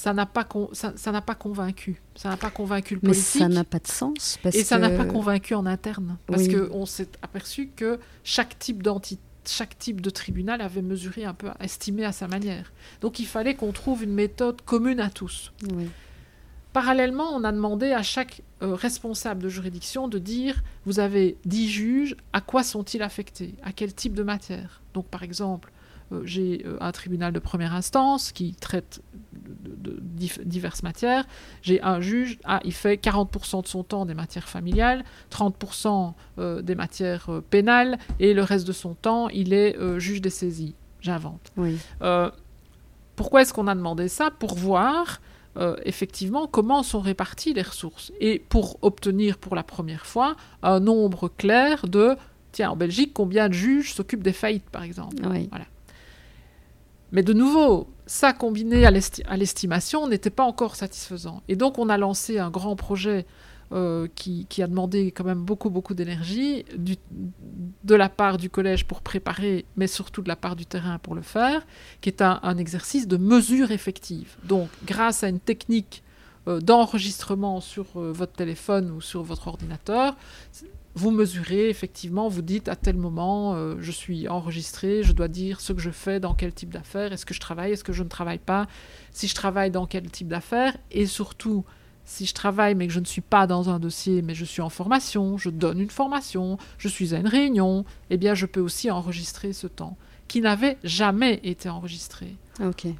ça 0.02 0.12
n'a 0.12 0.26
pas, 0.26 0.48
ça, 0.72 1.12
n'a 1.12 1.20
pas 1.20 1.36
convaincu. 1.36 2.02
Ça 2.16 2.28
n'a 2.28 2.36
pas 2.36 2.50
convaincu 2.50 2.94
le 2.94 3.00
politique. 3.00 3.34
Mais 3.36 3.40
ça 3.42 3.48
n'a 3.48 3.62
pas 3.62 3.78
de 3.78 3.86
sens. 3.86 4.36
Parce 4.42 4.56
et 4.56 4.64
ça 4.64 4.76
n'a 4.78 4.90
pas 4.90 5.04
convaincu 5.04 5.54
en 5.54 5.64
interne. 5.64 6.16
Parce 6.26 6.48
qu'on 6.48 6.86
s'est 6.86 7.10
aperçu 7.22 7.68
que 7.68 8.00
chaque 8.24 8.58
type 8.58 8.82
d'entité 8.82 9.22
chaque 9.44 9.76
type 9.76 10.00
de 10.00 10.10
tribunal 10.10 10.60
avait 10.60 10.82
mesuré 10.82 11.24
un 11.24 11.34
peu, 11.34 11.48
estimé 11.58 12.04
à 12.04 12.12
sa 12.12 12.28
manière. 12.28 12.72
Donc 13.00 13.18
il 13.18 13.26
fallait 13.26 13.54
qu'on 13.54 13.72
trouve 13.72 14.04
une 14.04 14.12
méthode 14.12 14.62
commune 14.62 15.00
à 15.00 15.10
tous. 15.10 15.52
Parallèlement, 16.72 17.34
on 17.34 17.42
a 17.42 17.50
demandé 17.50 17.90
à 17.90 18.04
chaque 18.04 18.42
euh, 18.62 18.74
responsable 18.74 19.42
de 19.42 19.48
juridiction 19.48 20.06
de 20.06 20.18
dire, 20.18 20.62
vous 20.86 21.00
avez 21.00 21.36
10 21.44 21.68
juges, 21.68 22.16
à 22.32 22.40
quoi 22.40 22.62
sont-ils 22.62 23.02
affectés? 23.02 23.54
À 23.64 23.72
quel 23.72 23.92
type 23.94 24.14
de 24.14 24.22
matière? 24.22 24.80
Donc 24.94 25.06
par 25.06 25.24
exemple, 25.24 25.72
j'ai 26.24 26.62
euh, 26.66 26.76
un 26.80 26.92
tribunal 26.92 27.32
de 27.32 27.38
première 27.38 27.74
instance 27.74 28.32
qui 28.32 28.54
traite 28.54 29.02
de, 29.32 29.98
diverses 30.44 30.82
matières. 30.82 31.26
J'ai 31.62 31.82
un 31.82 32.00
juge, 32.00 32.38
ah, 32.44 32.60
il 32.64 32.72
fait 32.72 33.02
40% 33.02 33.62
de 33.62 33.66
son 33.66 33.82
temps 33.82 34.06
des 34.06 34.14
matières 34.14 34.48
familiales, 34.48 35.04
30% 35.30 36.14
euh, 36.38 36.62
des 36.62 36.74
matières 36.74 37.28
pénales, 37.50 37.98
et 38.20 38.34
le 38.34 38.42
reste 38.42 38.66
de 38.66 38.72
son 38.72 38.94
temps, 38.94 39.28
il 39.28 39.52
est 39.52 39.76
juge 39.98 40.20
des 40.20 40.30
saisies. 40.30 40.74
J'invente. 41.00 41.52
pourquoi 43.16 43.42
est-ce 43.42 43.52
qu'on 43.52 43.66
a 43.66 43.74
demandé 43.74 44.08
ça? 44.08 44.30
Pour 44.30 44.54
voir 44.54 45.20
effectivement 45.84 46.46
comment 46.46 46.82
sont 46.82 47.00
réparties 47.00 47.52
les 47.52 47.62
ressources 47.62 48.10
et 48.20 48.38
pour 48.38 48.78
obtenir 48.80 49.36
pour 49.36 49.54
la 49.54 49.62
première 49.62 50.06
fois 50.06 50.34
un 50.62 50.80
nombre 50.80 51.28
clair 51.28 51.86
de 51.86 52.16
tiens 52.52 52.70
en 52.70 52.76
Belgique 52.76 53.12
combien 53.12 53.50
de 53.50 53.52
juges 53.52 53.92
s'occupent 53.92 54.22
des 54.22 54.32
faillites 54.32 54.70
par 54.70 54.82
exemple 54.82 55.16
voilà 55.20 55.66
mais 57.12 57.22
de 57.22 57.32
nouveau, 57.32 57.88
ça 58.06 58.32
combiné 58.32 58.84
à 58.84 58.90
l'estimation 59.36 60.08
n'était 60.08 60.30
pas 60.30 60.44
encore 60.44 60.76
satisfaisant. 60.76 61.42
Et 61.48 61.56
donc 61.56 61.78
on 61.78 61.88
a 61.88 61.98
lancé 61.98 62.38
un 62.38 62.50
grand 62.50 62.74
projet 62.74 63.26
euh, 63.72 64.06
qui, 64.14 64.46
a 64.62 64.66
demandé 64.66 65.12
quand 65.12 65.24
même 65.24 65.42
beaucoup, 65.42 65.70
beaucoup 65.70 65.94
d'énergie 65.94 66.66
de 66.76 67.94
la 67.94 68.10
part 68.10 68.36
du 68.36 68.50
collège 68.50 68.86
pour 68.86 69.00
préparer, 69.00 69.64
mais 69.76 69.86
surtout 69.86 70.20
de 70.20 70.28
la 70.28 70.36
part 70.36 70.56
du 70.56 70.66
terrain 70.66 70.98
pour 70.98 71.14
le 71.14 71.22
faire, 71.22 71.66
qui 72.02 72.10
est 72.10 72.20
un, 72.20 72.58
exercice 72.58 73.08
de 73.08 73.16
mesure 73.16 73.70
effective. 73.70 74.36
Donc 74.44 74.68
grâce 74.84 75.24
à 75.24 75.28
une 75.28 75.40
technique 75.40 76.02
euh, 76.48 76.60
d'enregistrement 76.60 77.60
sur 77.60 77.86
euh, 77.96 78.12
votre 78.12 78.32
téléphone 78.32 78.90
ou 78.90 79.00
sur 79.00 79.22
votre 79.22 79.48
ordinateur, 79.48 80.16
vous 80.94 81.10
mesurez 81.10 81.68
effectivement, 81.68 82.28
vous 82.28 82.42
dites 82.42 82.68
à 82.68 82.76
tel 82.76 82.96
moment, 82.96 83.54
euh, 83.54 83.76
je 83.80 83.90
suis 83.90 84.28
enregistré, 84.28 85.02
je 85.02 85.12
dois 85.12 85.28
dire 85.28 85.60
ce 85.60 85.72
que 85.72 85.80
je 85.80 85.90
fais, 85.90 86.20
dans 86.20 86.34
quel 86.34 86.52
type 86.52 86.72
d'affaires, 86.72 87.12
est-ce 87.12 87.24
que 87.24 87.34
je 87.34 87.40
travaille, 87.40 87.72
est-ce 87.72 87.84
que 87.84 87.92
je 87.92 88.02
ne 88.02 88.08
travaille 88.08 88.38
pas, 88.38 88.66
si 89.10 89.26
je 89.26 89.34
travaille 89.34 89.70
dans 89.70 89.86
quel 89.86 90.10
type 90.10 90.28
d'affaires, 90.28 90.76
et 90.90 91.06
surtout, 91.06 91.64
si 92.04 92.26
je 92.26 92.34
travaille 92.34 92.74
mais 92.74 92.86
que 92.86 92.92
je 92.92 93.00
ne 93.00 93.06
suis 93.06 93.22
pas 93.22 93.46
dans 93.46 93.70
un 93.70 93.78
dossier, 93.78 94.22
mais 94.22 94.34
je 94.34 94.44
suis 94.44 94.60
en 94.60 94.68
formation, 94.68 95.38
je 95.38 95.48
donne 95.48 95.80
une 95.80 95.90
formation, 95.90 96.58
je 96.76 96.88
suis 96.88 97.14
à 97.14 97.18
une 97.18 97.28
réunion, 97.28 97.84
eh 98.10 98.18
bien 98.18 98.34
je 98.34 98.46
peux 98.46 98.60
aussi 98.60 98.90
enregistrer 98.90 99.52
ce 99.52 99.66
temps 99.66 99.96
qui 100.28 100.40
n'avait 100.40 100.78
jamais 100.82 101.40
été 101.42 101.68
enregistré. 101.68 102.36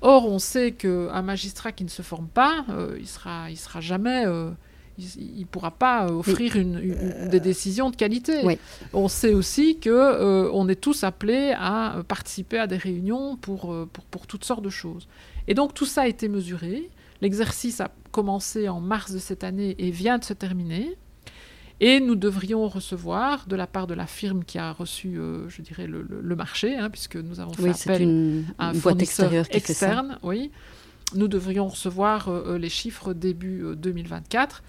Or, 0.00 0.26
on 0.28 0.38
sait 0.38 0.72
qu'un 0.72 1.22
magistrat 1.22 1.72
qui 1.72 1.84
ne 1.84 1.88
se 1.88 2.02
forme 2.02 2.28
pas, 2.28 2.64
euh, 2.68 2.96
il 2.98 3.06
sera, 3.06 3.50
il 3.50 3.56
sera 3.56 3.80
jamais... 3.80 4.26
Euh, 4.26 4.50
il 4.98 5.40
ne 5.40 5.44
pourra 5.44 5.70
pas 5.70 6.06
euh, 6.06 6.12
offrir 6.12 6.56
une, 6.56 7.28
des 7.28 7.40
décisions 7.40 7.90
de 7.90 7.96
qualité. 7.96 8.58
On 8.92 9.08
sait 9.08 9.32
aussi 9.32 9.78
que 9.78 9.90
euh, 9.90 10.50
on 10.52 10.68
est 10.68 10.80
tous 10.80 11.04
appelés 11.04 11.54
à 11.58 12.02
participer 12.06 12.58
à 12.58 12.66
des 12.66 12.76
réunions 12.76 13.36
pour, 13.36 13.72
euh, 13.72 13.88
pour, 13.90 14.04
pour, 14.04 14.26
toutes 14.26 14.44
sortes 14.44 14.62
de 14.62 14.70
choses. 14.70 15.08
Et 15.48 15.54
donc 15.54 15.74
tout 15.74 15.86
ça 15.86 16.02
a 16.02 16.06
été 16.06 16.28
mesuré. 16.28 16.90
L'exercice 17.20 17.80
a 17.80 17.90
commencé 18.10 18.68
en 18.68 18.80
mars 18.80 19.12
de 19.12 19.18
cette 19.18 19.44
année 19.44 19.74
et 19.78 19.90
vient 19.90 20.18
de 20.18 20.24
se 20.24 20.34
terminer. 20.34 20.96
Et 21.80 21.98
nous 21.98 22.14
devrions 22.14 22.68
recevoir, 22.68 23.46
de 23.48 23.56
la 23.56 23.66
part 23.66 23.88
de 23.88 23.94
la 23.94 24.06
firme 24.06 24.44
qui 24.44 24.58
a 24.58 24.70
reçu, 24.72 25.18
je 25.48 25.62
dirais, 25.62 25.88
le, 25.88 26.36
marché, 26.36 26.76
hein, 26.76 26.90
puisque 26.90 27.16
nous 27.16 27.40
avons 27.40 27.52
fait 27.54 27.70
appel 27.70 28.44
à 28.56 28.68
un 28.68 28.74
fournisseur 28.74 29.32
externe, 29.50 30.16
oui, 30.22 30.52
nous 31.16 31.26
devrions 31.26 31.66
recevoir 31.66 32.30
les 32.56 32.68
chiffres 32.68 33.14
début 33.14 33.64
2024 33.74 34.62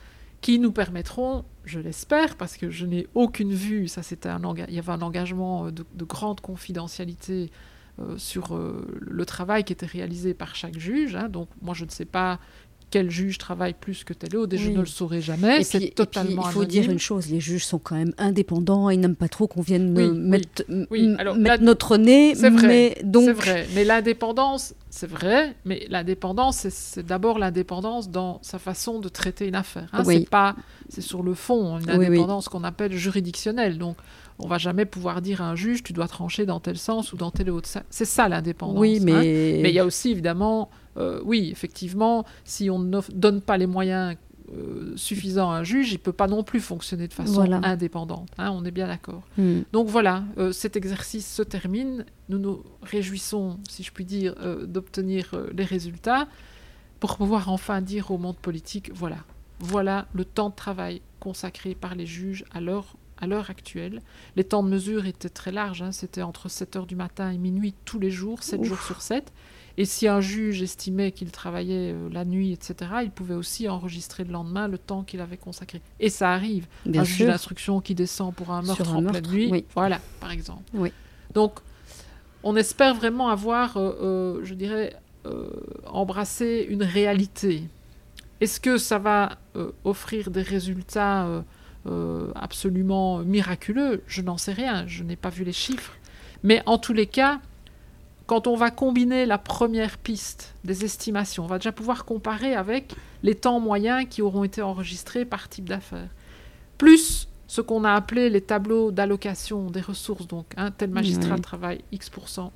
qui 0.44 0.60
nous 0.60 0.74
permettront, 0.74 1.46
je 1.64 1.80
l'espère, 1.80 2.36
parce 2.36 2.58
que 2.58 2.70
je 2.70 2.86
n'ai 2.86 3.08
aucune 3.16 3.54
vue, 3.54 3.88
ça 3.88 4.04
c'était 4.04 4.28
un 4.28 4.42
il 4.68 4.74
y 4.74 4.78
avait 4.78 4.92
un 4.92 5.02
engagement 5.02 5.68
euh, 5.68 5.72
de, 5.72 6.04
grande 6.04 6.42
confidentialité 6.42 7.50
euh, 8.00 8.18
sur 8.18 8.54
euh, 8.54 8.86
le 9.00 9.26
travail 9.26 9.64
qui 9.64 9.72
était 9.72 9.86
réalisé 9.86 10.34
par 10.34 10.54
chaque 10.54 10.78
juge. 10.78 11.16
Hein. 11.16 11.30
donc 11.30 11.48
moi 11.62 11.74
je 11.74 11.86
ne 11.86 11.90
sais 11.90 12.04
pas 12.06 12.40
quel 12.94 13.10
juge 13.10 13.40
travaille 13.40 13.74
plus 13.74 14.04
que 14.04 14.14
tel 14.14 14.38
autre, 14.38 14.54
et 14.54 14.60
je 14.60 14.70
ne 14.70 14.82
le 14.82 14.86
saurai 14.86 15.20
jamais. 15.20 15.64
C'est 15.64 15.96
totalement. 15.96 16.44
il 16.46 16.52
faut 16.52 16.64
dire 16.64 16.88
une 16.92 17.00
chose 17.00 17.28
les 17.28 17.40
juges 17.40 17.66
sont 17.66 17.80
quand 17.80 17.96
même 17.96 18.14
indépendants, 18.20 18.92
ils 18.92 19.00
n'aiment 19.00 19.16
pas 19.16 19.30
trop 19.30 19.48
qu'on 19.48 19.64
vienne 19.64 19.90
mettre, 19.90 20.64
notre 20.70 21.98
nez. 21.98 22.36
C'est 22.36 22.52
vrai. 22.52 22.96
C'est 23.02 23.34
vrai. 23.34 23.68
Mais 23.74 23.84
l'indépendance, 23.84 24.76
c'est 24.92 25.10
vrai, 25.10 25.56
mais 25.66 25.88
l'indépendance, 25.90 26.68
c'est 26.70 27.04
d'abord 27.04 27.40
l'indépendance 27.40 28.12
dans 28.12 28.38
sa 28.44 28.60
façon 28.60 29.00
de 29.00 29.10
traiter 29.10 29.48
une 29.48 29.56
affaire. 29.56 29.90
Hein. 29.92 30.04
C'est 30.04 30.30
pas, 30.30 30.56
c'est 30.88 31.02
sur 31.02 31.24
le 31.24 31.34
fond, 31.34 31.80
une 31.80 31.90
indépendance 31.90 32.48
qu'on 32.48 32.64
appelle 32.64 32.94
juridictionnelle. 32.94 33.80
Donc, 33.80 33.98
on 34.38 34.48
va 34.48 34.60
jamais 34.60 34.86
pouvoir 34.86 35.24
dire 35.24 35.42
à 35.42 35.50
un 35.50 35.56
juge, 35.56 35.82
tu 35.82 35.94
dois 35.94 36.08
trancher 36.08 36.46
dans 36.46 36.60
tel 36.60 36.78
sens 36.78 37.12
ou 37.12 37.18
dans 37.18 37.32
tel 37.32 37.50
autre. 37.50 37.68
C'est 37.90 38.06
ça 38.06 38.30
l'indépendance. 38.30 38.78
Oui, 38.78 39.00
hein. 39.02 39.04
mais 39.04 39.70
il 39.70 39.74
y 39.74 39.80
a 39.80 39.86
aussi 39.86 40.12
évidemment 40.12 40.70
euh, 40.98 41.22
oui, 41.24 41.50
effectivement, 41.52 42.26
si 42.44 42.70
on 42.70 42.80
ne 42.80 43.00
donne 43.14 43.42
pas 43.42 43.58
les 43.58 43.68
moyens 43.68 44.16
euh, 44.54 44.94
suffisants 44.96 45.52
à 45.52 45.56
un 45.56 45.64
juge, 45.64 45.92
il 45.92 45.96
ne 45.96 46.00
peut 46.00 46.14
pas 46.14 46.28
non 46.28 46.44
plus 46.44 46.60
fonctionner 46.60 47.08
de 47.08 47.14
façon 47.14 47.42
indépendante. 47.64 48.30
Hein, 48.38 48.52
on 48.54 48.66
est 48.66 48.72
bien 48.72 48.88
d'accord. 48.88 49.24
Hmm. 49.38 49.62
Donc 49.72 49.88
voilà, 49.88 50.24
euh, 50.38 50.52
cet 50.52 50.76
exercice 50.76 51.32
se 51.32 51.42
termine. 51.42 52.06
Nous 52.30 52.38
nous 52.38 52.64
réjouissons, 52.82 53.60
si 53.70 53.84
je 53.84 53.92
puis 53.92 54.06
dire, 54.06 54.36
d'obtenir 54.68 55.36
les 55.54 55.66
résultats 55.66 56.28
pour 57.00 57.18
pouvoir 57.18 57.50
enfin 57.50 57.82
dire 57.82 58.12
au 58.12 58.18
monde 58.18 58.38
politique, 58.38 58.92
voilà, 58.94 59.18
voilà 59.60 60.08
le 60.14 60.24
temps 60.24 60.50
de 60.50 60.56
travail 60.56 61.02
consacré 61.20 61.76
par 61.76 61.96
les 61.96 62.06
juges 62.06 62.46
à 62.54 62.62
l'heure 62.62 62.96
à 63.24 63.28
l'heure 63.28 63.50
actuelle. 63.50 64.02
Les 64.36 64.44
temps 64.44 64.64
de 64.64 64.70
mesure 64.70 65.06
étaient 65.06 65.30
très 65.30 65.52
larges, 65.52 65.82
hein. 65.82 65.92
c'était 65.92 66.22
entre 66.22 66.50
7h 66.50 66.86
du 66.86 66.96
matin 66.96 67.32
et 67.32 67.38
minuit 67.38 67.74
tous 67.86 68.00
les 68.00 68.12
jours, 68.12 68.44
7 68.44 68.64
jours 68.64 68.82
sur 68.82 69.02
7. 69.02 69.32
Et 69.78 69.86
si 69.86 70.08
un 70.08 70.22
juge 70.22 70.62
estimait 70.62 71.12
qu'il 71.12 71.32
travaillait 71.32 71.94
euh, 71.94 72.10
la 72.12 72.26
nuit, 72.26 72.52
etc., 72.52 72.92
il 73.04 73.10
pouvait 73.10 73.34
aussi 73.34 73.68
enregistrer 73.68 74.24
le 74.24 74.32
lendemain 74.32 74.68
le 74.68 74.78
temps 74.78 75.04
qu'il 75.04 75.20
avait 75.20 75.38
consacré. 75.38 75.82
Et 76.00 76.10
ça 76.10 76.32
arrive. 76.32 76.68
un 76.86 77.04
juge 77.04 77.28
d'instruction 77.28 77.82
qui 77.82 77.96
descend 77.96 78.36
pour 78.36 78.52
un 78.52 78.62
meurtre 78.62 78.94
en 78.94 79.04
pleine 79.04 79.28
nuit, 79.28 79.66
voilà, 79.74 80.00
par 80.20 80.32
exemple. 80.32 80.64
Donc, 81.34 81.60
on 82.44 82.56
espère 82.56 82.94
vraiment 82.94 83.30
avoir, 83.30 83.78
euh, 83.78 83.94
euh, 84.02 84.40
je 84.44 84.54
dirais, 84.54 84.96
embrassé 85.86 86.68
une 86.70 86.84
réalité 86.84 87.64
Est-ce 88.42 88.60
que 88.60 88.78
ça 88.78 89.00
va 89.00 89.38
offrir 89.86 90.32
des 90.32 90.42
résultats 90.42 91.46
absolument 92.36 93.20
miraculeux? 93.20 94.04
Je 94.06 94.22
n'en 94.22 94.38
sais 94.38 94.52
rien, 94.52 94.86
je 94.86 95.02
n'ai 95.02 95.16
pas 95.16 95.30
vu 95.30 95.46
les 95.46 95.54
chiffres. 95.54 95.94
Mais 96.44 96.62
en 96.66 96.78
tous 96.78 96.92
les 96.92 97.08
cas, 97.08 97.40
quand 98.26 98.48
on 98.48 98.56
va 98.56 98.72
combiner 98.72 99.26
la 99.26 99.38
première 99.38 99.98
piste 99.98 100.56
des 100.64 100.86
estimations, 100.86 101.44
on 101.44 101.48
va 101.48 101.58
déjà 101.58 101.72
pouvoir 101.72 102.06
comparer 102.06 102.56
avec 102.56 102.94
les 103.22 103.36
temps 103.36 103.60
moyens 103.60 104.06
qui 104.10 104.22
auront 104.22 104.44
été 104.44 104.62
enregistrés 104.62 105.26
par 105.26 105.50
type 105.50 105.68
d'affaires, 105.68 106.10
plus 106.78 107.28
ce 107.48 107.62
qu'on 107.62 107.84
a 107.84 107.92
appelé 107.92 108.30
les 108.30 108.42
tableaux 108.42 108.92
d'allocation 108.92 109.70
des 109.70 109.82
ressources, 109.82 110.28
donc 110.28 110.46
un 110.58 110.72
tel 110.72 110.90
magistrat 110.90 111.38
travaille 111.38 111.82
X%, 111.92 112.52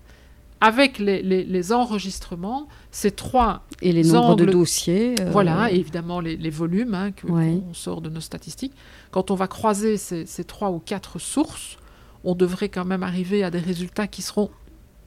avec 0.59 0.97
les, 0.97 1.72
enregistrements, 1.72 2.68
ces 2.89 3.11
trois 3.11 3.63
et 3.82 3.91
les 3.91 4.03
nombres 4.03 4.36
de 4.36 4.45
dossiers, 4.45 5.15
euh, 5.20 5.30
voilà, 5.32 5.72
et 5.72 5.76
évidemment 5.76 6.20
les, 6.20 6.49
volumes 6.49 6.95
hein, 6.95 7.11
que 7.11 7.28
on 7.28 7.74
sort 7.74 8.01
de 8.01 8.09
nos 8.09 8.22
statistiques. 8.22 8.74
Quand 9.11 9.30
on 9.30 9.36
va 9.36 9.47
croiser 9.47 9.97
ces, 9.97 10.26
ces 10.26 10.43
trois 10.43 10.72
ou 10.72 10.80
quatre 10.80 11.20
sources, 11.20 11.78
on 12.24 12.34
devrait 12.34 12.70
quand 12.70 12.86
même 12.86 13.03
arriver 13.03 13.43
à 13.43 13.51
des 13.51 13.59
résultats 13.59 14.07
qui 14.07 14.24
seront 14.24 14.49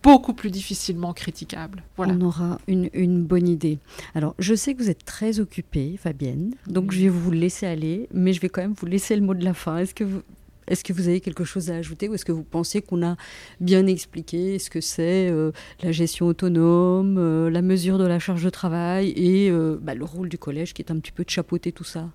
beaucoup 0.03 0.35
plus 0.35 0.51
difficilement 0.51 1.13
critiquable. 1.13 1.83
Voilà. 1.97 2.15
On 2.15 2.21
aura 2.23 2.59
une, 2.67 3.23
bonne 3.23 3.49
idée. 3.49 3.79
Alors, 4.15 4.35
je 4.39 4.55
sais 4.55 4.75
que 4.75 4.83
vous 4.83 4.91
êtes 4.91 5.05
très 5.05 5.41
occupée, 5.41 5.97
Fabienne, 5.99 6.55
donc 6.67 6.93
je 6.93 7.01
vais 7.01 7.09
vous 7.09 7.31
laisser 7.31 7.67
aller, 7.67 8.09
mais 8.13 8.33
je 8.33 8.41
vais 8.41 8.49
quand 8.49 8.63
même 8.63 8.75
vous 8.79 8.87
laisser 8.87 9.17
le 9.17 9.23
mot 9.23 9.35
de 9.35 9.45
la 9.45 9.55
fin. 9.55 9.79
Est-ce 9.79 9.95
que 9.95 10.05
vous, 10.05 10.23
est-ce 10.71 10.85
que 10.85 10.93
vous 10.93 11.09
avez 11.09 11.21
quelque 11.21 11.45
chose 11.45 11.71
à 11.71 11.75
ajouter 11.75 12.09
ou 12.09 12.15
est-ce 12.15 12.25
que 12.25 12.33
vous 12.33 12.45
pensez 12.45 12.81
qu'on 12.81 13.05
a 13.05 13.17
bien 13.61 13.87
expliqué 13.87 14.59
ce 14.59 14.71
que 14.71 14.81
c'est 14.81 15.29
euh, 15.29 15.51
la 15.83 15.93
gestion 15.93 16.27
autonome, 16.27 17.17
euh, 17.19 17.51
la 17.51 17.61
mesure 17.61 17.99
de 17.99 18.07
la 18.07 18.19
charge 18.19 18.45
de 18.45 18.51
travail 18.51 19.13
et 19.17 19.51
euh, 19.51 19.79
bah, 19.83 19.95
le 19.95 20.05
rôle 20.05 20.29
du 20.29 20.39
collège 20.39 20.73
qui 20.73 20.83
est 20.83 20.93
un 20.93 20.99
petit 20.99 21.13
peu 21.13 21.25
de 21.25 21.31
chapeauter 21.31 21.73
tout 21.73 21.85
ça? 21.85 22.09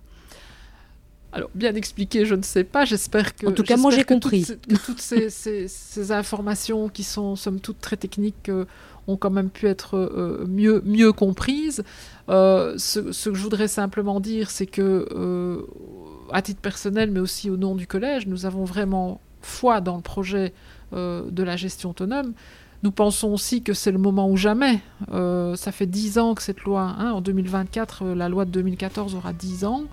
Alors, 1.36 1.50
bien 1.54 1.74
expliqué, 1.74 2.24
je 2.24 2.34
ne 2.34 2.40
sais 2.40 2.64
pas. 2.64 2.86
J'espère 2.86 3.36
que. 3.36 3.46
En 3.46 3.52
tout 3.52 3.62
cas, 3.62 3.76
moi, 3.76 3.90
j'ai 3.90 4.04
compris. 4.04 4.46
que 4.46 4.76
toutes 4.76 5.02
ces, 5.02 6.12
informations 6.12 6.88
qui 6.88 7.04
sont, 7.04 7.36
somme 7.36 7.60
toute, 7.60 7.78
très 7.78 7.98
techniques, 7.98 8.48
euh, 8.48 8.64
ont 9.06 9.18
quand 9.18 9.30
même 9.30 9.50
pu 9.50 9.66
être 9.66 9.98
euh, 9.98 10.46
mieux, 10.48 10.82
mieux 10.86 11.12
comprises. 11.12 11.84
Euh, 12.30 12.74
ce, 12.78 13.00
que 13.00 13.34
je 13.34 13.42
voudrais 13.42 13.68
simplement 13.68 14.18
dire, 14.18 14.50
c'est 14.50 14.64
que, 14.64 15.62
à 16.32 16.40
titre 16.40 16.60
personnel, 16.62 17.10
mais 17.10 17.20
aussi 17.20 17.50
au 17.50 17.58
nom 17.58 17.74
du 17.74 17.86
collège, 17.86 18.26
nous 18.26 18.46
avons 18.46 18.64
vraiment 18.64 19.20
foi 19.42 19.82
dans 19.82 19.96
le 19.96 20.02
projet 20.02 20.54
de 20.92 21.42
la 21.42 21.56
gestion 21.56 21.90
autonome. 21.90 22.32
Nous 22.82 22.92
pensons 22.92 23.32
aussi 23.32 23.62
que 23.62 23.74
c'est 23.74 23.92
le 23.92 23.98
moment 23.98 24.30
ou 24.30 24.38
jamais. 24.38 24.80
ça 25.10 25.70
fait 25.70 25.86
dix 25.86 26.16
ans 26.16 26.34
que 26.34 26.42
cette 26.42 26.62
loi, 26.62 26.94
hein, 26.98 27.12
en 27.12 27.20
2024, 27.20 28.06
la 28.06 28.30
loi 28.30 28.46
de 28.46 28.50
2014 28.52 29.14
aura 29.14 29.34
dix 29.34 29.66
ans. 29.66 29.84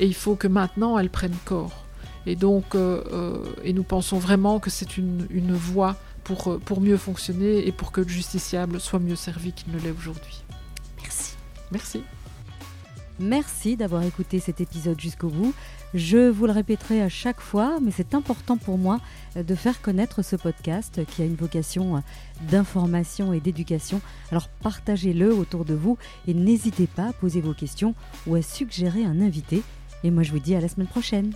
Et 0.00 0.06
il 0.06 0.14
faut 0.14 0.36
que 0.36 0.48
maintenant 0.48 0.98
elle 0.98 1.10
prenne 1.10 1.34
corps. 1.44 1.86
Et 2.26 2.34
donc, 2.34 2.74
euh, 2.74 3.02
euh, 3.12 3.44
et 3.62 3.72
nous 3.72 3.84
pensons 3.84 4.18
vraiment 4.18 4.58
que 4.58 4.68
c'est 4.68 4.98
une, 4.98 5.26
une 5.30 5.54
voie 5.54 5.96
pour, 6.24 6.48
euh, 6.48 6.58
pour 6.58 6.80
mieux 6.80 6.96
fonctionner 6.96 7.66
et 7.66 7.72
pour 7.72 7.92
que 7.92 8.00
le 8.00 8.08
justiciable 8.08 8.80
soit 8.80 8.98
mieux 8.98 9.14
servi 9.14 9.52
qu'il 9.52 9.72
ne 9.72 9.78
l'est 9.78 9.92
aujourd'hui. 9.92 10.42
Merci. 11.00 11.36
Merci. 11.70 12.02
Merci 13.20 13.76
d'avoir 13.76 14.02
écouté 14.02 14.40
cet 14.40 14.60
épisode 14.60 15.00
jusqu'au 15.00 15.28
bout. 15.28 15.54
Je 15.94 16.28
vous 16.28 16.46
le 16.46 16.52
répéterai 16.52 17.00
à 17.00 17.08
chaque 17.08 17.40
fois, 17.40 17.78
mais 17.80 17.92
c'est 17.92 18.14
important 18.14 18.58
pour 18.58 18.76
moi 18.76 19.00
de 19.36 19.54
faire 19.54 19.80
connaître 19.80 20.20
ce 20.20 20.36
podcast 20.36 21.00
qui 21.06 21.22
a 21.22 21.24
une 21.24 21.36
vocation 21.36 22.02
d'information 22.50 23.32
et 23.32 23.40
d'éducation. 23.40 24.02
Alors 24.30 24.48
partagez-le 24.48 25.32
autour 25.32 25.64
de 25.64 25.72
vous 25.72 25.96
et 26.26 26.34
n'hésitez 26.34 26.88
pas 26.88 27.08
à 27.08 27.12
poser 27.14 27.40
vos 27.40 27.54
questions 27.54 27.94
ou 28.26 28.34
à 28.34 28.42
suggérer 28.42 29.04
un 29.04 29.22
invité. 29.22 29.62
Et 30.04 30.10
moi, 30.10 30.22
je 30.22 30.30
vous 30.30 30.38
dis 30.38 30.54
à 30.54 30.60
la 30.60 30.68
semaine 30.68 30.86
prochaine. 30.86 31.32